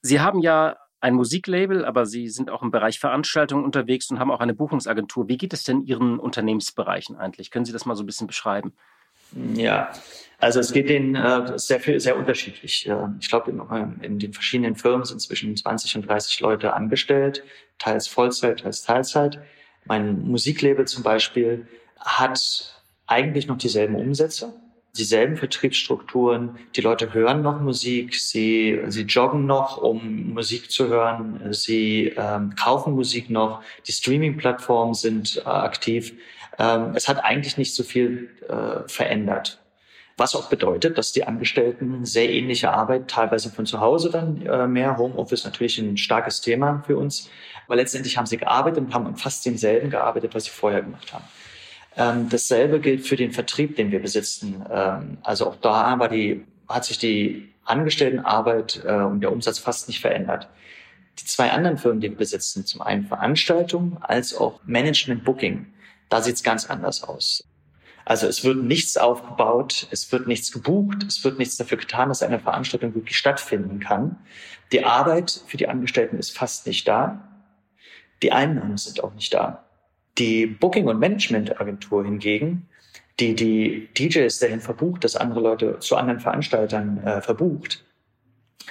Sie 0.01 0.19
haben 0.19 0.39
ja 0.39 0.77
ein 0.99 1.15
Musiklabel, 1.15 1.83
aber 1.83 2.05
Sie 2.05 2.29
sind 2.29 2.49
auch 2.49 2.61
im 2.61 2.71
Bereich 2.71 2.99
Veranstaltungen 2.99 3.65
unterwegs 3.65 4.09
und 4.09 4.19
haben 4.19 4.31
auch 4.31 4.39
eine 4.39 4.53
Buchungsagentur. 4.53 5.27
Wie 5.27 5.37
geht 5.37 5.53
es 5.53 5.63
denn 5.63 5.81
Ihren 5.81 6.19
Unternehmensbereichen 6.19 7.17
eigentlich? 7.17 7.49
Können 7.49 7.65
Sie 7.65 7.73
das 7.73 7.85
mal 7.85 7.95
so 7.95 8.03
ein 8.03 8.05
bisschen 8.05 8.27
beschreiben? 8.27 8.73
Ja, 9.55 9.91
also 10.39 10.59
es 10.59 10.73
geht 10.73 10.89
denen 10.89 11.15
äh, 11.15 11.57
sehr 11.57 11.79
viel, 11.79 11.99
sehr 11.99 12.17
unterschiedlich. 12.17 12.89
Ich 13.19 13.29
glaube, 13.29 13.51
in, 13.51 14.01
in, 14.01 14.19
den 14.19 14.33
verschiedenen 14.33 14.75
Firmen 14.75 15.05
sind 15.05 15.21
zwischen 15.21 15.55
20 15.55 15.95
und 15.95 16.07
30 16.07 16.39
Leute 16.41 16.73
angestellt, 16.73 17.43
teils 17.79 18.07
Vollzeit, 18.07 18.59
teils 18.59 18.83
Teilzeit. 18.83 19.39
Mein 19.85 20.21
Musiklabel 20.27 20.85
zum 20.85 21.03
Beispiel 21.03 21.67
hat 21.97 22.83
eigentlich 23.07 23.47
noch 23.47 23.57
dieselben 23.57 23.95
Umsätze, 23.95 24.53
dieselben 24.97 25.37
Vertriebsstrukturen. 25.37 26.57
Die 26.75 26.81
Leute 26.81 27.13
hören 27.13 27.41
noch 27.41 27.61
Musik, 27.61 28.15
sie, 28.15 28.79
sie 28.87 29.03
joggen 29.03 29.45
noch, 29.45 29.77
um 29.77 30.33
Musik 30.33 30.69
zu 30.71 30.87
hören, 30.87 31.53
sie 31.53 32.13
ähm, 32.17 32.55
kaufen 32.55 32.93
Musik 32.93 33.29
noch, 33.29 33.61
die 33.87 33.93
Streaming-Plattformen 33.93 34.93
sind 34.93 35.37
äh, 35.37 35.49
aktiv. 35.49 36.13
Ähm, 36.59 36.93
es 36.95 37.07
hat 37.07 37.23
eigentlich 37.23 37.57
nicht 37.57 37.73
so 37.73 37.83
viel 37.83 38.29
äh, 38.49 38.87
verändert. 38.87 39.59
Was 40.17 40.35
auch 40.35 40.49
bedeutet, 40.49 40.97
dass 40.97 41.13
die 41.13 41.23
Angestellten 41.23 42.05
sehr 42.05 42.29
ähnliche 42.29 42.71
Arbeit, 42.71 43.07
teilweise 43.07 43.49
von 43.49 43.65
zu 43.65 43.79
Hause 43.79 44.11
dann 44.11 44.45
äh, 44.45 44.67
mehr, 44.67 44.97
Homeoffice 44.97 45.45
natürlich 45.45 45.79
ein 45.79 45.97
starkes 45.97 46.41
Thema 46.41 46.83
für 46.85 46.97
uns, 46.97 47.29
aber 47.65 47.77
letztendlich 47.77 48.17
haben 48.17 48.25
sie 48.25 48.37
gearbeitet 48.37 48.83
und 48.83 48.93
haben 48.93 49.15
fast 49.15 49.45
denselben 49.45 49.89
gearbeitet, 49.89 50.35
was 50.35 50.43
sie 50.43 50.51
vorher 50.51 50.81
gemacht 50.81 51.13
haben. 51.13 51.23
Ähm, 51.97 52.29
dasselbe 52.29 52.79
gilt 52.79 53.05
für 53.05 53.15
den 53.15 53.31
Vertrieb, 53.31 53.75
den 53.75 53.91
wir 53.91 54.01
besitzen. 54.01 54.65
Ähm, 54.71 55.17
also 55.23 55.47
auch 55.47 55.57
da 55.57 55.99
war 55.99 56.09
die, 56.09 56.45
hat 56.67 56.85
sich 56.85 56.97
die 56.97 57.49
Angestelltenarbeit 57.65 58.81
äh, 58.85 58.93
und 58.93 59.21
der 59.21 59.31
Umsatz 59.31 59.59
fast 59.59 59.87
nicht 59.87 59.99
verändert. 59.99 60.49
Die 61.19 61.25
zwei 61.25 61.51
anderen 61.51 61.77
Firmen, 61.77 61.99
die 61.99 62.09
wir 62.09 62.17
besitzen, 62.17 62.65
zum 62.65 62.81
einen 62.81 63.05
Veranstaltung 63.05 63.97
als 64.01 64.33
auch 64.35 64.61
Management 64.65 65.25
Booking, 65.25 65.67
da 66.09 66.21
sieht 66.21 66.35
es 66.35 66.43
ganz 66.43 66.69
anders 66.69 67.03
aus. 67.03 67.43
Also 68.05 68.27
es 68.27 68.43
wird 68.43 68.57
nichts 68.57 68.97
aufgebaut, 68.97 69.87
es 69.91 70.11
wird 70.11 70.27
nichts 70.27 70.51
gebucht, 70.51 71.03
es 71.07 71.23
wird 71.23 71.37
nichts 71.37 71.57
dafür 71.57 71.77
getan, 71.77 72.09
dass 72.09 72.23
eine 72.23 72.39
Veranstaltung 72.39 72.95
wirklich 72.95 73.17
stattfinden 73.17 73.79
kann. 73.79 74.17
Die 74.71 74.83
Arbeit 74.83 75.41
für 75.45 75.57
die 75.57 75.67
Angestellten 75.67 76.17
ist 76.17 76.35
fast 76.35 76.65
nicht 76.65 76.87
da. 76.87 77.27
Die 78.23 78.31
Einnahmen 78.31 78.77
sind 78.77 79.03
auch 79.03 79.13
nicht 79.13 79.33
da. 79.33 79.65
Die 80.17 80.45
Booking- 80.45 80.87
und 80.87 80.99
Management-Agentur 80.99 82.03
hingegen, 82.05 82.67
die 83.19 83.35
die 83.35 83.89
DJs 83.97 84.39
dahin 84.39 84.59
verbucht, 84.59 85.03
dass 85.03 85.15
andere 85.15 85.41
Leute 85.41 85.79
zu 85.79 85.95
anderen 85.95 86.19
Veranstaltern 86.19 87.03
äh, 87.03 87.21
verbucht, 87.21 87.83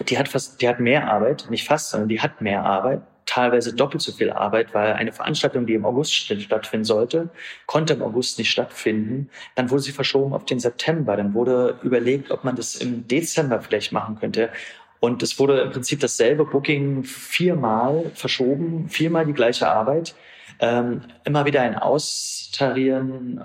die 0.09 0.19
hat 0.19 0.29
fast, 0.29 0.61
die 0.61 0.69
hat 0.69 0.81
mehr 0.81 1.11
Arbeit, 1.11 1.47
nicht 1.51 1.67
fast, 1.67 1.91
sondern 1.91 2.09
die 2.09 2.21
hat 2.21 2.41
mehr 2.41 2.65
Arbeit, 2.65 3.03
teilweise 3.27 3.75
doppelt 3.75 4.03
so 4.03 4.13
viel 4.13 4.31
Arbeit, 4.31 4.75
weil 4.75 4.95
eine 4.95 5.13
Veranstaltung, 5.13 5.67
die 5.67 5.75
im 5.75 5.85
August 5.85 6.15
stattfinden 6.15 6.85
sollte, 6.85 7.31
konnte 7.67 7.93
im 7.93 8.03
August 8.03 8.39
nicht 8.39 8.51
stattfinden. 8.51 9.31
Dann 9.55 9.71
wurde 9.71 9.83
sie 9.83 9.93
verschoben 9.93 10.35
auf 10.35 10.45
den 10.47 10.59
September. 10.59 11.17
Dann 11.17 11.33
wurde 11.33 11.79
überlegt, 11.83 12.33
ob 12.33 12.43
man 12.43 12.57
das 12.57 12.75
im 12.75 13.07
Dezember 13.07 13.61
vielleicht 13.61 13.93
machen 13.93 14.19
könnte. 14.19 14.51
Und 14.99 15.23
es 15.23 15.39
wurde 15.39 15.61
im 15.61 15.71
Prinzip 15.71 16.01
dasselbe 16.01 16.45
Booking 16.45 17.05
viermal 17.05 18.11
verschoben, 18.15 18.89
viermal 18.89 19.27
die 19.27 19.33
gleiche 19.33 19.69
Arbeit 19.69 20.15
ähm, 20.61 21.03
immer 21.25 21.45
wieder 21.45 21.63
ein 21.63 21.77
Austarieren, 21.77 23.41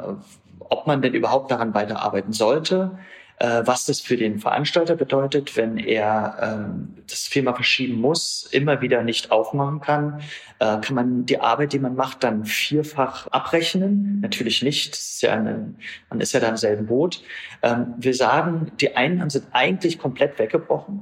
ob 0.60 0.88
man 0.88 1.02
denn 1.02 1.14
überhaupt 1.14 1.52
daran 1.52 1.74
weiterarbeiten 1.74 2.34
sollte. 2.34 2.98
äh, 3.38 3.62
was 3.66 3.86
das 3.86 4.00
für 4.00 4.18
den 4.18 4.40
Veranstalter 4.40 4.96
bedeutet, 4.96 5.58
wenn 5.58 5.78
er 5.78 6.38
ähm, 6.42 6.96
das 7.10 7.28
viermal 7.28 7.56
verschieben 7.56 8.00
muss, 8.00 8.48
immer 8.52 8.82
wieder 8.82 9.04
nicht 9.04 9.32
aufmachen 9.32 9.82
kann. 9.82 10.22
Äh, 10.60 10.80
kann 10.80 10.96
man 10.96 11.26
die 11.26 11.40
Arbeit, 11.40 11.74
die 11.74 11.80
man 11.80 11.96
macht, 11.96 12.24
dann 12.24 12.46
vierfach 12.46 13.28
abrechnen? 13.28 14.20
Natürlich 14.22 14.62
nicht. 14.62 14.94
Ist 14.94 15.22
ja 15.22 15.34
eine, 15.34 15.76
man 16.10 16.22
ist 16.22 16.34
ja 16.34 16.40
da 16.40 16.48
im 16.48 16.58
selben 16.58 16.86
Boot. 16.86 17.24
Ähm, 17.62 17.96
wir 17.98 18.14
sagen, 18.14 18.72
die 18.80 18.96
Einnahmen 18.96 19.30
sind 19.30 19.48
eigentlich 19.52 20.00
komplett 20.00 20.40
weggebrochen. 20.40 21.02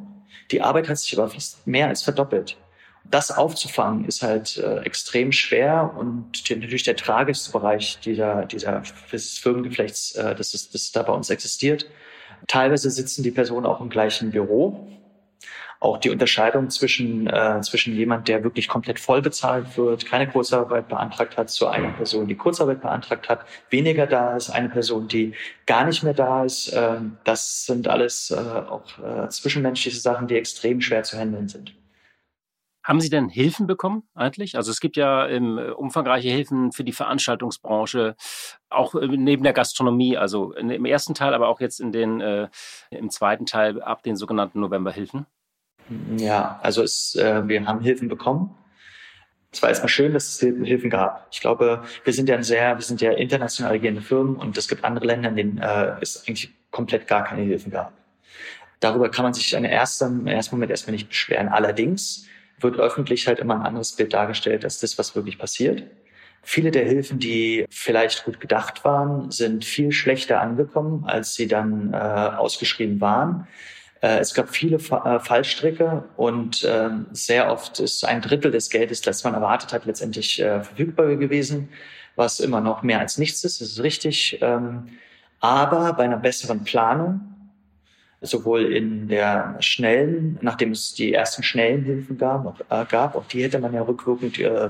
Die 0.52 0.62
Arbeit 0.62 0.90
hat 0.90 0.98
sich 0.98 1.18
aber 1.18 1.30
fast 1.30 1.66
mehr 1.68 1.88
als 1.88 2.02
verdoppelt 2.04 2.58
das 3.06 3.32
aufzufangen 3.32 4.06
ist 4.06 4.24
halt 4.24 4.58
äh, 4.58 4.80
extrem 4.82 5.32
schwer 5.32 5.94
und 5.98 6.50
die, 6.50 6.56
natürlich 6.56 6.84
der 6.84 6.96
tragischste 6.96 7.52
Bereich 7.52 8.00
dieser, 8.00 8.46
dieser 8.46 8.84
des 9.12 9.38
Firmengeflechts, 9.38 10.16
äh, 10.16 10.36
das, 10.36 10.54
ist, 10.54 10.74
das 10.74 10.92
da 10.92 11.04
bei 11.04 11.14
uns 11.14 11.30
existiert. 11.30 11.86
Teilweise 12.48 12.90
sitzen 12.90 13.24
die 13.24 13.32
Personen 13.32 13.66
auch 13.66 13.82
im 13.82 13.90
gleichen 13.90 14.32
Büro. 14.32 14.88
Auch 15.80 15.98
die 15.98 16.10
Unterscheidung 16.12 16.70
zwischen, 16.70 17.28
äh, 17.28 17.60
zwischen 17.62 17.94
jemand, 17.94 18.30
der 18.30 18.42
wirklich 18.46 18.70
komplett 18.70 19.00
voll 19.00 19.22
bezahlt 19.22 19.78
wird, 19.78 20.06
keine 20.06 20.30
Kurzarbeit 20.30 20.88
beantragt 20.88 21.36
hat, 21.36 21.50
zu 21.50 21.68
einer 21.68 21.92
Person, 21.92 22.28
die 22.28 22.36
Kurzarbeit 22.36 22.82
beantragt 22.82 23.28
hat, 23.28 23.46
weniger 23.70 24.08
da 24.08 24.38
ist, 24.38 24.50
eine 24.50 24.70
Person, 24.70 25.10
die 25.10 25.34
gar 25.66 25.86
nicht 25.86 26.02
mehr 26.04 26.14
da 26.14 26.46
ist. 26.46 26.70
Äh, 26.70 27.00
das 27.26 27.66
sind 27.66 27.90
alles 27.90 28.32
äh, 28.32 28.36
auch 28.36 28.86
äh, 29.00 29.28
zwischenmenschliche 29.28 30.00
Sachen, 30.00 30.28
die 30.28 30.38
extrem 30.38 30.80
schwer 30.80 31.04
zu 31.04 31.18
handeln 31.18 31.50
sind. 31.50 31.76
Haben 32.84 33.00
Sie 33.00 33.10
denn 33.10 33.30
Hilfen 33.30 33.66
bekommen 33.66 34.04
eigentlich? 34.14 34.58
Also 34.58 34.70
es 34.70 34.82
gibt 34.82 34.98
ja 34.98 35.28
ähm, 35.28 35.58
umfangreiche 35.78 36.30
Hilfen 36.30 36.74
für 36.74 36.84
die 36.84 36.92
Veranstaltungsbranche, 36.92 38.16
auch 38.70 38.94
äh, 38.96 39.08
neben 39.08 39.44
der 39.44 39.54
Gastronomie, 39.54 40.18
also 40.18 40.54
im 40.54 40.86
ersten 40.86 41.14
Teil, 41.14 41.34
aber 41.34 41.48
auch 41.48 41.62
jetzt 41.62 41.80
in 41.80 41.94
den, 41.94 42.20
äh, 42.20 42.50
im 42.92 43.10
zweiten 43.10 43.46
Teil 43.46 43.82
ab 43.82 44.04
den 44.04 44.18
sogenannten 44.18 44.60
Novemberhilfen. 44.60 45.26
Ja, 46.18 46.60
also 46.62 46.84
es, 46.84 47.16
äh, 47.16 47.48
wir 47.48 47.66
haben 47.66 47.82
Hilfen 47.82 48.10
bekommen. 48.10 48.56
Es 49.52 49.62
war 49.62 49.70
erstmal 49.70 49.90
schön, 49.90 50.14
dass 50.14 50.28
es 50.28 50.40
Hilfen 50.40 50.90
gab. 50.90 51.28
Ich 51.32 51.40
glaube, 51.40 51.84
wir 52.04 52.14
sind 52.14 52.28
ja 52.28 52.36
ein 52.36 52.44
sehr, 52.44 52.76
wir 52.76 52.84
sind 52.84 53.02
ja 53.02 53.12
international 53.12 53.74
agierende 53.74 54.02
Firmen 54.02 54.36
und 54.36 54.58
es 54.58 54.68
gibt 54.68 54.84
andere 54.84 55.06
Länder, 55.06 55.30
in 55.30 55.36
denen 55.36 55.58
äh, 55.60 55.96
es 56.02 56.28
eigentlich 56.28 56.52
komplett 56.72 57.08
gar 57.08 57.24
keine 57.24 57.44
Hilfen 57.44 57.72
gab. 57.72 57.94
Darüber 58.80 59.10
kann 59.10 59.24
man 59.24 59.34
sich 59.34 59.54
in 59.54 59.64
ersten, 59.64 60.22
im 60.22 60.28
ersten 60.28 60.56
Moment 60.56 60.72
erstmal 60.72 60.94
nicht 60.94 61.08
beschweren. 61.08 61.48
Allerdings 61.48 62.28
wird 62.64 62.80
öffentlich 62.80 63.28
halt 63.28 63.40
immer 63.40 63.56
ein 63.56 63.62
anderes 63.62 63.94
Bild 63.94 64.14
dargestellt 64.14 64.64
als 64.64 64.80
das, 64.80 64.98
was 64.98 65.16
wirklich 65.16 65.38
passiert. 65.38 65.84
Viele 66.42 66.72
der 66.72 66.86
Hilfen, 66.86 67.20
die 67.20 67.66
vielleicht 67.70 68.26
gut 68.26 68.42
gedacht 68.42 68.84
waren, 68.84 69.32
sind 69.32 69.64
viel 69.64 69.92
schlechter 69.92 70.42
angekommen, 70.42 71.06
als 71.06 71.36
sie 71.36 71.48
dann 71.48 71.94
äh, 71.94 71.98
ausgeschrieben 71.98 73.00
waren. 73.00 73.48
Äh, 74.02 74.20
es 74.20 74.34
gab 74.34 74.50
viele 74.50 74.76
äh, 74.76 75.20
Fallstricke 75.20 76.04
und 76.18 76.66
äh, 76.66 76.90
sehr 77.14 77.50
oft 77.50 77.80
ist 77.80 78.04
ein 78.04 78.22
Drittel 78.22 78.52
des 78.52 78.70
Geldes, 78.70 79.02
das 79.02 79.24
man 79.24 79.34
erwartet 79.34 79.72
hat, 79.72 79.86
letztendlich 79.86 80.42
äh, 80.42 80.62
verfügbar 80.62 81.16
gewesen, 81.16 81.70
was 82.18 82.42
immer 82.42 82.60
noch 82.60 82.84
mehr 82.84 83.00
als 83.00 83.18
nichts 83.18 83.44
ist, 83.46 83.62
das 83.62 83.70
ist 83.70 83.82
richtig. 83.82 84.40
Ähm, 84.42 84.90
aber 85.40 85.94
bei 85.94 86.04
einer 86.04 86.18
besseren 86.18 86.66
Planung 86.66 87.33
sowohl 88.24 88.74
in 88.74 89.08
der 89.08 89.58
schnellen, 89.60 90.40
nachdem 90.42 90.72
es 90.72 90.94
die 90.94 91.14
ersten 91.14 91.44
schnellen 91.44 91.84
Hilfen 91.84 92.18
gab, 92.18 92.60
äh, 92.70 92.86
gab 92.90 93.16
auch 93.16 93.26
die 93.28 93.44
hätte 93.44 93.60
man 93.60 93.74
ja 93.74 93.82
rückwirkend 93.82 94.40
äh, 94.40 94.70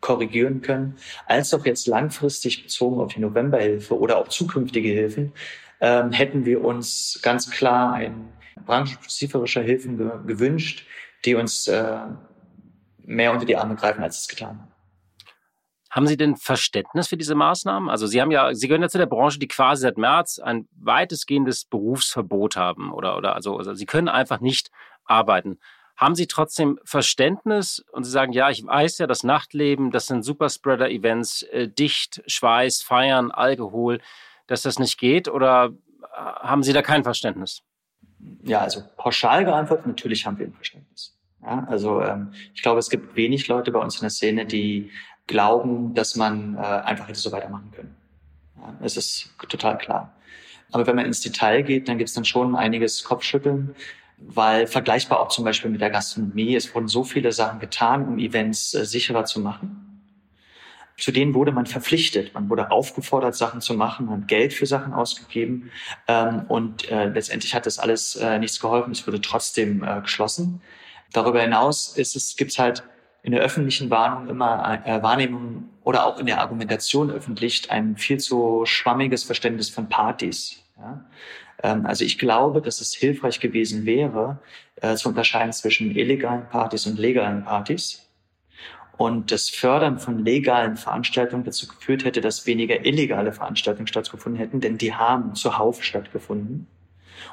korrigieren 0.00 0.62
können, 0.62 0.96
als 1.26 1.52
auch 1.52 1.66
jetzt 1.66 1.86
langfristig 1.86 2.62
bezogen 2.62 3.00
auf 3.00 3.12
die 3.12 3.20
Novemberhilfe 3.20 3.98
oder 3.98 4.18
auch 4.18 4.28
zukünftige 4.28 4.88
Hilfen, 4.88 5.32
ähm, 5.80 6.12
hätten 6.12 6.44
wir 6.44 6.64
uns 6.64 7.20
ganz 7.22 7.50
klar 7.50 7.94
ein 7.94 8.28
branchenspezifischer 8.66 9.62
Hilfen 9.62 9.98
ge 9.98 10.10
gewünscht, 10.26 10.86
die 11.24 11.34
uns 11.34 11.68
äh, 11.68 11.98
mehr 13.04 13.32
unter 13.32 13.44
die 13.44 13.56
Arme 13.56 13.74
greifen, 13.74 14.02
als 14.02 14.20
es 14.20 14.28
getan 14.28 14.58
haben. 14.60 14.69
Haben 15.90 16.06
Sie 16.06 16.16
denn 16.16 16.36
Verständnis 16.36 17.08
für 17.08 17.16
diese 17.16 17.34
Maßnahmen? 17.34 17.90
Also 17.90 18.06
Sie 18.06 18.20
haben 18.20 18.30
ja, 18.30 18.54
Sie 18.54 18.68
gehören 18.68 18.82
ja 18.82 18.88
zu 18.88 18.98
der 18.98 19.06
Branche, 19.06 19.40
die 19.40 19.48
quasi 19.48 19.82
seit 19.82 19.98
März 19.98 20.38
ein 20.38 20.68
weitestgehendes 20.76 21.64
Berufsverbot 21.64 22.56
haben 22.56 22.92
oder, 22.92 23.16
oder 23.16 23.34
also, 23.34 23.56
also 23.56 23.74
Sie 23.74 23.86
können 23.86 24.08
einfach 24.08 24.40
nicht 24.40 24.70
arbeiten. 25.04 25.58
Haben 25.96 26.14
Sie 26.14 26.28
trotzdem 26.28 26.78
Verständnis 26.84 27.84
und 27.90 28.04
Sie 28.04 28.10
sagen, 28.10 28.32
ja, 28.32 28.50
ich 28.50 28.64
weiß 28.64 28.98
ja, 28.98 29.08
das 29.08 29.24
Nachtleben, 29.24 29.90
das 29.90 30.06
sind 30.06 30.22
Superspreader-Events, 30.22 31.42
äh, 31.42 31.68
dicht, 31.68 32.22
Schweiß, 32.26 32.82
Feiern, 32.82 33.32
Alkohol, 33.32 34.00
dass 34.46 34.62
das 34.62 34.78
nicht 34.78 34.96
geht 34.96 35.28
oder 35.28 35.72
äh, 36.02 36.16
haben 36.16 36.62
Sie 36.62 36.72
da 36.72 36.82
kein 36.82 37.02
Verständnis? 37.02 37.62
Ja, 38.44 38.60
also 38.60 38.82
pauschal 38.96 39.44
geantwortet, 39.44 39.86
natürlich 39.86 40.24
haben 40.24 40.38
wir 40.38 40.46
ein 40.46 40.54
Verständnis. 40.54 41.18
Ja, 41.42 41.66
also 41.68 42.00
ähm, 42.02 42.32
ich 42.54 42.62
glaube, 42.62 42.78
es 42.78 42.90
gibt 42.90 43.16
wenig 43.16 43.48
Leute 43.48 43.72
bei 43.72 43.80
uns 43.80 43.96
in 43.96 44.02
der 44.02 44.10
Szene, 44.10 44.46
die 44.46 44.90
glauben, 45.26 45.94
dass 45.94 46.16
man 46.16 46.56
äh, 46.56 46.60
einfach 46.60 47.08
hätte 47.08 47.18
so 47.18 47.32
weitermachen 47.32 47.70
können. 47.74 47.96
Ja, 48.56 48.74
es 48.82 48.96
ist 48.96 49.30
total 49.48 49.78
klar. 49.78 50.12
Aber 50.72 50.86
wenn 50.86 50.96
man 50.96 51.06
ins 51.06 51.20
Detail 51.20 51.62
geht, 51.62 51.88
dann 51.88 51.98
gibt 51.98 52.08
es 52.08 52.14
dann 52.14 52.24
schon 52.24 52.54
einiges 52.54 53.04
Kopfschütteln, 53.04 53.74
weil 54.18 54.66
vergleichbar 54.66 55.20
auch 55.20 55.28
zum 55.28 55.44
Beispiel 55.44 55.70
mit 55.70 55.80
der 55.80 55.90
Gastronomie, 55.90 56.54
es 56.54 56.74
wurden 56.74 56.88
so 56.88 57.04
viele 57.04 57.32
Sachen 57.32 57.58
getan, 57.58 58.06
um 58.06 58.18
Events 58.18 58.74
äh, 58.74 58.84
sicherer 58.84 59.24
zu 59.24 59.40
machen. 59.40 59.86
Zu 60.98 61.12
denen 61.12 61.32
wurde 61.32 61.50
man 61.50 61.64
verpflichtet, 61.64 62.34
man 62.34 62.50
wurde 62.50 62.70
aufgefordert, 62.70 63.34
Sachen 63.34 63.62
zu 63.62 63.72
machen, 63.72 64.06
man 64.06 64.20
hat 64.20 64.28
Geld 64.28 64.52
für 64.52 64.66
Sachen 64.66 64.92
ausgegeben 64.92 65.70
ähm, 66.06 66.44
und 66.48 66.90
äh, 66.90 67.06
letztendlich 67.06 67.54
hat 67.54 67.64
das 67.64 67.78
alles 67.78 68.16
äh, 68.16 68.38
nichts 68.38 68.60
geholfen, 68.60 68.92
es 68.92 69.06
wurde 69.06 69.20
trotzdem 69.22 69.82
äh, 69.82 70.02
geschlossen. 70.02 70.60
Darüber 71.12 71.40
hinaus 71.40 71.96
ist 71.96 72.16
es, 72.16 72.36
gibt's 72.36 72.58
halt 72.58 72.84
in 73.22 73.32
der 73.32 73.40
öffentlichen 73.40 73.90
Warnung 73.90 74.28
immer 74.28 74.82
äh, 74.86 75.02
Wahrnehmung 75.02 75.68
oder 75.82 76.06
auch 76.06 76.18
in 76.18 76.26
der 76.26 76.40
Argumentation 76.40 77.10
öffentlich 77.10 77.70
ein 77.70 77.96
viel 77.96 78.18
zu 78.18 78.62
schwammiges 78.64 79.24
Verständnis 79.24 79.70
von 79.70 79.88
Partys. 79.88 80.62
Ja? 80.78 81.04
Ähm, 81.62 81.86
also 81.86 82.04
ich 82.04 82.18
glaube, 82.18 82.62
dass 82.62 82.80
es 82.80 82.94
hilfreich 82.94 83.40
gewesen 83.40 83.84
wäre, 83.84 84.38
äh, 84.76 84.94
zu 84.94 85.08
unterscheiden 85.08 85.52
zwischen 85.52 85.94
illegalen 85.94 86.48
Partys 86.48 86.86
und 86.86 86.98
legalen 86.98 87.44
Partys. 87.44 88.06
Und 88.96 89.32
das 89.32 89.48
Fördern 89.48 89.98
von 89.98 90.18
legalen 90.24 90.76
Veranstaltungen 90.76 91.44
dazu 91.44 91.66
geführt 91.66 92.04
hätte, 92.04 92.20
dass 92.20 92.46
weniger 92.46 92.84
illegale 92.84 93.32
Veranstaltungen 93.32 93.86
stattgefunden 93.86 94.38
hätten, 94.38 94.60
denn 94.60 94.76
die 94.76 94.94
haben 94.94 95.34
zuhauf 95.34 95.82
stattgefunden. 95.82 96.66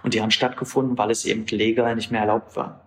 Und 0.02 0.13
die 0.13 0.21
haben 0.21 0.32
stattgefunden, 0.32 0.97
weil 0.97 1.12
es 1.12 1.26
eben 1.26 1.45
legal 1.47 1.95
nicht 1.95 2.10
mehr 2.10 2.21
erlaubt 2.21 2.56
war. 2.56 2.87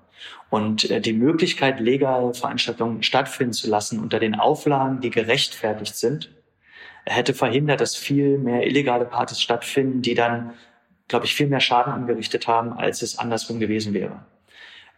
Und 0.51 0.91
äh, 0.91 1.01
die 1.01 1.13
Möglichkeit, 1.13 1.81
legale 1.81 2.35
Veranstaltungen 2.35 3.03
stattfinden 3.03 3.53
zu 3.53 3.71
lassen 3.71 4.01
unter 4.01 4.19
den 4.19 4.35
Auflagen, 4.35 5.01
die 5.01 5.11
gerechtfertigt 5.11 5.97
sind, 5.97 6.31
hätte 7.07 7.35
verhindert, 7.35 7.81
dass 7.81 7.97
viel 7.97 8.37
mehr 8.39 8.67
illegale 8.67 9.05
Partys 9.05 9.41
stattfinden, 9.41 10.03
die 10.03 10.15
dann, 10.15 10.55
glaube 11.09 11.27
ich, 11.27 11.35
viel 11.35 11.47
mehr 11.47 11.61
Schaden 11.61 11.93
angerichtet 11.93 12.47
haben, 12.47 12.73
als 12.73 13.03
es 13.03 13.19
andersrum 13.19 13.61
gewesen 13.61 13.95
wäre. 13.95 14.25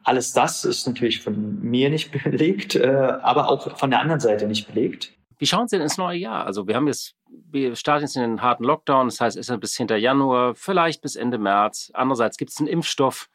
Alles 0.04 0.32
das 0.32 0.64
ist 0.64 0.86
natürlich 0.86 1.20
von 1.20 1.60
mir 1.62 1.90
nicht 1.90 2.10
belegt, 2.24 2.74
äh, 2.74 2.88
aber 3.22 3.48
auch 3.48 3.78
von 3.78 3.90
der 3.90 4.00
anderen 4.00 4.20
Seite 4.20 4.46
nicht 4.46 4.66
belegt. 4.66 5.12
Wie 5.38 5.46
schauen 5.46 5.66
Sie 5.66 5.76
denn 5.76 5.82
ins 5.82 5.98
neue 5.98 6.18
Jahr? 6.18 6.46
Also 6.46 6.68
wir 6.68 6.76
haben 6.76 6.86
jetzt, 6.86 7.14
wir 7.28 7.74
starten 7.74 8.04
jetzt 8.04 8.16
in 8.16 8.22
den 8.22 8.42
harten 8.42 8.64
Lockdown, 8.64 9.08
das 9.08 9.20
heißt, 9.20 9.36
es 9.36 9.48
ist 9.48 9.60
bis 9.60 9.76
hinter 9.76 9.96
Januar, 9.96 10.54
vielleicht 10.54 11.02
bis 11.02 11.16
Ende 11.16 11.38
März. 11.38 11.90
Andererseits 11.94 12.36
gibt 12.36 12.52
es 12.52 12.58
einen 12.58 12.68
Impfstoff. 12.68 13.28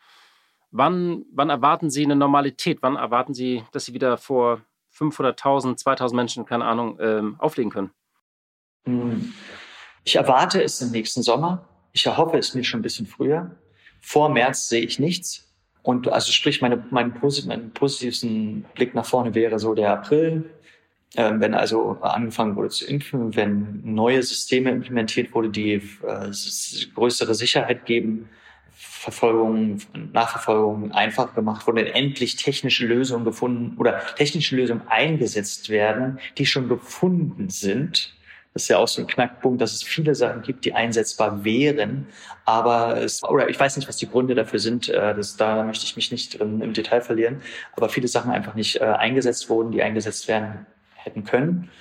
Wann, 0.71 1.25
wann 1.33 1.49
erwarten 1.49 1.89
Sie 1.89 2.03
eine 2.03 2.15
Normalität? 2.15 2.79
Wann 2.81 2.95
erwarten 2.95 3.33
Sie, 3.33 3.63
dass 3.71 3.85
Sie 3.85 3.93
wieder 3.93 4.17
vor 4.17 4.61
500.000, 4.95 5.81
2.000 5.81 6.15
Menschen, 6.15 6.45
keine 6.45 6.65
Ahnung, 6.65 6.97
ähm, 6.99 7.35
auflegen 7.39 7.71
können? 7.71 7.91
Hm. 8.85 9.33
Ich 10.03 10.15
erwarte 10.15 10.61
es 10.63 10.81
im 10.81 10.91
nächsten 10.91 11.21
Sommer. 11.21 11.67
Ich 11.93 12.05
erhoffe 12.05 12.37
es 12.37 12.53
mir 12.53 12.63
schon 12.63 12.79
ein 12.79 12.83
bisschen 12.83 13.05
früher. 13.05 13.55
Vor 14.01 14.29
März 14.29 14.69
sehe 14.69 14.81
ich 14.81 14.99
nichts. 14.99 15.47
Und 15.83 16.09
also 16.09 16.31
sprich, 16.31 16.61
meine, 16.61 16.83
mein, 16.91 17.13
mein 17.45 17.71
positivsten 17.71 18.65
Blick 18.75 18.93
nach 18.93 19.05
vorne 19.05 19.33
wäre 19.35 19.57
so 19.57 19.73
der 19.73 19.93
April, 19.93 20.49
äh, 21.15 21.31
wenn 21.35 21.53
also 21.53 21.97
angefangen 22.01 22.55
wurde 22.57 22.69
zu 22.69 22.85
impfen, 22.85 23.35
wenn 23.35 23.81
neue 23.83 24.21
Systeme 24.21 24.71
implementiert 24.71 25.33
wurde, 25.33 25.49
die 25.49 25.73
äh, 25.73 26.31
größere 26.93 27.33
Sicherheit 27.35 27.85
geben, 27.85 28.29
Verfolgung, 28.79 29.79
Nachverfolgung 30.13 30.91
einfach 30.91 31.33
gemacht 31.33 31.65
wurde, 31.65 31.95
endlich 31.95 32.35
technische 32.35 32.85
Lösungen 32.85 33.25
gefunden 33.25 33.75
oder 33.77 33.99
technische 34.15 34.55
Lösungen 34.55 34.83
eingesetzt 34.87 35.69
werden, 35.69 36.19
die 36.37 36.45
schon 36.45 36.69
gefunden 36.69 37.49
sind. 37.49 38.13
Das 38.53 38.63
ist 38.63 38.69
ja 38.69 38.77
auch 38.77 38.87
so 38.87 39.01
ein 39.01 39.07
Knackpunkt, 39.07 39.61
dass 39.61 39.73
es 39.73 39.81
viele 39.81 40.13
Sachen 40.13 40.43
gibt, 40.43 40.63
die 40.65 40.73
einsetzbar 40.73 41.43
wären, 41.43 42.07
aber 42.45 43.01
es, 43.01 43.23
oder 43.23 43.49
ich 43.49 43.59
weiß 43.59 43.77
nicht, 43.77 43.87
was 43.87 43.97
die 43.97 44.09
Gründe 44.09 44.35
dafür 44.35 44.59
sind, 44.59 44.89
äh, 44.89 45.15
das, 45.15 45.37
da 45.37 45.63
möchte 45.63 45.85
ich 45.85 45.95
mich 45.95 46.11
nicht 46.11 46.39
drin 46.39 46.61
im 46.61 46.73
Detail 46.73 47.01
verlieren, 47.01 47.41
aber 47.75 47.89
viele 47.89 48.07
Sachen 48.07 48.31
einfach 48.31 48.53
nicht 48.53 48.79
äh, 48.79 48.83
eingesetzt 48.83 49.49
wurden, 49.49 49.71
die 49.71 49.81
eingesetzt 49.81 50.27
werden 50.27 50.67
hätten 50.95 51.23
können. 51.23 51.71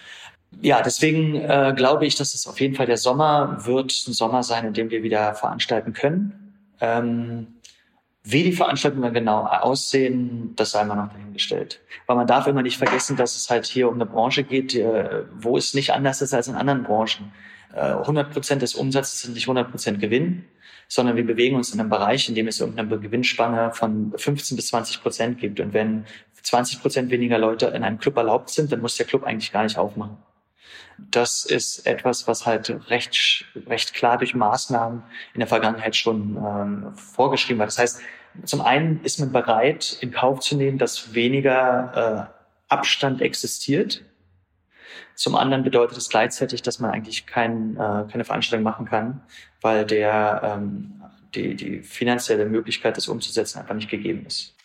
Ja, 0.62 0.80
deswegen 0.80 1.34
äh, 1.34 1.74
glaube 1.76 2.06
ich, 2.06 2.14
dass 2.14 2.34
es 2.34 2.46
auf 2.46 2.58
jeden 2.60 2.74
Fall 2.74 2.86
der 2.86 2.96
Sommer 2.96 3.66
wird 3.66 3.92
ein 4.06 4.14
Sommer 4.14 4.42
sein, 4.42 4.64
in 4.64 4.72
dem 4.72 4.90
wir 4.90 5.02
wieder 5.02 5.34
veranstalten 5.34 5.92
können 5.92 6.45
Ähm, 6.80 7.56
wie 8.28 8.42
die 8.42 8.52
Veranstaltungen 8.52 9.14
genau 9.14 9.44
aussehen, 9.44 10.54
das 10.56 10.72
sei 10.72 10.84
mal 10.84 10.96
noch 10.96 11.12
dahingestellt. 11.12 11.80
Weil 12.06 12.16
man 12.16 12.26
darf 12.26 12.48
immer 12.48 12.62
nicht 12.62 12.76
vergessen, 12.76 13.16
dass 13.16 13.36
es 13.36 13.48
halt 13.50 13.66
hier 13.66 13.88
um 13.88 13.94
eine 13.94 14.06
Branche 14.06 14.42
geht, 14.42 14.74
wo 15.38 15.56
es 15.56 15.74
nicht 15.74 15.92
anders 15.92 16.22
ist 16.22 16.34
als 16.34 16.48
in 16.48 16.56
anderen 16.56 16.82
Branchen. 16.82 17.32
100 17.72 18.32
Prozent 18.32 18.62
des 18.62 18.74
Umsatzes 18.74 19.20
sind 19.20 19.34
nicht 19.34 19.44
100 19.44 19.70
Prozent 19.70 20.00
Gewinn, 20.00 20.44
sondern 20.88 21.14
wir 21.14 21.24
bewegen 21.24 21.54
uns 21.54 21.72
in 21.72 21.78
einem 21.78 21.88
Bereich, 21.88 22.28
in 22.28 22.34
dem 22.34 22.48
es 22.48 22.58
irgendeine 22.58 22.98
Gewinnspanne 22.98 23.70
von 23.72 24.12
15 24.16 24.56
bis 24.56 24.68
20 24.68 25.02
Prozent 25.02 25.38
gibt. 25.38 25.60
Und 25.60 25.72
wenn 25.72 26.04
20 26.42 26.80
Prozent 26.80 27.10
weniger 27.12 27.38
Leute 27.38 27.66
in 27.66 27.84
einem 27.84 27.98
Club 27.98 28.16
erlaubt 28.16 28.50
sind, 28.50 28.72
dann 28.72 28.80
muss 28.80 28.96
der 28.96 29.06
Club 29.06 29.22
eigentlich 29.22 29.52
gar 29.52 29.62
nicht 29.62 29.78
aufmachen. 29.78 30.16
Das 30.98 31.44
ist 31.44 31.86
etwas, 31.86 32.26
was 32.26 32.46
halt 32.46 32.90
recht, 32.90 33.44
recht 33.66 33.94
klar 33.94 34.18
durch 34.18 34.34
Maßnahmen 34.34 35.02
in 35.34 35.40
der 35.40 35.48
Vergangenheit 35.48 35.94
schon 35.94 36.36
ähm, 36.36 36.94
vorgeschrieben 36.94 37.58
war. 37.58 37.66
Das 37.66 37.78
heißt, 37.78 38.00
zum 38.44 38.60
einen 38.60 39.02
ist 39.04 39.20
man 39.20 39.32
bereit, 39.32 39.98
in 40.00 40.10
Kauf 40.10 40.40
zu 40.40 40.56
nehmen, 40.56 40.78
dass 40.78 41.14
weniger 41.14 42.30
äh, 42.30 42.72
Abstand 42.72 43.20
existiert. 43.20 44.02
Zum 45.14 45.34
anderen 45.34 45.64
bedeutet 45.64 45.96
es 45.96 46.08
gleichzeitig, 46.08 46.62
dass 46.62 46.78
man 46.78 46.90
eigentlich 46.90 47.26
kein, 47.26 47.76
äh, 47.76 48.04
keine 48.10 48.24
Veranstaltung 48.24 48.64
machen 48.64 48.86
kann, 48.86 49.22
weil 49.60 49.86
der, 49.86 50.40
ähm, 50.44 51.02
die, 51.34 51.54
die 51.54 51.82
finanzielle 51.82 52.46
Möglichkeit, 52.46 52.96
das 52.96 53.08
umzusetzen, 53.08 53.60
einfach 53.60 53.74
nicht 53.74 53.90
gegeben 53.90 54.26
ist. 54.26 54.55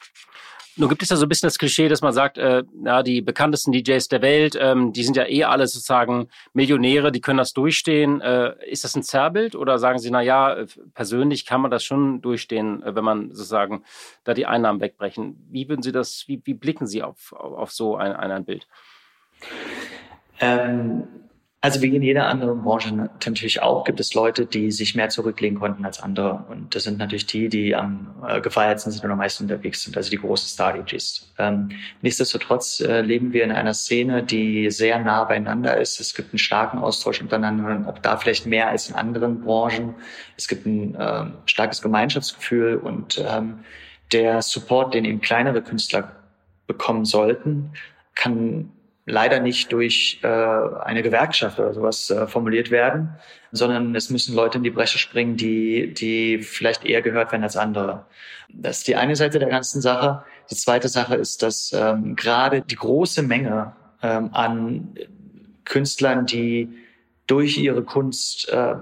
Nun 0.78 0.88
gibt 0.88 1.04
es 1.04 1.10
ja 1.10 1.18
so 1.18 1.26
ein 1.26 1.30
bisschen 1.30 1.48
das 1.48 1.58
Klischee, 1.58 1.90
dass 1.90 2.02
man 2.02 2.14
sagt, 2.14 2.38
äh, 2.38 2.64
ja, 2.84 3.04
die 3.04 3.22
bekanntesten 3.22 3.72
DJs 3.72 4.08
der 4.08 4.22
Welt, 4.22 4.58
ähm, 4.60 4.94
die 4.94 5.04
sind 5.04 5.18
ja 5.18 5.28
eh 5.28 5.44
alle 5.44 5.68
sozusagen 5.68 6.30
Millionäre, 6.54 7.12
die 7.12 7.20
können 7.20 7.40
das 7.40 7.54
durchstehen. 7.54 8.22
Äh, 8.22 8.54
ist 8.70 8.84
das 8.84 8.96
ein 8.96 9.04
Zerrbild 9.04 9.56
oder 9.56 9.80
sagen 9.80 10.00
Sie, 10.00 10.10
na 10.12 10.22
ja, 10.22 10.66
persönlich 10.94 11.46
kann 11.46 11.62
man 11.62 11.72
das 11.72 11.84
schon 11.84 12.22
durchstehen, 12.22 12.84
äh, 12.84 12.96
wenn 12.96 13.04
man 13.04 13.30
sozusagen 13.30 13.84
da 14.24 14.34
die 14.34 14.46
Einnahmen 14.46 14.80
wegbrechen? 14.80 15.46
Wie 15.50 15.68
würden 15.68 15.82
Sie 15.82 15.92
das, 15.92 16.24
wie, 16.28 16.42
wie 16.46 16.54
blicken 16.54 16.88
Sie 16.88 17.04
auf, 17.04 17.34
auf 17.34 17.72
so 17.72 17.98
ein, 17.98 18.14
ein 18.14 18.46
Bild? 18.46 18.68
Ähm, 20.40 21.04
also 21.64 21.84
wie 21.84 21.96
in 21.96 22.02
jeder 22.02 22.26
anderen 22.26 22.64
Branche 22.64 22.92
natürlich 22.92 23.62
auch 23.62 23.84
gibt 23.84 24.00
es 24.00 24.16
Leute, 24.16 24.48
die 24.48 24.72
sich 24.72 24.96
mehr 24.96 25.10
zurücklegen 25.10 25.60
konnten 25.60 25.86
als 25.86 26.02
andere. 26.02 26.44
Und 26.50 26.74
das 26.74 26.86
sind 26.86 26.98
natürlich 26.98 27.28
die, 27.28 27.50
die 27.50 27.76
am 27.76 28.16
äh, 28.28 28.42
gefeiertsten 28.42 28.92
sind 28.92 29.06
und 29.06 29.12
am 29.12 29.20
meisten 29.20 29.44
unterwegs 29.44 29.84
sind, 29.84 29.96
also 29.96 30.10
die 30.10 30.18
großen 30.18 30.48
Star-DJs. 30.48 31.34
Ähm, 31.38 31.70
nichtsdestotrotz 32.02 32.80
äh, 32.80 33.02
leben 33.02 33.32
wir 33.32 33.44
in 33.44 33.52
einer 33.52 33.76
Szene, 33.76 34.24
die 34.24 34.72
sehr 34.72 34.98
nah 34.98 35.24
beieinander 35.24 35.78
ist. 35.78 36.00
Es 36.00 36.16
gibt 36.16 36.34
einen 36.34 36.40
starken 36.40 36.80
Austausch 36.80 37.22
untereinander, 37.22 37.88
auch 37.88 38.00
da 38.00 38.18
vielleicht 38.18 38.48
mehr 38.48 38.70
als 38.70 38.90
in 38.90 38.96
anderen 38.96 39.42
Branchen. 39.42 39.94
Es 40.38 40.48
gibt 40.48 40.66
ein 40.66 40.96
äh, 40.96 41.26
starkes 41.46 41.84
Gemeinschaftsgefühl 41.84 42.78
und 42.78 43.24
ähm, 43.24 43.60
der 44.12 44.42
Support, 44.42 44.96
den 44.96 45.06
eben 45.06 45.22
kleinere 45.22 45.62
Künstler 45.62 46.12
bekommen 46.66 47.06
sollten, 47.06 47.74
kann 48.16 48.72
leider 49.06 49.40
nicht 49.40 49.72
durch 49.72 50.20
äh, 50.24 50.28
eine 50.28 51.02
Gewerkschaft 51.02 51.60
oder 51.60 51.74
sowas 51.74 52.10
äh, 52.10 52.28
formuliert 52.28 52.72
werden, 52.72 53.10
sondern 53.52 53.96
es 53.96 54.10
müssen 54.10 54.36
Leute 54.36 54.58
in 54.58 54.64
die 54.64 54.70
Bresche 54.70 55.00
springen, 55.00 55.38
die, 55.38 55.94
die 55.94 56.40
vielleicht 56.44 56.86
eher 56.86 57.02
gehört 57.02 57.32
werden 57.32 57.44
als 57.44 57.58
andere. 57.58 58.06
Das 58.50 58.80
ist 58.80 58.88
die 58.88 58.96
eine 58.96 59.16
Seite 59.16 59.40
der 59.40 59.50
ganzen 59.50 59.82
Sache. 59.82 60.24
Die 60.50 60.56
zweite 60.56 60.88
Sache 60.88 61.16
ist, 61.16 61.42
dass 61.42 61.74
ähm, 61.74 62.16
gerade 62.16 62.62
die 62.62 62.76
große 62.76 63.24
Menge 63.24 63.74
ähm, 64.04 64.30
an 64.34 64.96
Künstlern, 65.66 66.26
die 66.26 66.70
durch 67.28 67.58
ihre 67.58 67.84
Kunst 67.84 68.50
äh, 68.50 68.76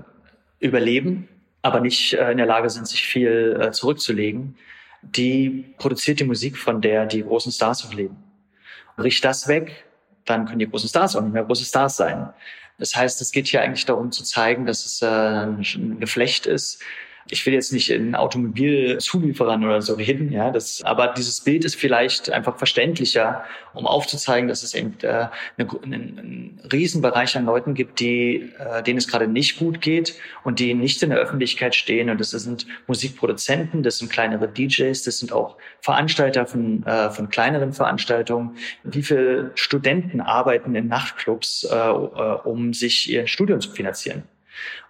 überleben, 0.59 1.27
aber 1.61 1.79
nicht 1.79 2.13
äh, 2.13 2.31
in 2.31 2.37
der 2.37 2.45
Lage 2.45 2.69
sind, 2.69 2.87
sich 2.87 3.03
viel 3.03 3.57
äh, 3.61 3.71
zurückzulegen, 3.71 4.55
die 5.01 5.73
produziert 5.77 6.19
die 6.19 6.25
Musik, 6.25 6.57
von 6.57 6.81
der 6.81 7.05
die 7.05 7.23
großen 7.23 7.51
Stars 7.51 7.85
auch 7.85 7.93
leben. 7.93 8.17
Bricht 8.97 9.23
das 9.23 9.47
weg, 9.47 9.85
dann 10.29 10.45
können 10.45 10.59
die 10.59 10.69
großen 10.69 10.89
Stars 10.89 11.15
auch 11.15 11.21
nicht 11.21 11.33
mehr 11.33 11.43
große 11.43 11.65
Stars 11.65 11.97
sein. 11.97 12.29
Das 12.77 12.95
heißt, 12.95 13.21
es 13.21 13.31
geht 13.31 13.47
hier 13.47 13.61
eigentlich 13.61 13.85
darum 13.85 14.11
zu 14.11 14.23
zeigen, 14.23 14.65
dass 14.65 14.85
es 14.85 15.01
äh, 15.01 15.05
ein 15.05 15.99
Geflecht 15.99 16.45
ist, 16.45 16.81
ich 17.31 17.45
will 17.45 17.53
jetzt 17.53 17.71
nicht 17.71 17.89
in 17.89 18.15
Automobilzulieferern 18.15 19.63
oder 19.63 19.81
so 19.81 19.93
reden, 19.93 20.31
ja, 20.31 20.51
das, 20.51 20.81
aber 20.83 21.13
dieses 21.15 21.41
Bild 21.41 21.65
ist 21.65 21.75
vielleicht 21.75 22.31
einfach 22.31 22.57
verständlicher, 22.57 23.43
um 23.73 23.85
aufzuzeigen, 23.85 24.49
dass 24.49 24.63
es 24.63 24.73
eben 24.73 24.95
äh, 25.01 25.27
eine, 25.57 25.69
einen 25.83 26.59
Riesenbereich 26.71 27.37
an 27.37 27.45
Leuten 27.45 27.73
gibt, 27.73 27.99
die, 27.99 28.51
äh, 28.57 28.83
denen 28.83 28.97
es 28.97 29.07
gerade 29.07 29.27
nicht 29.27 29.59
gut 29.59 29.81
geht 29.81 30.15
und 30.43 30.59
die 30.59 30.73
nicht 30.73 31.01
in 31.03 31.11
der 31.11 31.19
Öffentlichkeit 31.19 31.75
stehen. 31.75 32.09
Und 32.09 32.19
das 32.19 32.31
sind 32.31 32.65
Musikproduzenten, 32.87 33.83
das 33.83 33.99
sind 33.99 34.11
kleinere 34.11 34.47
DJs, 34.47 35.01
das 35.03 35.19
sind 35.19 35.31
auch 35.31 35.57
Veranstalter 35.81 36.45
von, 36.45 36.83
äh, 36.83 37.09
von 37.11 37.29
kleineren 37.29 37.73
Veranstaltungen. 37.73 38.57
Wie 38.83 39.03
viele 39.03 39.51
Studenten 39.55 40.21
arbeiten 40.21 40.75
in 40.75 40.87
Nachtclubs, 40.87 41.67
äh, 41.71 41.75
äh 41.75 42.39
um 42.43 42.73
sich 42.73 43.09
ihr 43.09 43.27
Studium 43.27 43.61
zu 43.61 43.71
finanzieren? 43.71 44.23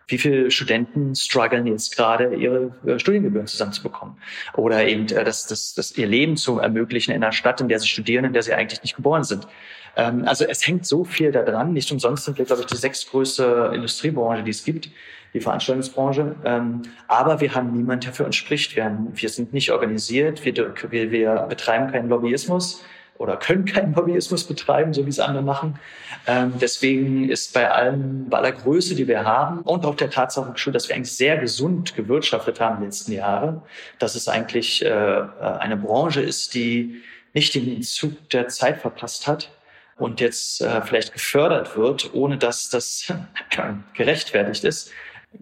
Wie 0.10 0.18
viele 0.18 0.52
Studenten 0.52 1.16
strugglen 1.16 1.68
jetzt 1.68 1.96
gerade, 1.96 2.36
ihre 2.36 2.76
äh, 2.86 3.00
Studiengebühren 3.00 3.48
zusammenzubekommen 3.48 4.16
oder 4.56 4.86
eben 4.86 5.08
äh, 5.08 5.24
das, 5.24 5.48
das, 5.48 5.74
das 5.74 5.98
ihr 5.98 6.08
Leben 6.08 6.36
zu 6.36 6.60
ermöglichen 6.60 7.12
in 7.12 7.24
einer 7.24 7.32
Stadt, 7.32 7.62
in 7.62 7.70
der 7.70 7.80
sie 7.80 7.88
studieren, 7.88 8.26
in 8.26 8.34
der 8.34 8.44
sie 8.44 8.54
eigentlich 8.54 8.82
nicht 8.82 8.96
geboren 8.96 9.24
sind. 9.24 9.48
Ähm, 9.96 10.24
also 10.26 10.46
es 10.46 10.66
hängt 10.68 10.86
so 10.86 11.04
viel 11.04 11.32
daran. 11.32 11.74
Nicht 11.74 11.92
umsonst 11.92 12.26
sind 12.26 12.38
wir, 12.38 12.46
glaube 12.46 12.62
ich, 12.62 12.68
die 12.68 12.76
sechstgrößte 12.76 13.72
Industriebranche, 13.74 14.44
die 14.44 14.52
es 14.52 14.64
gibt, 14.64 14.90
die 15.34 15.40
Veranstaltungsbranche. 15.40 16.36
Ähm, 16.44 16.82
aber 17.08 17.40
wir 17.40 17.54
haben 17.54 17.72
niemanden, 17.74 18.06
der 18.06 18.14
für 18.14 18.26
uns 18.26 18.36
spricht. 18.36 18.76
Wir 18.76 19.30
sind 19.30 19.54
nicht 19.54 19.72
organisiert, 19.72 20.44
wir, 20.44 20.74
wir, 20.90 21.12
wir 21.12 21.46
betreiben 21.48 21.92
keinen 21.92 22.10
Lobbyismus 22.10 22.84
oder 23.20 23.36
können 23.36 23.66
keinen 23.66 23.94
Lobbyismus 23.94 24.46
betreiben, 24.46 24.94
so 24.94 25.06
wie 25.06 25.10
es 25.10 25.20
andere 25.20 25.44
machen. 25.44 25.78
Ähm, 26.26 26.54
deswegen 26.60 27.30
ist 27.30 27.54
bei 27.54 27.70
allem, 27.70 28.30
bei 28.30 28.38
aller 28.38 28.54
Größe, 28.54 28.96
die 28.96 29.08
wir 29.08 29.26
haben 29.26 29.60
und 29.62 29.86
auch 29.86 29.96
der 29.96 30.10
Tatsache 30.10 30.54
geschuldet, 30.54 30.82
dass 30.82 30.90
wir 30.90 30.96
eigentlich 30.96 31.16
sehr 31.16 31.38
gesund 31.38 31.96
gewirtschaftet 31.96 32.62
haben 32.62 32.76
in 32.76 32.82
den 32.82 32.86
letzten 32.88 33.12
Jahren, 33.12 33.62
dass 34.00 34.16
es 34.16 34.30
eigentlich 34.30 34.84
äh, 34.84 34.90
eine 34.90 35.76
Branche 35.76 36.22
ist, 36.22 36.54
die 36.54 37.04
nicht 37.34 37.54
den 37.56 37.84
Zug 37.84 38.30
der 38.30 38.48
Zeit 38.48 38.80
verpasst 38.80 39.28
hat 39.28 39.52
und 39.98 40.22
jetzt 40.22 40.62
äh, 40.62 40.82
vielleicht 40.82 41.12
gefördert 41.12 41.76
wird, 41.76 42.14
ohne 42.14 42.38
dass 42.38 42.70
das 42.70 43.14
gerechtfertigt 43.96 44.64
ist. 44.64 44.92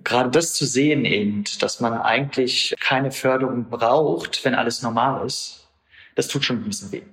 Gerade 0.04 0.32
das 0.32 0.54
zu 0.54 0.66
sehen 0.66 1.06
eben, 1.06 1.44
dass 1.60 1.80
man 1.80 1.94
eigentlich 1.94 2.76
keine 2.80 3.12
Förderung 3.12 3.70
braucht, 3.70 4.44
wenn 4.44 4.56
alles 4.56 4.82
normal 4.82 5.26
ist, 5.28 5.68
das 6.16 6.28
tut 6.28 6.44
schon 6.44 6.58
ein 6.58 6.64
bisschen 6.64 6.92
weh. 6.92 7.04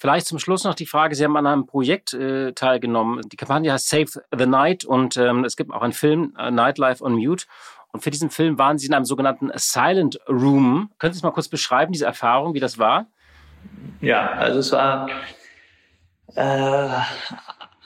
Vielleicht 0.00 0.26
zum 0.26 0.38
Schluss 0.38 0.62
noch 0.62 0.74
die 0.74 0.86
Frage, 0.86 1.16
Sie 1.16 1.24
haben 1.24 1.36
an 1.36 1.46
einem 1.46 1.66
Projekt 1.66 2.14
äh, 2.14 2.52
teilgenommen. 2.52 3.28
Die 3.28 3.36
Kampagne 3.36 3.72
heißt 3.72 3.88
Save 3.88 4.22
the 4.36 4.46
Night 4.46 4.84
und 4.84 5.16
ähm, 5.16 5.44
es 5.44 5.56
gibt 5.56 5.72
auch 5.72 5.82
einen 5.82 5.92
Film, 5.92 6.34
äh, 6.38 6.52
Nightlife 6.52 7.02
on 7.02 7.14
Mute. 7.14 7.46
Und 7.90 8.04
für 8.04 8.10
diesen 8.10 8.30
Film 8.30 8.58
waren 8.58 8.78
Sie 8.78 8.86
in 8.86 8.94
einem 8.94 9.04
sogenannten 9.04 9.50
Silent 9.56 10.20
Room. 10.28 10.90
Können 10.98 11.12
Sie 11.12 11.18
es 11.18 11.22
mal 11.24 11.32
kurz 11.32 11.48
beschreiben, 11.48 11.92
diese 11.92 12.04
Erfahrung, 12.06 12.54
wie 12.54 12.60
das 12.60 12.78
war? 12.78 13.06
Ja, 14.00 14.28
also 14.30 14.60
es 14.60 14.70
war 14.70 15.08
äh, 16.36 17.00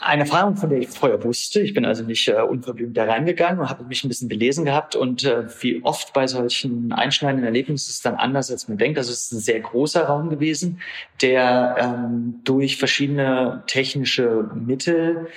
eine 0.03 0.23
Erfahrung, 0.23 0.57
von 0.57 0.71
der 0.71 0.81
ich 0.81 0.88
vorher 0.88 1.23
wusste. 1.25 1.61
Ich 1.61 1.75
bin 1.75 1.85
also 1.85 2.03
nicht 2.03 2.27
äh, 2.29 2.41
unverblümt 2.41 2.97
da 2.97 3.05
reingegangen 3.05 3.61
und 3.61 3.71
habe 3.71 3.85
mich 3.85 4.05
ein 4.05 4.09
bisschen 4.09 4.29
belesen 4.29 4.65
gehabt. 4.65 4.97
Und 4.97 5.25
äh, 5.25 5.45
wie 5.61 5.83
oft 5.85 6.12
bei 6.12 6.27
solchen 6.27 6.93
einschneidenden 6.93 7.45
Erlebnissen 7.45 7.88
ist 7.88 7.97
es 7.97 8.03
dann 8.03 8.17
anders, 8.17 8.51
als 8.51 8.69
man 8.69 8.79
denkt. 8.79 8.99
Also 8.99 9.12
es 9.12 9.25
ist 9.27 9.33
ein 9.33 9.41
sehr 9.41 9.61
großer 9.61 10.05
Raum 10.05 10.31
gewesen, 10.31 10.81
der 11.21 11.77
ähm, 11.79 12.41
durch 12.45 12.77
verschiedene 12.77 13.62
technische 13.67 14.51
Mittel 14.55 15.29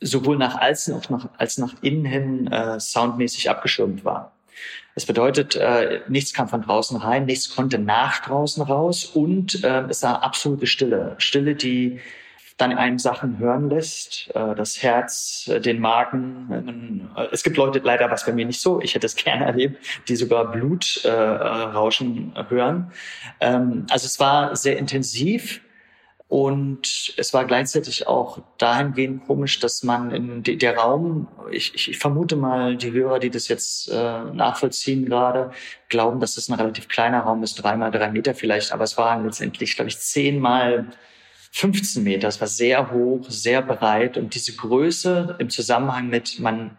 sowohl 0.00 0.36
nach 0.36 0.60
außen 0.60 0.94
als 1.38 1.58
nach, 1.58 1.74
innen 1.82 2.04
hin 2.04 2.46
äh, 2.48 2.78
soundmäßig 2.80 3.50
abgeschirmt 3.50 4.04
war. 4.04 4.32
Das 4.94 5.06
bedeutet, 5.06 5.56
äh, 5.56 6.00
nichts 6.08 6.34
kam 6.34 6.48
von 6.48 6.62
draußen 6.62 6.96
rein, 6.98 7.24
nichts 7.24 7.54
konnte 7.54 7.78
nach 7.78 8.20
draußen 8.20 8.62
raus 8.62 9.06
und 9.06 9.64
äh, 9.64 9.84
es 9.88 10.02
war 10.02 10.22
absolute 10.22 10.66
Stille. 10.66 11.14
Stille, 11.18 11.54
die 11.54 12.00
dann 12.56 12.72
einem 12.72 12.98
Sachen 12.98 13.38
hören 13.38 13.70
lässt, 13.70 14.30
äh, 14.34 14.54
das 14.54 14.82
Herz, 14.82 15.48
äh, 15.48 15.60
den 15.60 15.80
Magen. 15.80 17.10
Äh, 17.16 17.28
es 17.32 17.42
gibt 17.42 17.56
Leute, 17.56 17.80
leider 17.80 18.10
was 18.10 18.26
bei 18.26 18.32
mir 18.32 18.46
nicht 18.46 18.60
so, 18.60 18.80
ich 18.80 18.94
hätte 18.94 19.06
es 19.06 19.16
gerne 19.24 19.46
erlebt, 19.46 19.78
die 20.08 20.16
sogar 20.16 20.50
Blutrauschen 20.50 22.34
hören. 22.48 22.92
Ähm, 23.40 23.86
also 23.90 24.06
es 24.06 24.20
war 24.20 24.56
sehr 24.56 24.78
intensiv. 24.78 25.60
Und 26.32 27.12
es 27.18 27.34
war 27.34 27.44
gleichzeitig 27.44 28.06
auch 28.06 28.38
dahingehend 28.56 29.26
komisch, 29.26 29.60
dass 29.60 29.82
man 29.82 30.10
in 30.12 30.42
de, 30.42 30.56
der 30.56 30.78
Raum, 30.78 31.28
ich, 31.50 31.74
ich, 31.74 31.98
vermute 31.98 32.36
mal, 32.36 32.74
die 32.78 32.90
Hörer, 32.90 33.18
die 33.18 33.28
das 33.28 33.48
jetzt 33.48 33.90
äh, 33.90 34.24
nachvollziehen 34.32 35.04
gerade, 35.04 35.50
glauben, 35.90 36.20
dass 36.20 36.36
das 36.36 36.48
ein 36.48 36.54
relativ 36.54 36.88
kleiner 36.88 37.20
Raum 37.20 37.42
ist, 37.42 37.56
dreimal 37.56 37.90
drei 37.90 38.10
Meter 38.10 38.34
vielleicht, 38.34 38.72
aber 38.72 38.84
es 38.84 38.96
war 38.96 39.20
letztendlich, 39.20 39.76
glaube 39.76 39.90
ich, 39.90 39.98
zehnmal 39.98 40.86
15 41.52 42.02
Meter. 42.02 42.28
Es 42.28 42.40
war 42.40 42.48
sehr 42.48 42.90
hoch, 42.90 43.26
sehr 43.28 43.62
breit 43.62 44.16
und 44.16 44.34
diese 44.34 44.54
Größe 44.56 45.36
im 45.38 45.50
Zusammenhang 45.50 46.08
mit, 46.08 46.40
man 46.40 46.78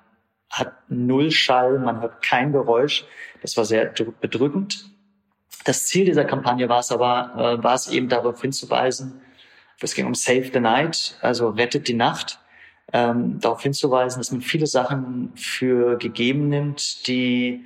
hat 0.50 0.74
null 0.90 1.32
Schall, 1.32 1.80
man 1.80 2.02
hört 2.02 2.22
kein 2.22 2.52
Geräusch. 2.52 3.06
Das 3.42 3.56
war 3.56 3.66
sehr 3.66 3.94
bedrückend. 4.22 4.86
Das 5.66 5.86
Ziel 5.86 6.06
dieser 6.06 6.26
Kampagne 6.26 6.68
war 6.70 6.80
es 6.80 6.92
aber, 6.92 7.34
äh, 7.60 7.64
war 7.64 7.76
es 7.76 7.88
eben 7.88 8.10
darauf 8.10 8.42
hinzuweisen, 8.42 9.22
es 9.80 9.96
ging 9.96 10.06
um 10.06 10.16
Save 10.16 10.50
the 10.54 10.60
Night, 10.60 11.18
also 11.22 11.50
rettet 11.50 11.88
die 11.88 11.94
Nacht, 11.94 12.40
ähm, 12.94 13.40
darauf 13.40 13.62
hinzuweisen, 13.62 14.20
dass 14.20 14.32
man 14.32 14.42
viele 14.42 14.68
Sachen 14.68 15.34
für 15.36 15.98
gegeben 15.98 16.48
nimmt, 16.50 17.08
die 17.08 17.66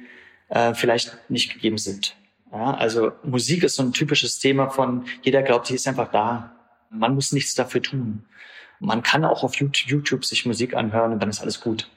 äh, 0.49 0.73
vielleicht 0.73 1.29
nicht 1.29 1.53
gegeben 1.53 1.77
sind. 1.77 2.15
Ja, 2.51 2.73
also 2.73 3.11
Musik 3.23 3.63
ist 3.63 3.75
so 3.75 3.83
ein 3.83 3.93
typisches 3.93 4.39
Thema 4.39 4.69
von 4.69 5.05
jeder 5.21 5.43
glaubt, 5.43 5.69
die 5.69 5.75
ist 5.75 5.87
einfach 5.87 6.11
da. 6.11 6.56
Man 6.89 7.15
muss 7.15 7.31
nichts 7.31 7.55
dafür 7.55 7.81
tun. 7.81 8.25
Man 8.79 9.03
kann 9.03 9.25
auch 9.25 9.43
auf 9.43 9.55
YouTube 9.55 10.25
sich 10.25 10.45
Musik 10.45 10.75
anhören 10.75 11.13
und 11.13 11.19
dann 11.19 11.29
ist 11.29 11.41
alles 11.41 11.61
gut. 11.61 11.89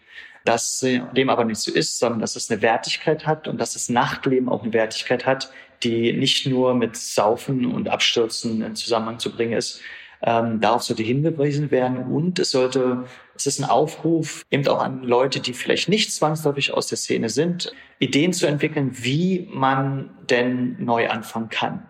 Dass 0.44 0.80
dem 0.80 1.28
aber 1.28 1.44
nicht 1.44 1.60
so 1.60 1.70
ist, 1.70 1.98
sondern 1.98 2.20
dass 2.20 2.36
es 2.36 2.50
eine 2.50 2.62
Wertigkeit 2.62 3.26
hat 3.26 3.46
und 3.46 3.60
dass 3.60 3.74
das 3.74 3.90
Nachtleben 3.90 4.48
auch 4.48 4.62
eine 4.62 4.72
Wertigkeit 4.72 5.26
hat, 5.26 5.52
die 5.82 6.12
nicht 6.12 6.46
nur 6.46 6.74
mit 6.74 6.96
Saufen 6.96 7.66
und 7.66 7.88
Abstürzen 7.88 8.62
in 8.62 8.74
Zusammenhang 8.74 9.18
zu 9.18 9.34
bringen 9.34 9.52
ist. 9.52 9.80
Ähm, 10.22 10.60
darauf 10.60 10.82
sollte 10.82 11.02
hingewiesen 11.02 11.70
werden 11.70 12.12
und 12.12 12.38
es 12.38 12.50
sollte, 12.50 13.04
es 13.34 13.46
ist 13.46 13.58
ein 13.58 13.64
Aufruf 13.64 14.44
eben 14.50 14.66
auch 14.68 14.82
an 14.82 15.02
Leute, 15.02 15.40
die 15.40 15.54
vielleicht 15.54 15.88
nicht 15.88 16.12
zwangsläufig 16.12 16.74
aus 16.74 16.88
der 16.88 16.98
Szene 16.98 17.30
sind, 17.30 17.72
Ideen 18.00 18.34
zu 18.34 18.46
entwickeln, 18.46 18.90
wie 18.92 19.48
man 19.50 20.10
denn 20.28 20.76
neu 20.78 21.08
anfangen 21.08 21.48
kann 21.48 21.86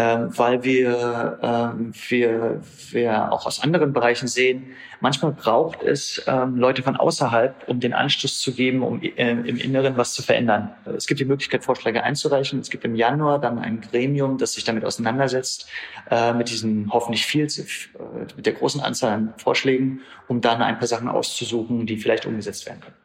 ähm, 0.00 0.30
weil 0.38 0.64
wir, 0.64 1.38
ähm, 1.42 1.92
wir, 2.08 2.62
wir 2.90 3.32
auch 3.32 3.44
aus 3.44 3.62
anderen 3.62 3.92
Bereichen 3.92 4.28
sehen, 4.28 4.72
manchmal 5.00 5.32
braucht 5.32 5.82
es 5.82 6.22
ähm, 6.26 6.56
Leute 6.56 6.82
von 6.82 6.96
außerhalb, 6.96 7.68
um 7.68 7.80
den 7.80 7.92
Anschluss 7.92 8.40
zu 8.40 8.52
geben, 8.54 8.82
um 8.82 9.02
äh, 9.02 9.30
im 9.30 9.56
Inneren 9.56 9.98
was 9.98 10.14
zu 10.14 10.22
verändern. 10.22 10.70
Es 10.96 11.06
gibt 11.06 11.20
die 11.20 11.26
Möglichkeit, 11.26 11.64
Vorschläge 11.64 12.02
einzureichen. 12.02 12.60
Es 12.60 12.70
gibt 12.70 12.84
im 12.86 12.94
Januar 12.94 13.40
dann 13.40 13.58
ein 13.58 13.82
Gremium, 13.82 14.38
das 14.38 14.54
sich 14.54 14.64
damit 14.64 14.86
auseinandersetzt, 14.86 15.68
äh, 16.10 16.32
mit 16.32 16.48
diesen 16.48 16.90
hoffentlich 16.90 17.26
viel, 17.26 17.44
äh, 17.44 18.34
mit 18.36 18.46
der 18.46 18.54
großen 18.54 18.80
Anzahl 18.80 19.12
an 19.12 19.34
Vorschlägen, 19.36 20.00
um 20.28 20.40
dann 20.40 20.62
ein 20.62 20.78
paar 20.78 20.88
Sachen 20.88 21.08
auszusuchen, 21.08 21.84
die 21.84 21.98
vielleicht 21.98 22.24
umgesetzt 22.24 22.64
werden 22.64 22.80
können. 22.80 22.99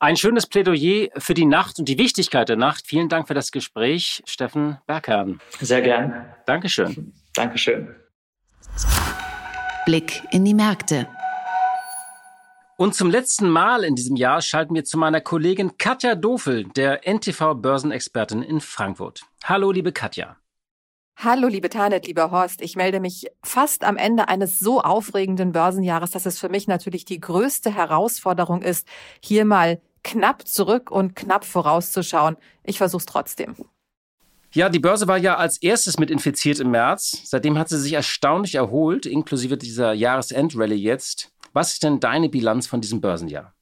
Ein 0.00 0.16
schönes 0.16 0.46
Plädoyer 0.46 1.08
für 1.16 1.34
die 1.34 1.44
Nacht 1.44 1.80
und 1.80 1.88
die 1.88 1.98
Wichtigkeit 1.98 2.48
der 2.48 2.54
Nacht. 2.54 2.86
Vielen 2.86 3.08
Dank 3.08 3.26
für 3.26 3.34
das 3.34 3.50
Gespräch, 3.50 4.22
Steffen 4.26 4.78
Bergherrn. 4.86 5.40
Sehr 5.60 5.82
gern. 5.82 6.24
Dankeschön. 6.46 7.12
Dankeschön. 7.34 7.96
Blick 9.86 10.22
in 10.30 10.44
die 10.44 10.54
Märkte. 10.54 11.08
Und 12.76 12.94
zum 12.94 13.10
letzten 13.10 13.50
Mal 13.50 13.82
in 13.82 13.96
diesem 13.96 14.14
Jahr 14.14 14.40
schalten 14.40 14.76
wir 14.76 14.84
zu 14.84 14.98
meiner 14.98 15.20
Kollegin 15.20 15.78
Katja 15.78 16.14
Dofel, 16.14 16.62
der 16.76 17.04
NTV-Börsenexpertin 17.04 18.42
in 18.42 18.60
Frankfurt. 18.60 19.22
Hallo, 19.42 19.72
liebe 19.72 19.90
Katja. 19.90 20.36
Hallo, 21.16 21.48
liebe 21.48 21.68
Tanet, 21.70 22.06
lieber 22.06 22.30
Horst. 22.30 22.62
Ich 22.62 22.76
melde 22.76 23.00
mich 23.00 23.26
fast 23.42 23.82
am 23.82 23.96
Ende 23.96 24.28
eines 24.28 24.60
so 24.60 24.80
aufregenden 24.80 25.50
Börsenjahres, 25.50 26.12
dass 26.12 26.26
es 26.26 26.38
für 26.38 26.48
mich 26.48 26.68
natürlich 26.68 27.04
die 27.04 27.18
größte 27.18 27.74
Herausforderung 27.74 28.62
ist, 28.62 28.86
hier 29.20 29.44
mal 29.44 29.80
knapp 30.08 30.48
zurück 30.48 30.90
und 30.90 31.14
knapp 31.14 31.44
vorauszuschauen. 31.44 32.36
Ich 32.64 32.78
versuche 32.78 33.00
es 33.00 33.06
trotzdem. 33.06 33.56
Ja, 34.52 34.70
die 34.70 34.78
Börse 34.78 35.06
war 35.06 35.18
ja 35.18 35.36
als 35.36 35.58
erstes 35.58 35.98
mit 35.98 36.10
infiziert 36.10 36.58
im 36.60 36.70
März. 36.70 37.20
Seitdem 37.24 37.58
hat 37.58 37.68
sie 37.68 37.78
sich 37.78 37.92
erstaunlich 37.92 38.54
erholt, 38.54 39.04
inklusive 39.04 39.58
dieser 39.58 39.92
Jahresendrallye 39.92 40.74
jetzt. 40.74 41.30
Was 41.52 41.72
ist 41.72 41.82
denn 41.82 42.00
deine 42.00 42.30
Bilanz 42.30 42.66
von 42.66 42.80
diesem 42.80 43.02
Börsenjahr? 43.02 43.54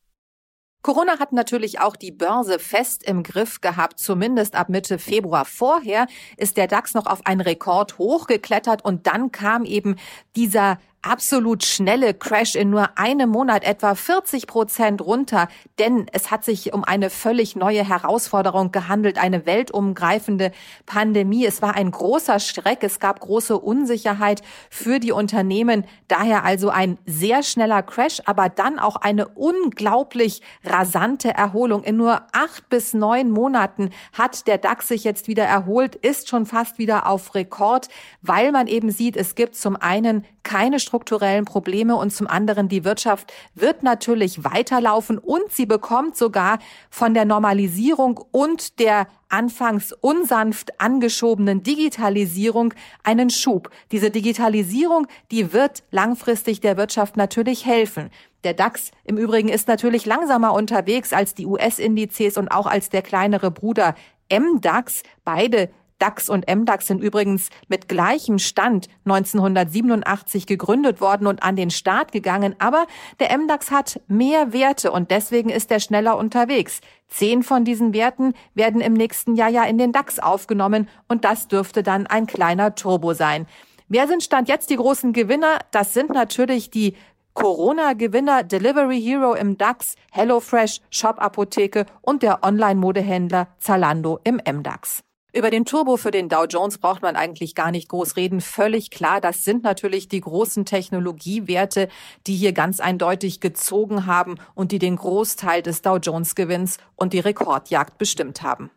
Corona 0.82 1.18
hat 1.18 1.32
natürlich 1.32 1.80
auch 1.80 1.96
die 1.96 2.12
Börse 2.12 2.60
fest 2.60 3.02
im 3.02 3.24
Griff 3.24 3.60
gehabt, 3.60 3.98
zumindest 3.98 4.54
ab 4.54 4.68
Mitte 4.68 5.00
Februar. 5.00 5.44
Vorher 5.44 6.06
ist 6.36 6.56
der 6.56 6.68
DAX 6.68 6.94
noch 6.94 7.06
auf 7.06 7.26
einen 7.26 7.40
Rekord 7.40 7.98
hochgeklettert 7.98 8.84
und 8.84 9.08
dann 9.08 9.32
kam 9.32 9.64
eben 9.64 9.96
dieser 10.36 10.78
absolut 11.06 11.64
schnelle 11.64 12.14
Crash 12.14 12.56
in 12.56 12.70
nur 12.70 12.98
einem 12.98 13.30
Monat 13.30 13.64
etwa 13.64 13.94
40 13.94 14.46
Prozent 14.46 15.00
runter, 15.00 15.48
denn 15.78 16.06
es 16.12 16.30
hat 16.30 16.44
sich 16.44 16.72
um 16.72 16.82
eine 16.82 17.10
völlig 17.10 17.54
neue 17.54 17.88
Herausforderung 17.88 18.72
gehandelt, 18.72 19.18
eine 19.18 19.46
weltumgreifende 19.46 20.50
Pandemie. 20.84 21.46
Es 21.46 21.62
war 21.62 21.74
ein 21.76 21.90
großer 21.90 22.40
Schreck, 22.40 22.82
es 22.82 22.98
gab 22.98 23.20
große 23.20 23.56
Unsicherheit 23.56 24.42
für 24.68 24.98
die 24.98 25.12
Unternehmen, 25.12 25.84
daher 26.08 26.44
also 26.44 26.70
ein 26.70 26.98
sehr 27.06 27.42
schneller 27.42 27.82
Crash, 27.82 28.20
aber 28.26 28.48
dann 28.48 28.78
auch 28.78 28.96
eine 28.96 29.28
unglaublich 29.28 30.42
rasante 30.64 31.32
Erholung. 31.32 31.84
In 31.84 31.96
nur 31.96 32.22
acht 32.32 32.68
bis 32.68 32.94
neun 32.94 33.30
Monaten 33.30 33.90
hat 34.12 34.46
der 34.48 34.58
DAX 34.58 34.88
sich 34.88 35.04
jetzt 35.04 35.28
wieder 35.28 35.44
erholt, 35.44 35.94
ist 35.94 36.28
schon 36.28 36.46
fast 36.46 36.78
wieder 36.78 37.06
auf 37.06 37.34
Rekord, 37.34 37.88
weil 38.22 38.50
man 38.50 38.66
eben 38.66 38.90
sieht, 38.90 39.16
es 39.16 39.36
gibt 39.36 39.54
zum 39.54 39.76
einen 39.76 40.24
keine 40.42 40.78
strukturellen 40.96 41.44
Probleme 41.44 41.94
und 41.94 42.10
zum 42.10 42.26
anderen 42.26 42.70
die 42.70 42.82
Wirtschaft 42.82 43.30
wird 43.54 43.82
natürlich 43.82 44.44
weiterlaufen 44.44 45.18
und 45.18 45.52
sie 45.52 45.66
bekommt 45.66 46.16
sogar 46.16 46.58
von 46.88 47.12
der 47.12 47.26
Normalisierung 47.26 48.18
und 48.30 48.78
der 48.78 49.06
anfangs 49.28 49.92
unsanft 49.92 50.80
angeschobenen 50.80 51.62
Digitalisierung 51.62 52.72
einen 53.02 53.28
Schub. 53.28 53.68
Diese 53.92 54.10
Digitalisierung, 54.10 55.06
die 55.30 55.52
wird 55.52 55.82
langfristig 55.90 56.62
der 56.62 56.78
Wirtschaft 56.78 57.18
natürlich 57.18 57.66
helfen. 57.66 58.08
Der 58.44 58.54
DAX 58.54 58.90
im 59.04 59.18
Übrigen 59.18 59.50
ist 59.50 59.68
natürlich 59.68 60.06
langsamer 60.06 60.54
unterwegs 60.54 61.12
als 61.12 61.34
die 61.34 61.44
US-Indizes 61.44 62.38
und 62.38 62.48
auch 62.48 62.66
als 62.66 62.88
der 62.88 63.02
kleinere 63.02 63.50
Bruder 63.50 63.94
MDAX. 64.32 65.02
Beide 65.24 65.68
DAX 65.98 66.28
und 66.28 66.46
MDAX 66.48 66.86
sind 66.86 67.02
übrigens 67.02 67.48
mit 67.68 67.88
gleichem 67.88 68.38
Stand 68.38 68.88
1987 69.04 70.46
gegründet 70.46 71.00
worden 71.00 71.26
und 71.26 71.42
an 71.42 71.56
den 71.56 71.70
Start 71.70 72.12
gegangen, 72.12 72.54
aber 72.58 72.86
der 73.20 73.36
MDAX 73.36 73.70
hat 73.70 74.00
mehr 74.08 74.52
Werte 74.52 74.92
und 74.92 75.10
deswegen 75.10 75.48
ist 75.48 75.70
er 75.70 75.80
schneller 75.80 76.16
unterwegs. 76.16 76.80
Zehn 77.08 77.42
von 77.42 77.64
diesen 77.64 77.94
Werten 77.94 78.34
werden 78.54 78.80
im 78.80 78.92
nächsten 78.92 79.36
Jahr 79.36 79.50
ja 79.50 79.64
in 79.64 79.78
den 79.78 79.92
DAX 79.92 80.18
aufgenommen 80.18 80.88
und 81.08 81.24
das 81.24 81.48
dürfte 81.48 81.82
dann 81.82 82.06
ein 82.06 82.26
kleiner 82.26 82.74
Turbo 82.74 83.14
sein. 83.14 83.46
Wer 83.88 84.08
sind 84.08 84.22
Stand 84.22 84.48
jetzt 84.48 84.70
die 84.70 84.76
großen 84.76 85.12
Gewinner? 85.12 85.60
Das 85.70 85.94
sind 85.94 86.10
natürlich 86.10 86.70
die 86.70 86.96
Corona-Gewinner 87.34 88.42
Delivery 88.42 89.00
Hero 89.00 89.34
im 89.34 89.58
DAX, 89.58 89.94
HelloFresh, 90.10 90.80
Shop 90.90 91.20
Apotheke 91.20 91.86
und 92.00 92.22
der 92.22 92.42
Online-Modehändler 92.42 93.48
Zalando 93.58 94.18
im 94.24 94.36
MDAX. 94.36 95.05
Über 95.36 95.50
den 95.50 95.66
Turbo 95.66 95.98
für 95.98 96.10
den 96.10 96.30
Dow 96.30 96.46
Jones 96.48 96.78
braucht 96.78 97.02
man 97.02 97.14
eigentlich 97.14 97.54
gar 97.54 97.70
nicht 97.70 97.90
groß 97.90 98.16
reden. 98.16 98.40
Völlig 98.40 98.90
klar, 98.90 99.20
das 99.20 99.44
sind 99.44 99.64
natürlich 99.64 100.08
die 100.08 100.22
großen 100.22 100.64
Technologiewerte, 100.64 101.88
die 102.26 102.34
hier 102.34 102.54
ganz 102.54 102.80
eindeutig 102.80 103.40
gezogen 103.40 104.06
haben 104.06 104.36
und 104.54 104.72
die 104.72 104.78
den 104.78 104.96
Großteil 104.96 105.60
des 105.60 105.82
Dow 105.82 105.98
Jones 105.98 106.36
Gewinns 106.36 106.78
und 106.94 107.12
die 107.12 107.18
Rekordjagd 107.18 107.98
bestimmt 107.98 108.42
haben. 108.42 108.70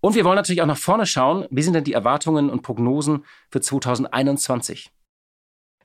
Und 0.00 0.14
wir 0.14 0.24
wollen 0.24 0.36
natürlich 0.36 0.62
auch 0.62 0.66
nach 0.66 0.78
vorne 0.78 1.06
schauen. 1.06 1.46
Wie 1.50 1.62
sind 1.62 1.72
denn 1.72 1.82
die 1.82 1.94
Erwartungen 1.94 2.50
und 2.50 2.62
Prognosen 2.62 3.24
für 3.50 3.60
2021? 3.60 4.92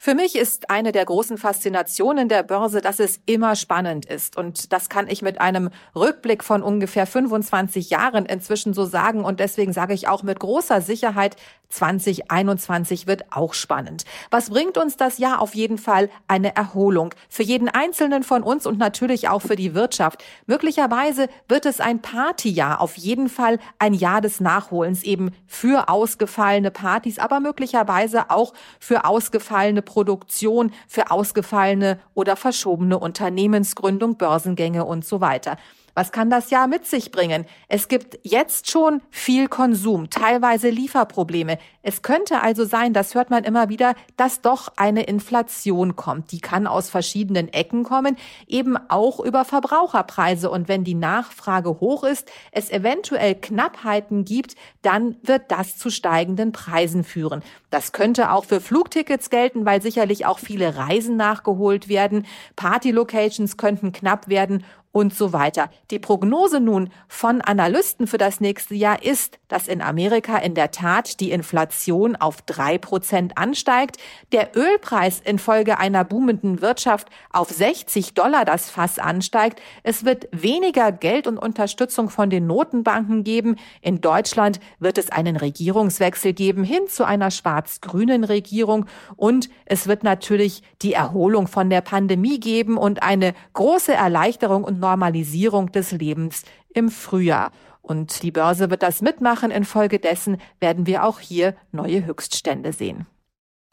Für 0.06 0.14
mich 0.14 0.36
ist 0.36 0.70
eine 0.70 0.92
der 0.92 1.04
großen 1.04 1.40
Faszinationen 1.40 2.30
der 2.30 2.44
Börse, 2.44 2.80
dass 2.80 3.00
es 3.00 3.20
immer 3.26 3.56
spannend 3.56 4.06
ist. 4.06 4.38
Und 4.38 4.72
das 4.72 4.88
kann 4.88 5.08
ich 5.08 5.24
mit 5.24 5.42
einem 5.42 5.72
Rückblick 5.96 6.44
von 6.44 6.62
ungefähr 6.62 7.08
25 7.08 7.90
Jahren 7.90 8.28
inzwischen 8.28 8.76
so 8.76 8.86
sagen. 8.86 9.26
Und 9.26 9.40
deswegen 9.40 9.74
sage 9.74 9.96
ich 9.96 10.08
auch 10.08 10.22
mit 10.22 10.40
großer 10.40 10.82
Sicherheit, 10.82 11.38
2021 11.70 13.08
wird 13.08 13.32
auch 13.32 13.54
spannend. 13.54 14.06
Was 14.30 14.50
bringt 14.50 14.78
uns 14.78 14.98
das 14.98 15.18
Jahr 15.18 15.42
auf 15.42 15.56
jeden 15.56 15.78
Fall? 15.78 16.10
Eine 16.28 16.56
Erholung. 16.56 17.14
Für 17.28 17.44
jeden 17.44 17.70
Einzelnen 17.70 18.24
von 18.24 18.44
uns 18.44 18.66
und 18.66 18.78
natürlich 18.78 19.28
auch 19.30 19.42
für 19.42 19.56
die 19.56 19.74
Wirtschaft. 19.74 20.24
Möglicherweise 20.46 21.28
wird 21.48 21.66
es 21.66 21.80
ein 21.80 22.02
Partyjahr. 22.02 22.82
Auf 22.82 22.96
jeden 22.96 23.30
Fall 23.30 23.60
ein 23.80 23.94
Jahr 23.94 24.22
des 24.22 24.40
Nachholens 24.40 25.04
eben 25.04 25.32
für 25.48 25.90
ausgefallene 25.90 26.72
Partys, 26.72 27.20
aber 27.20 27.40
möglicherweise 27.40 28.30
auch 28.30 28.54
für 28.80 29.06
ausgefallene 29.06 29.82
Produktion, 29.96 30.74
für 30.90 31.10
ausgefallene 31.10 32.00
oder 32.16 32.36
verschobene 32.36 33.00
Unternehmensgründung, 33.00 34.18
Börsengänge 34.18 34.84
und 34.84 35.06
so 35.06 35.22
weiter. 35.22 35.56
Was 35.96 36.12
kann 36.12 36.30
das 36.30 36.50
Jahr 36.50 36.68
mit 36.68 36.86
sich 36.86 37.10
bringen? 37.10 37.46
Es 37.70 37.88
gibt 37.88 38.20
jetzt 38.24 38.70
schon 38.70 39.02
viel 39.10 39.48
Konsum, 39.48 40.10
teilweise 40.10 40.70
Lieferprobleme. 40.70 41.58
Es 41.84 42.02
könnte 42.02 42.42
also 42.42 42.66
sein, 42.66 42.92
das 42.92 43.16
hört 43.16 43.30
man 43.30 43.46
immer 43.46 43.70
wieder, 43.70 43.96
dass 44.18 44.42
doch 44.42 44.74
eine 44.76 45.04
Inflation 45.04 45.96
kommt. 45.96 46.34
Die 46.34 46.42
kann 46.42 46.68
aus 46.68 46.90
verschiedenen 46.90 47.48
Ecken 47.48 47.84
kommen, 47.84 48.18
eben 48.46 48.76
auch 48.90 49.22
über 49.22 49.46
Verbraucherpreise. 49.46 50.50
Und 50.52 50.68
wenn 50.68 50.84
die 50.84 50.96
Nachfrage 50.96 51.80
hoch 51.80 52.04
ist, 52.04 52.30
es 52.52 52.70
eventuell 52.70 53.36
Knappheiten 53.36 54.26
gibt, 54.26 54.56
dann 54.82 55.16
wird 55.24 55.44
das 55.50 55.78
zu 55.78 55.90
steigenden 55.90 56.52
Preisen 56.52 57.06
führen. 57.06 57.42
Das 57.70 57.94
könnte 57.94 58.32
auch 58.32 58.44
für 58.44 58.60
Flugtickets 58.60 59.30
gelten, 59.30 59.66
weil 59.66 59.82
sicherlich 59.82 60.26
auch 60.26 60.40
viele 60.40 60.76
Reisen 60.76 61.16
nachgeholt 61.16 61.88
werden. 61.88 62.26
Party-Locations 62.58 63.56
könnten 63.56 63.94
knapp 63.94 64.28
werden 64.28 64.66
und 64.96 65.14
so 65.14 65.34
weiter. 65.34 65.70
Die 65.92 66.00
Prognose 66.00 66.62
nun 66.62 66.90
von 67.10 67.42
Analysten 67.42 68.08
für 68.08 68.18
das 68.18 68.40
nächste 68.40 68.76
Jahr 68.76 69.04
ist, 69.04 69.40
dass 69.50 69.68
in 69.68 69.82
Amerika 69.82 70.38
in 70.38 70.56
der 70.56 70.72
Tat 70.72 71.20
die 71.20 71.32
Inflation 71.32 72.16
auf 72.16 72.42
drei 72.42 72.78
Prozent 72.78 73.38
ansteigt, 73.38 73.98
der 74.32 74.56
Ölpreis 74.56 75.20
infolge 75.20 75.80
einer 75.80 76.06
boomenden 76.06 76.62
Wirtschaft 76.62 77.10
auf 77.34 77.50
60 77.50 78.14
Dollar 78.14 78.46
das 78.46 78.70
Fass 78.70 78.98
ansteigt, 78.98 79.62
es 79.84 80.06
wird 80.06 80.30
weniger 80.32 80.94
Geld 80.94 81.28
und 81.28 81.40
Unterstützung 81.40 82.10
von 82.10 82.30
den 82.30 82.48
Notenbanken 82.48 83.26
geben, 83.26 83.58
in 83.82 84.00
Deutschland 84.00 84.62
wird 84.80 84.98
es 84.98 85.12
einen 85.12 85.36
Regierungswechsel 85.36 86.32
geben 86.32 86.64
hin 86.64 86.88
zu 86.88 87.04
einer 87.04 87.32
schwarz-grünen 87.32 88.24
Regierung. 88.24 88.86
Und 89.18 89.50
es 89.66 89.88
wird 89.88 90.04
natürlich 90.04 90.64
die 90.82 90.94
Erholung 90.94 91.48
von 91.48 91.70
der 91.70 91.82
Pandemie 91.82 92.40
geben 92.40 92.78
und 92.78 93.04
eine 93.04 93.34
große 93.52 93.94
Erleichterung 93.94 94.64
und 94.64 94.85
Normalisierung 94.86 95.72
des 95.72 95.92
Lebens 95.92 96.44
im 96.74 96.90
Frühjahr. 96.90 97.52
Und 97.82 98.22
die 98.22 98.32
Börse 98.32 98.70
wird 98.70 98.84
das 98.84 99.02
mitmachen. 99.02 99.50
Infolgedessen 99.50 100.38
werden 100.60 100.86
wir 100.86 101.04
auch 101.04 101.20
hier 101.20 101.56
neue 101.72 102.06
Höchststände 102.06 102.72
sehen. 102.72 103.08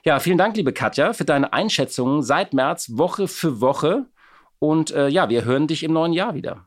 Ja, 0.05 0.19
vielen 0.21 0.39
Dank, 0.39 0.57
liebe 0.57 0.73
Katja, 0.73 1.13
für 1.13 1.25
deine 1.25 1.53
Einschätzungen 1.53 2.23
seit 2.23 2.55
März 2.55 2.93
Woche 2.95 3.29
für 3.29 3.61
Woche. 3.61 4.07
Und 4.59 4.91
äh, 4.91 5.09
ja, 5.09 5.29
wir 5.29 5.45
hören 5.45 5.67
dich 5.67 5.83
im 5.83 5.93
neuen 5.93 6.15
Jahr 6.15 6.35
wieder. 6.35 6.67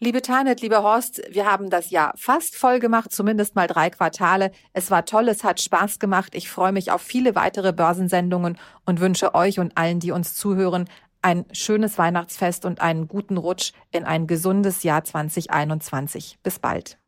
Liebe 0.00 0.22
Tanet, 0.22 0.60
lieber 0.60 0.84
Horst, 0.84 1.20
wir 1.28 1.44
haben 1.44 1.70
das 1.70 1.90
Jahr 1.90 2.12
fast 2.16 2.54
voll 2.54 2.78
gemacht, 2.78 3.12
zumindest 3.12 3.56
mal 3.56 3.66
drei 3.66 3.90
Quartale. 3.90 4.52
Es 4.72 4.92
war 4.92 5.04
toll, 5.04 5.28
es 5.28 5.42
hat 5.42 5.60
Spaß 5.60 5.98
gemacht. 5.98 6.36
Ich 6.36 6.48
freue 6.48 6.70
mich 6.70 6.92
auf 6.92 7.02
viele 7.02 7.34
weitere 7.34 7.72
Börsensendungen 7.72 8.58
und 8.86 9.00
wünsche 9.00 9.34
euch 9.34 9.58
und 9.58 9.76
allen, 9.76 9.98
die 9.98 10.12
uns 10.12 10.36
zuhören, 10.36 10.88
ein 11.28 11.44
schönes 11.52 11.98
Weihnachtsfest 11.98 12.64
und 12.64 12.80
einen 12.80 13.06
guten 13.06 13.36
Rutsch 13.36 13.72
in 13.90 14.04
ein 14.04 14.26
gesundes 14.26 14.82
Jahr 14.82 15.04
2021. 15.04 16.38
Bis 16.42 16.58
bald. 16.58 16.98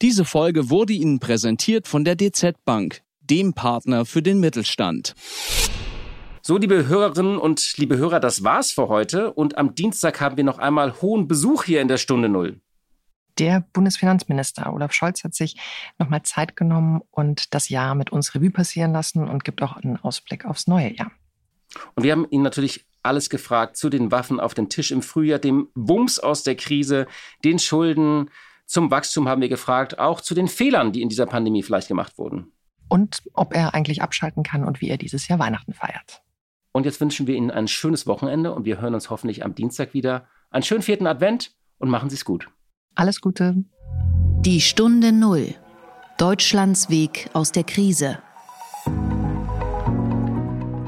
Diese 0.00 0.24
Folge 0.24 0.70
wurde 0.70 0.94
Ihnen 0.94 1.18
präsentiert 1.18 1.86
von 1.86 2.04
der 2.04 2.16
DZ 2.16 2.56
Bank, 2.64 3.02
dem 3.20 3.52
Partner 3.52 4.06
für 4.06 4.22
den 4.22 4.40
Mittelstand. 4.40 5.14
So, 6.40 6.56
liebe 6.56 6.86
Hörerinnen 6.86 7.36
und 7.36 7.76
liebe 7.76 7.98
Hörer, 7.98 8.20
das 8.20 8.42
war's 8.42 8.70
für 8.70 8.88
heute. 8.88 9.34
Und 9.34 9.58
am 9.58 9.74
Dienstag 9.74 10.22
haben 10.22 10.38
wir 10.38 10.44
noch 10.44 10.58
einmal 10.58 11.02
hohen 11.02 11.28
Besuch 11.28 11.64
hier 11.64 11.82
in 11.82 11.88
der 11.88 11.98
Stunde 11.98 12.30
Null. 12.30 12.58
Der 13.36 13.66
Bundesfinanzminister 13.74 14.72
Olaf 14.72 14.94
Scholz 14.94 15.24
hat 15.24 15.34
sich 15.34 15.56
nochmal 15.98 16.22
Zeit 16.22 16.56
genommen 16.56 17.02
und 17.10 17.52
das 17.52 17.68
Jahr 17.68 17.94
mit 17.94 18.10
uns 18.10 18.34
Revue 18.34 18.50
passieren 18.50 18.92
lassen 18.92 19.28
und 19.28 19.44
gibt 19.44 19.62
auch 19.62 19.76
einen 19.76 19.98
Ausblick 19.98 20.46
aufs 20.46 20.66
neue 20.68 20.96
Jahr. 20.96 21.10
Und 21.94 22.02
wir 22.02 22.12
haben 22.12 22.26
ihn 22.30 22.42
natürlich 22.42 22.86
alles 23.02 23.30
gefragt 23.30 23.76
zu 23.76 23.90
den 23.90 24.10
Waffen 24.10 24.40
auf 24.40 24.54
dem 24.54 24.68
Tisch 24.68 24.90
im 24.90 25.02
Frühjahr, 25.02 25.38
dem 25.38 25.68
Wumms 25.74 26.18
aus 26.18 26.42
der 26.42 26.56
Krise, 26.56 27.06
den 27.44 27.58
Schulden, 27.58 28.30
zum 28.68 28.90
Wachstum 28.90 29.28
haben 29.28 29.40
wir 29.40 29.48
gefragt, 29.48 29.98
auch 29.98 30.20
zu 30.20 30.34
den 30.34 30.46
Fehlern, 30.46 30.92
die 30.92 31.00
in 31.00 31.08
dieser 31.08 31.24
Pandemie 31.24 31.62
vielleicht 31.62 31.88
gemacht 31.88 32.18
wurden. 32.18 32.52
Und 32.88 33.22
ob 33.32 33.54
er 33.54 33.72
eigentlich 33.72 34.02
abschalten 34.02 34.42
kann 34.42 34.62
und 34.62 34.82
wie 34.82 34.90
er 34.90 34.98
dieses 34.98 35.26
Jahr 35.26 35.38
Weihnachten 35.38 35.72
feiert. 35.72 36.22
Und 36.72 36.84
jetzt 36.84 37.00
wünschen 37.00 37.26
wir 37.26 37.34
Ihnen 37.34 37.50
ein 37.50 37.66
schönes 37.66 38.06
Wochenende 38.06 38.52
und 38.52 38.66
wir 38.66 38.78
hören 38.78 38.92
uns 38.92 39.08
hoffentlich 39.08 39.42
am 39.42 39.54
Dienstag 39.54 39.94
wieder. 39.94 40.28
Einen 40.50 40.62
schönen 40.62 40.82
vierten 40.82 41.06
Advent 41.06 41.52
und 41.78 41.88
machen 41.88 42.10
Sie 42.10 42.16
es 42.16 42.26
gut. 42.26 42.50
Alles 42.94 43.22
Gute. 43.22 43.64
Die 44.40 44.60
Stunde 44.60 45.12
Null. 45.12 45.54
Deutschlands 46.18 46.90
Weg 46.90 47.30
aus 47.32 47.52
der 47.52 47.64
Krise. 47.64 48.18